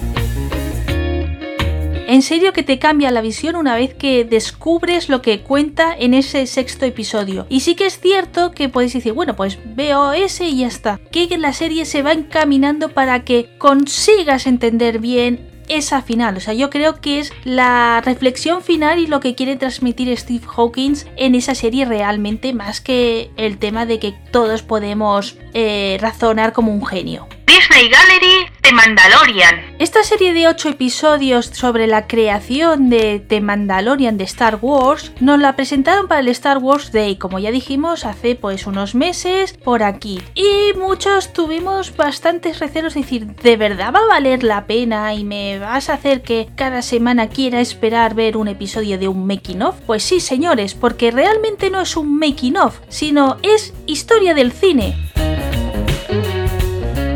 En 2.09 2.23
serio 2.23 2.53
que 2.53 2.63
te 2.63 2.79
cambia 2.79 3.11
la 3.11 3.21
visión 3.21 3.57
una 3.57 3.75
vez 3.75 3.93
que 3.93 4.25
descubres 4.25 5.09
lo 5.09 5.23
que 5.23 5.41
cuenta 5.41 5.93
en 5.99 6.15
ese 6.15 6.47
sexto 6.47 6.87
episodio. 6.87 7.47
Y 7.49 7.61
sí 7.61 7.75
que 7.75 7.87
es 7.87 7.99
cierto 7.99 8.53
que 8.53 8.69
podéis 8.69 8.93
decir, 8.93 9.13
bueno, 9.13 9.35
pues 9.35 9.59
veo 9.65 10.13
ese 10.13 10.47
y 10.47 10.59
ya 10.59 10.69
está. 10.69 11.01
Que 11.11 11.27
la 11.37 11.53
serie 11.53 11.85
se 11.85 12.03
va 12.03 12.13
encaminando 12.13 12.91
para 12.91 13.25
que 13.25 13.49
consigas 13.59 14.47
entender 14.47 15.01
bien 15.01 15.56
esa 15.69 16.03
final. 16.03 16.37
O 16.37 16.41
sea, 16.41 16.55
yo 16.55 16.71
creo 16.71 17.01
que 17.01 17.19
es 17.19 17.33
la 17.45 18.01
reflexión 18.05 18.63
final 18.63 18.99
y 18.99 19.07
lo 19.07 19.21
que 19.21 19.35
quiere 19.35 19.57
transmitir 19.57 20.17
Steve 20.17 20.47
Hawkins 20.57 21.07
en 21.17 21.35
esa 21.35 21.55
serie 21.55 21.85
realmente 21.85 22.53
más 22.53 22.81
que 22.81 23.31
el 23.37 23.59
tema 23.59 23.87
de 23.87 23.99
que 23.99 24.15
todos 24.31 24.63
podemos 24.63 25.37
eh, 25.55 25.99
razonar 26.01 26.53
como 26.53 26.73
un 26.73 26.85
genio. 26.85 27.27
Disney 27.47 27.89
Gallery 27.89 28.56
The 28.67 28.73
Mandalorian. 28.73 29.77
Esta 29.79 30.03
serie 30.03 30.35
de 30.35 30.49
8 30.49 30.71
episodios 30.71 31.47
sobre 31.47 31.87
la 31.87 32.09
creación 32.09 32.91
de 32.91 33.21
The 33.21 33.41
Mandalorian 33.41 34.19
de 34.19 34.25
Star 34.25 34.59
Wars 34.61 35.13
nos 35.21 35.39
la 35.39 35.55
presentaron 35.55 36.09
para 36.09 36.19
el 36.19 36.27
Star 36.27 36.59
Wars 36.59 36.91
Day, 36.91 37.15
como 37.15 37.39
ya 37.39 37.53
dijimos 37.53 38.05
hace 38.05 38.35
pues 38.35 38.67
unos 38.67 38.97
meses 38.97 39.53
por 39.53 39.85
aquí. 39.85 40.21
Y 40.35 40.77
muchos 40.77 41.33
tuvimos 41.33 41.97
bastantes 41.97 42.59
recelos 42.59 42.95
de 42.95 43.03
decir, 43.03 43.37
¿de 43.37 43.57
verdad 43.57 43.93
va 43.95 44.01
a 44.01 44.07
valer 44.07 44.43
la 44.43 44.67
pena 44.67 45.15
y 45.15 45.23
me 45.23 45.61
vas 45.61 45.89
a 45.89 45.95
hacer 45.95 46.23
que 46.23 46.49
cada 46.57 46.83
semana 46.83 47.29
quiera 47.29 47.61
esperar 47.61 48.17
ver 48.17 48.37
un 48.37 48.49
episodio 48.49 48.99
de 48.99 49.07
un 49.07 49.29
making 49.29 49.63
of? 49.63 49.77
Pues 49.87 50.03
sí, 50.03 50.19
señores, 50.19 50.75
porque 50.75 51.13
realmente 51.13 51.71
no 51.71 51.83
es 51.83 51.97
un 51.97 52.19
making 52.19 52.57
of, 52.57 52.81
sino 52.89 53.37
es 53.45 53.75
historia 53.87 54.35
del 54.35 54.51
cine. 54.51 54.97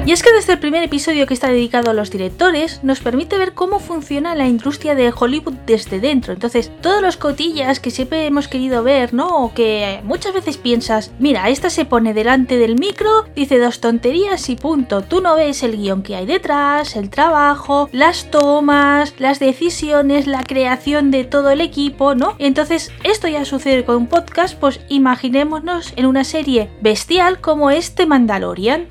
Y 0.07 0.13
es 0.13 0.23
que 0.23 0.33
desde 0.33 0.55
el 0.55 0.59
primer 0.59 0.83
episodio 0.83 1.27
que 1.27 1.35
está 1.35 1.49
dedicado 1.49 1.91
a 1.91 1.95
los 1.95 2.11
directores, 2.11 2.83
nos 2.83 3.01
permite 3.01 3.39
ver 3.39 3.53
cómo 3.53 3.79
funciona 3.79 4.35
la 4.35 4.49
industria 4.49 4.95
de 4.95 5.13
Hollywood 5.17 5.55
desde 5.67 6.01
dentro. 6.01 6.33
Entonces, 6.33 6.73
todos 6.81 7.03
los 7.03 7.17
cotillas 7.17 7.81
que 7.81 7.91
siempre 7.91 8.27
hemos 8.27 8.49
querido 8.49 8.83
ver, 8.83 9.13
¿no? 9.15 9.29
O 9.45 9.55
que 9.55 10.01
muchas 10.03 10.33
veces 10.33 10.57
piensas, 10.57 11.13
mira, 11.19 11.49
esta 11.49 11.71
se 11.71 11.85
pone 11.85 12.15
delante 12.15 12.57
del 12.57 12.77
micro, 12.77 13.27
dice 13.37 13.59
dos 13.59 13.81
tonterías 13.81 14.49
y 14.49 14.57
punto. 14.57 15.03
Tú 15.03 15.21
no 15.21 15.37
ves 15.37 15.63
el 15.63 15.77
guion 15.77 16.03
que 16.03 16.17
hay 16.17 16.27
detrás, 16.27 16.97
el 16.97 17.11
trabajo, 17.11 17.89
las 17.93 18.31
tomas, 18.31 19.15
las 19.19 19.39
decisiones, 19.39 20.27
la 20.27 20.43
creación 20.43 21.11
de 21.11 21.25
todo 21.25 21.51
el 21.51 21.61
equipo, 21.61 22.15
¿no? 22.15 22.35
Entonces, 22.39 22.91
esto 23.05 23.29
ya 23.29 23.45
sucede 23.45 23.85
con 23.85 23.97
un 23.97 24.07
podcast, 24.07 24.59
pues 24.59 24.81
imaginémonos 24.89 25.93
en 25.97 26.07
una 26.07 26.25
serie 26.25 26.71
bestial 26.81 27.41
como 27.41 27.71
este 27.71 28.07
Mandalorian. 28.07 28.87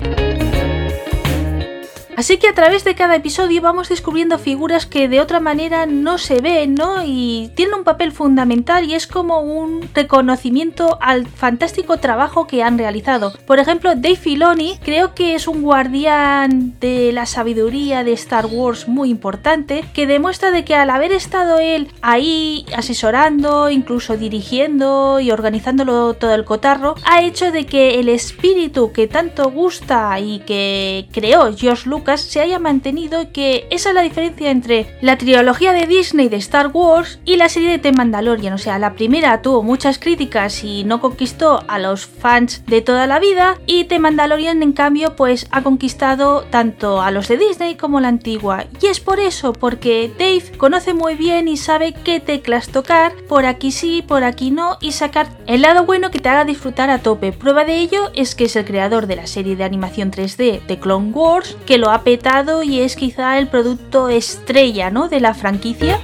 Así 2.20 2.36
que 2.36 2.48
a 2.48 2.54
través 2.54 2.84
de 2.84 2.94
cada 2.94 3.16
episodio 3.16 3.62
vamos 3.62 3.88
descubriendo 3.88 4.38
figuras 4.38 4.84
que 4.84 5.08
de 5.08 5.22
otra 5.22 5.40
manera 5.40 5.86
no 5.86 6.18
se 6.18 6.42
ven, 6.42 6.74
¿no? 6.74 7.02
Y 7.02 7.50
tienen 7.54 7.76
un 7.76 7.84
papel 7.84 8.12
fundamental 8.12 8.84
y 8.84 8.92
es 8.92 9.06
como 9.06 9.40
un 9.40 9.88
reconocimiento 9.94 10.98
al 11.00 11.26
fantástico 11.26 11.96
trabajo 11.96 12.46
que 12.46 12.62
han 12.62 12.76
realizado. 12.76 13.32
Por 13.46 13.58
ejemplo, 13.58 13.94
Dave 13.94 14.16
Filoni 14.16 14.78
creo 14.84 15.14
que 15.14 15.34
es 15.34 15.48
un 15.48 15.62
guardián 15.62 16.78
de 16.78 17.10
la 17.10 17.24
sabiduría 17.24 18.04
de 18.04 18.12
Star 18.12 18.44
Wars 18.44 18.86
muy 18.86 19.08
importante 19.08 19.82
que 19.94 20.06
demuestra 20.06 20.50
de 20.50 20.62
que 20.62 20.74
al 20.74 20.90
haber 20.90 21.12
estado 21.12 21.58
él 21.58 21.88
ahí 22.02 22.66
asesorando, 22.76 23.70
incluso 23.70 24.18
dirigiendo 24.18 25.20
y 25.20 25.30
organizándolo 25.30 26.12
todo 26.12 26.34
el 26.34 26.44
cotarro, 26.44 26.96
ha 27.10 27.22
hecho 27.22 27.50
de 27.50 27.64
que 27.64 27.98
el 27.98 28.10
espíritu 28.10 28.92
que 28.92 29.08
tanto 29.08 29.50
gusta 29.50 30.20
y 30.20 30.40
que 30.40 31.08
creó 31.12 31.56
George 31.56 31.88
Lucas 31.88 32.09
se 32.16 32.40
haya 32.40 32.58
mantenido 32.58 33.32
que 33.32 33.66
esa 33.70 33.90
es 33.90 33.94
la 33.94 34.02
diferencia 34.02 34.50
entre 34.50 34.96
la 35.00 35.18
trilogía 35.18 35.72
de 35.72 35.86
Disney 35.86 36.28
de 36.28 36.36
Star 36.36 36.68
Wars 36.72 37.20
y 37.24 37.36
la 37.36 37.48
serie 37.48 37.70
de 37.70 37.78
The 37.78 37.92
Mandalorian. 37.92 38.52
O 38.52 38.58
sea, 38.58 38.78
la 38.78 38.94
primera 38.94 39.42
tuvo 39.42 39.62
muchas 39.62 39.98
críticas 39.98 40.64
y 40.64 40.84
no 40.84 41.00
conquistó 41.00 41.64
a 41.68 41.78
los 41.78 42.06
fans 42.06 42.64
de 42.66 42.82
toda 42.82 43.06
la 43.06 43.18
vida 43.18 43.58
y 43.66 43.84
The 43.84 43.98
Mandalorian 43.98 44.62
en 44.62 44.72
cambio 44.72 45.16
pues 45.16 45.46
ha 45.50 45.62
conquistado 45.62 46.42
tanto 46.50 47.02
a 47.02 47.10
los 47.10 47.28
de 47.28 47.36
Disney 47.36 47.76
como 47.76 48.00
la 48.00 48.08
antigua. 48.08 48.64
Y 48.80 48.86
es 48.86 49.00
por 49.00 49.20
eso, 49.20 49.52
porque 49.52 50.10
Dave 50.18 50.56
conoce 50.56 50.94
muy 50.94 51.14
bien 51.14 51.48
y 51.48 51.56
sabe 51.56 51.92
qué 51.92 52.20
teclas 52.20 52.68
tocar, 52.68 53.12
por 53.28 53.46
aquí 53.46 53.72
sí, 53.72 54.02
por 54.06 54.24
aquí 54.24 54.50
no, 54.50 54.78
y 54.80 54.92
sacar 54.92 55.28
el 55.46 55.62
lado 55.62 55.84
bueno 55.84 56.10
que 56.10 56.18
te 56.18 56.28
haga 56.28 56.44
disfrutar 56.44 56.90
a 56.90 56.98
tope. 56.98 57.32
Prueba 57.32 57.64
de 57.64 57.78
ello 57.78 58.10
es 58.14 58.34
que 58.34 58.44
es 58.44 58.56
el 58.56 58.64
creador 58.64 59.06
de 59.06 59.16
la 59.16 59.26
serie 59.26 59.56
de 59.56 59.64
animación 59.64 60.10
3D 60.10 60.66
de 60.66 60.78
Clone 60.78 61.10
Wars, 61.12 61.56
que 61.66 61.78
lo 61.78 61.89
ha 61.90 62.02
petado 62.02 62.62
y 62.62 62.80
es 62.80 62.96
quizá 62.96 63.38
el 63.38 63.48
producto 63.48 64.08
estrella 64.08 64.90
¿no? 64.90 65.08
de 65.08 65.20
la 65.20 65.34
franquicia. 65.34 66.00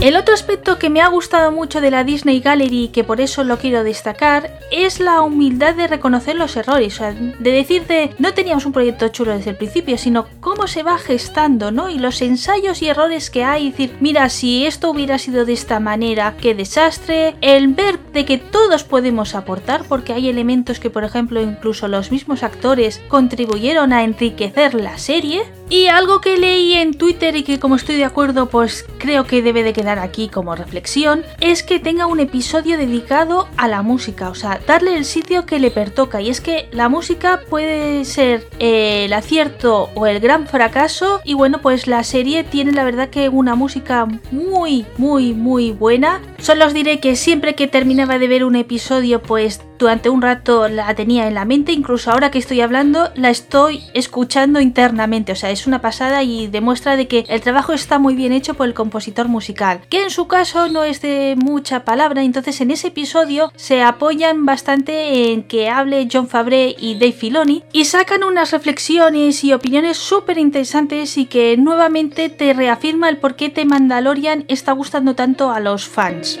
El 0.00 0.14
otro 0.14 0.32
aspecto 0.32 0.78
que 0.78 0.90
me 0.90 1.00
ha 1.00 1.08
gustado 1.08 1.50
mucho 1.50 1.80
de 1.80 1.90
la 1.90 2.04
Disney 2.04 2.38
Gallery 2.38 2.84
y 2.84 2.88
que 2.88 3.02
por 3.02 3.20
eso 3.20 3.42
lo 3.42 3.58
quiero 3.58 3.82
destacar 3.82 4.60
es 4.70 5.00
la 5.00 5.22
humildad 5.22 5.74
de 5.74 5.88
reconocer 5.88 6.36
los 6.36 6.56
errores, 6.56 7.00
de 7.00 7.50
decirte 7.50 8.14
no 8.20 8.32
teníamos 8.32 8.64
un 8.64 8.72
proyecto 8.72 9.08
chulo 9.08 9.36
desde 9.36 9.50
el 9.50 9.56
principio, 9.56 9.98
sino 9.98 10.26
cómo 10.38 10.68
se 10.68 10.84
va 10.84 10.98
gestando, 10.98 11.72
¿no? 11.72 11.90
Y 11.90 11.98
los 11.98 12.22
ensayos 12.22 12.80
y 12.80 12.88
errores 12.88 13.28
que 13.28 13.42
hay, 13.42 13.70
decir, 13.70 13.96
mira, 13.98 14.28
si 14.28 14.66
esto 14.66 14.88
hubiera 14.88 15.18
sido 15.18 15.44
de 15.44 15.54
esta 15.54 15.80
manera, 15.80 16.36
qué 16.40 16.54
desastre, 16.54 17.34
el 17.40 17.66
ver 17.74 17.98
de 18.12 18.24
que 18.24 18.38
todos 18.38 18.84
podemos 18.84 19.34
aportar, 19.34 19.82
porque 19.82 20.12
hay 20.12 20.28
elementos 20.28 20.78
que, 20.78 20.90
por 20.90 21.02
ejemplo, 21.02 21.42
incluso 21.42 21.88
los 21.88 22.12
mismos 22.12 22.44
actores 22.44 23.00
contribuyeron 23.08 23.92
a 23.92 24.04
enriquecer 24.04 24.74
la 24.74 24.96
serie, 24.96 25.42
y 25.70 25.86
algo 25.88 26.20
que 26.20 26.36
leí 26.36 26.74
en 26.74 26.94
Twitter 26.94 27.36
y 27.36 27.42
que 27.42 27.58
como 27.58 27.76
estoy 27.76 27.96
de 27.96 28.04
acuerdo, 28.04 28.48
pues 28.48 28.86
creo 28.98 29.24
que 29.24 29.42
debe 29.42 29.62
de 29.62 29.72
quedar 29.72 29.98
aquí 29.98 30.28
como 30.28 30.54
reflexión, 30.54 31.24
es 31.40 31.62
que 31.62 31.78
tenga 31.78 32.06
un 32.06 32.20
episodio 32.20 32.78
dedicado 32.78 33.48
a 33.56 33.68
la 33.68 33.82
música, 33.82 34.30
o 34.30 34.34
sea, 34.34 34.60
darle 34.66 34.96
el 34.96 35.04
sitio 35.04 35.46
que 35.46 35.58
le 35.58 35.70
pertoca. 35.70 36.20
Y 36.20 36.30
es 36.30 36.40
que 36.40 36.68
la 36.72 36.88
música 36.88 37.40
puede 37.48 38.04
ser 38.04 38.48
eh, 38.58 39.04
el 39.04 39.12
acierto 39.12 39.90
o 39.94 40.06
el 40.06 40.20
gran 40.20 40.46
fracaso. 40.46 41.20
Y 41.24 41.34
bueno, 41.34 41.60
pues 41.60 41.86
la 41.86 42.04
serie 42.04 42.44
tiene 42.44 42.72
la 42.72 42.84
verdad 42.84 43.10
que 43.10 43.28
una 43.28 43.54
música 43.54 44.06
muy, 44.30 44.86
muy, 44.96 45.34
muy 45.34 45.72
buena. 45.72 46.20
Solo 46.38 46.66
os 46.66 46.74
diré 46.74 47.00
que 47.00 47.16
siempre 47.16 47.54
que 47.54 47.66
terminaba 47.66 48.18
de 48.18 48.28
ver 48.28 48.44
un 48.44 48.56
episodio, 48.56 49.22
pues 49.22 49.60
durante 49.78 50.10
un 50.10 50.22
rato 50.22 50.68
la 50.68 50.94
tenía 50.94 51.28
en 51.28 51.34
la 51.34 51.44
mente, 51.44 51.72
incluso 51.72 52.10
ahora 52.10 52.30
que 52.30 52.38
estoy 52.38 52.60
hablando 52.60 53.10
la 53.14 53.30
estoy 53.30 53.84
escuchando 53.94 54.60
internamente, 54.60 55.32
o 55.32 55.36
sea, 55.36 55.50
es 55.58 55.66
una 55.66 55.80
pasada 55.80 56.22
y 56.22 56.46
demuestra 56.46 56.96
de 56.96 57.08
que 57.08 57.24
el 57.28 57.40
trabajo 57.40 57.72
está 57.72 57.98
muy 57.98 58.14
bien 58.14 58.32
hecho 58.32 58.54
por 58.54 58.66
el 58.66 58.74
compositor 58.74 59.28
musical, 59.28 59.80
que 59.88 60.02
en 60.02 60.10
su 60.10 60.28
caso 60.28 60.68
no 60.68 60.84
es 60.84 61.00
de 61.00 61.34
mucha 61.36 61.84
palabra, 61.84 62.22
entonces 62.22 62.60
en 62.60 62.70
ese 62.70 62.88
episodio 62.88 63.52
se 63.56 63.82
apoyan 63.82 64.46
bastante 64.46 65.32
en 65.32 65.42
que 65.42 65.68
hable 65.68 66.08
John 66.10 66.28
Fabre 66.28 66.76
y 66.78 66.94
Dave 66.94 67.12
Filoni 67.12 67.64
y 67.72 67.86
sacan 67.86 68.22
unas 68.22 68.52
reflexiones 68.52 69.42
y 69.42 69.52
opiniones 69.52 69.96
súper 69.96 70.38
interesantes 70.38 71.18
y 71.18 71.26
que 71.26 71.56
nuevamente 71.56 72.28
te 72.28 72.52
reafirma 72.52 73.08
el 73.08 73.18
por 73.18 73.34
qué 73.34 73.48
The 73.48 73.64
Mandalorian 73.64 74.44
está 74.48 74.72
gustando 74.72 75.14
tanto 75.14 75.50
a 75.50 75.60
los 75.60 75.88
fans. 75.88 76.38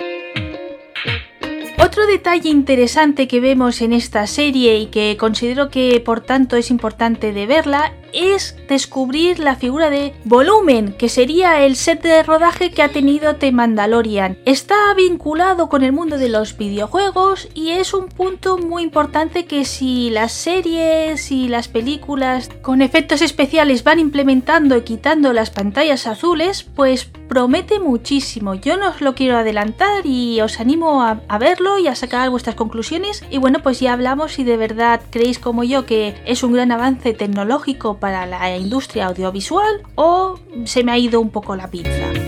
Otro 1.98 2.12
detalle 2.12 2.48
interesante 2.50 3.26
que 3.26 3.40
vemos 3.40 3.82
en 3.82 3.92
esta 3.92 4.24
serie 4.28 4.78
y 4.78 4.86
que 4.86 5.16
considero 5.16 5.68
que 5.68 5.98
por 5.98 6.20
tanto 6.20 6.54
es 6.54 6.70
importante 6.70 7.32
de 7.32 7.44
verla 7.46 7.92
es 8.12 8.56
descubrir 8.68 9.40
la 9.40 9.56
figura 9.56 9.90
de 9.90 10.14
Volumen, 10.24 10.92
que 10.92 11.08
sería 11.08 11.64
el 11.64 11.74
set 11.74 12.00
de 12.02 12.22
rodaje 12.22 12.70
que 12.70 12.82
ha 12.82 12.90
tenido 12.90 13.34
The 13.34 13.50
Mandalorian. 13.50 14.38
Está 14.44 14.76
vinculado 14.96 15.68
con 15.68 15.82
el 15.82 15.90
mundo 15.90 16.18
de 16.18 16.28
los 16.28 16.56
videojuegos 16.56 17.48
y 17.52 17.70
es 17.70 17.92
un 17.92 18.06
punto 18.06 18.58
muy 18.58 18.84
importante 18.84 19.46
que 19.46 19.64
si 19.64 20.10
las 20.10 20.30
series 20.30 21.32
y 21.32 21.48
las 21.48 21.66
películas 21.66 22.48
con 22.62 22.80
efectos 22.80 23.22
especiales 23.22 23.82
van 23.82 23.98
implementando 23.98 24.76
y 24.76 24.82
quitando 24.82 25.32
las 25.32 25.50
pantallas 25.50 26.06
azules, 26.06 26.62
pues 26.62 27.10
promete 27.28 27.78
muchísimo. 27.78 28.54
Yo 28.54 28.76
no 28.76 28.88
os 28.88 29.00
lo 29.00 29.14
quiero 29.14 29.36
adelantar 29.36 30.04
y 30.04 30.40
os 30.40 30.60
animo 30.60 31.02
a, 31.02 31.38
verlo 31.38 31.78
y 31.78 31.86
a 31.86 31.94
sacar 31.94 32.30
vuestras 32.30 32.56
conclusiones. 32.56 33.24
Y 33.30 33.38
bueno, 33.38 33.60
pues 33.62 33.80
ya 33.80 33.92
hablamos 33.92 34.32
si 34.32 34.44
de 34.44 34.56
verdad 34.56 35.00
creéis 35.10 35.38
como 35.38 35.64
yo 35.64 35.86
que 35.86 36.14
es 36.24 36.42
un 36.42 36.52
gran 36.52 36.72
avance 36.72 37.12
tecnológico 37.12 37.98
para 37.98 38.26
la 38.26 38.56
industria 38.56 39.06
audiovisual 39.06 39.82
o 39.94 40.38
se 40.64 40.82
me 40.82 40.92
ha 40.92 40.98
ido 40.98 41.20
un 41.20 41.30
poco 41.30 41.54
la 41.54 41.70
pinza. 41.70 42.27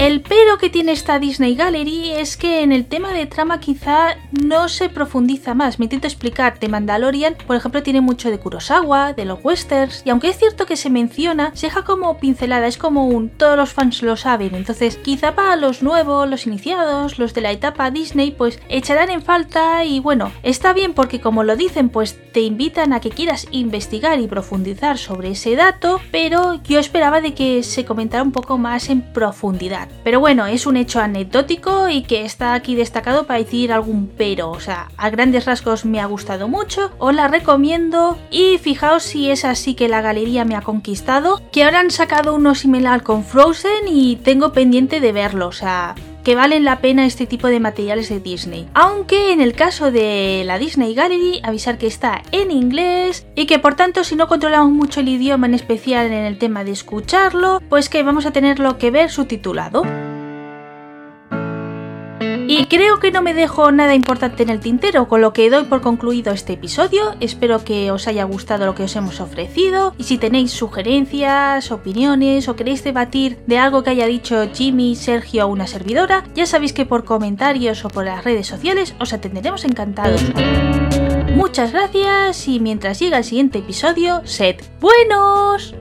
El 0.00 0.22
pero 0.22 0.56
que 0.56 0.70
tiene 0.70 0.92
esta 0.92 1.18
Disney 1.18 1.54
Gallery 1.54 2.12
es 2.12 2.38
que 2.38 2.62
en 2.62 2.72
el 2.72 2.86
tema 2.86 3.12
de 3.12 3.26
trama 3.26 3.60
quizá 3.60 4.16
no 4.32 4.70
se 4.70 4.88
profundiza 4.88 5.52
más. 5.52 5.78
Me 5.78 5.84
intento 5.84 6.06
explicar, 6.06 6.56
The 6.58 6.68
Mandalorian, 6.68 7.36
por 7.46 7.54
ejemplo, 7.54 7.82
tiene 7.82 8.00
mucho 8.00 8.30
de 8.30 8.38
Kurosawa, 8.38 9.12
de 9.12 9.26
los 9.26 9.44
westerns, 9.44 10.00
y 10.06 10.08
aunque 10.08 10.30
es 10.30 10.38
cierto 10.38 10.64
que 10.64 10.78
se 10.78 10.88
menciona, 10.88 11.50
se 11.54 11.66
deja 11.66 11.84
como 11.84 12.16
pincelada, 12.16 12.66
es 12.66 12.78
como 12.78 13.08
un 13.08 13.28
todos 13.28 13.58
los 13.58 13.74
fans 13.74 14.02
lo 14.02 14.16
saben. 14.16 14.54
Entonces, 14.54 14.96
quizá 14.96 15.34
para 15.34 15.56
los 15.56 15.82
nuevos, 15.82 16.26
los 16.26 16.46
iniciados, 16.46 17.18
los 17.18 17.34
de 17.34 17.42
la 17.42 17.52
etapa 17.52 17.90
Disney, 17.90 18.30
pues 18.30 18.58
echarán 18.70 19.10
en 19.10 19.20
falta 19.20 19.84
y 19.84 20.00
bueno, 20.00 20.32
está 20.42 20.72
bien 20.72 20.94
porque 20.94 21.20
como 21.20 21.44
lo 21.44 21.56
dicen, 21.56 21.90
pues 21.90 22.18
te 22.32 22.40
invitan 22.40 22.94
a 22.94 23.00
que 23.00 23.10
quieras 23.10 23.48
investigar 23.50 24.18
y 24.18 24.28
profundizar 24.28 24.96
sobre 24.96 25.32
ese 25.32 25.56
dato, 25.56 26.00
pero 26.10 26.58
yo 26.62 26.78
esperaba 26.78 27.20
de 27.20 27.34
que 27.34 27.62
se 27.62 27.84
comentara 27.84 28.22
un 28.22 28.32
poco 28.32 28.56
más 28.56 28.88
en 28.88 29.02
profundidad. 29.02 29.89
Pero 30.02 30.20
bueno, 30.20 30.46
es 30.46 30.66
un 30.66 30.76
hecho 30.76 31.00
anecdótico 31.00 31.88
y 31.88 32.02
que 32.02 32.24
está 32.24 32.54
aquí 32.54 32.74
destacado 32.74 33.26
para 33.26 33.40
decir 33.40 33.72
algún 33.72 34.08
pero. 34.08 34.50
O 34.50 34.60
sea, 34.60 34.88
a 34.96 35.10
grandes 35.10 35.44
rasgos 35.44 35.84
me 35.84 36.00
ha 36.00 36.06
gustado 36.06 36.48
mucho, 36.48 36.90
os 36.98 37.14
la 37.14 37.28
recomiendo 37.28 38.18
y 38.30 38.58
fijaos 38.58 39.02
si 39.02 39.30
es 39.30 39.44
así 39.44 39.74
que 39.74 39.88
la 39.88 40.00
galería 40.00 40.44
me 40.44 40.56
ha 40.56 40.62
conquistado, 40.62 41.42
que 41.52 41.64
ahora 41.64 41.80
han 41.80 41.90
sacado 41.90 42.34
uno 42.34 42.54
similar 42.54 43.02
con 43.02 43.24
Frozen 43.24 43.88
y 43.88 44.16
tengo 44.16 44.52
pendiente 44.52 45.00
de 45.00 45.12
verlo. 45.12 45.48
O 45.48 45.52
sea, 45.52 45.94
que 46.24 46.34
valen 46.34 46.64
la 46.64 46.80
pena 46.80 47.06
este 47.06 47.26
tipo 47.26 47.48
de 47.48 47.60
materiales 47.60 48.08
de 48.08 48.20
Disney. 48.20 48.68
Aunque 48.74 49.32
en 49.32 49.40
el 49.40 49.54
caso 49.54 49.90
de 49.90 50.42
la 50.44 50.58
Disney 50.58 50.94
Gallery, 50.94 51.40
avisar 51.42 51.78
que 51.78 51.86
está 51.86 52.22
en 52.32 52.50
inglés 52.50 53.26
y 53.34 53.46
que 53.46 53.58
por 53.58 53.74
tanto 53.74 54.04
si 54.04 54.16
no 54.16 54.28
controlamos 54.28 54.70
mucho 54.70 55.00
el 55.00 55.08
idioma 55.08 55.46
en 55.46 55.54
especial 55.54 56.06
en 56.06 56.24
el 56.24 56.38
tema 56.38 56.64
de 56.64 56.72
escucharlo, 56.72 57.60
pues 57.68 57.88
que 57.88 58.02
vamos 58.02 58.26
a 58.26 58.32
tenerlo 58.32 58.78
que 58.78 58.90
ver 58.90 59.10
subtitulado. 59.10 59.82
Y 62.52 62.66
creo 62.66 62.98
que 62.98 63.12
no 63.12 63.22
me 63.22 63.32
dejo 63.32 63.70
nada 63.70 63.94
importante 63.94 64.42
en 64.42 64.50
el 64.50 64.58
tintero, 64.58 65.06
con 65.06 65.20
lo 65.20 65.32
que 65.32 65.48
doy 65.50 65.66
por 65.66 65.82
concluido 65.82 66.32
este 66.32 66.54
episodio. 66.54 67.14
Espero 67.20 67.62
que 67.62 67.92
os 67.92 68.08
haya 68.08 68.24
gustado 68.24 68.66
lo 68.66 68.74
que 68.74 68.82
os 68.82 68.96
hemos 68.96 69.20
ofrecido. 69.20 69.94
Y 69.98 70.02
si 70.02 70.18
tenéis 70.18 70.50
sugerencias, 70.50 71.70
opiniones 71.70 72.48
o 72.48 72.56
queréis 72.56 72.82
debatir 72.82 73.38
de 73.46 73.58
algo 73.58 73.84
que 73.84 73.90
haya 73.90 74.06
dicho 74.06 74.48
Jimmy, 74.52 74.96
Sergio 74.96 75.46
o 75.46 75.48
una 75.48 75.68
servidora, 75.68 76.24
ya 76.34 76.44
sabéis 76.44 76.72
que 76.72 76.84
por 76.84 77.04
comentarios 77.04 77.84
o 77.84 77.88
por 77.88 78.04
las 78.04 78.24
redes 78.24 78.48
sociales 78.48 78.96
os 78.98 79.12
atenderemos 79.12 79.64
encantados. 79.64 80.20
Muchas 81.36 81.70
gracias 81.70 82.48
y 82.48 82.58
mientras 82.58 82.98
llega 82.98 83.18
el 83.18 83.24
siguiente 83.24 83.58
episodio, 83.58 84.22
sed 84.24 84.56
buenos. 84.80 85.72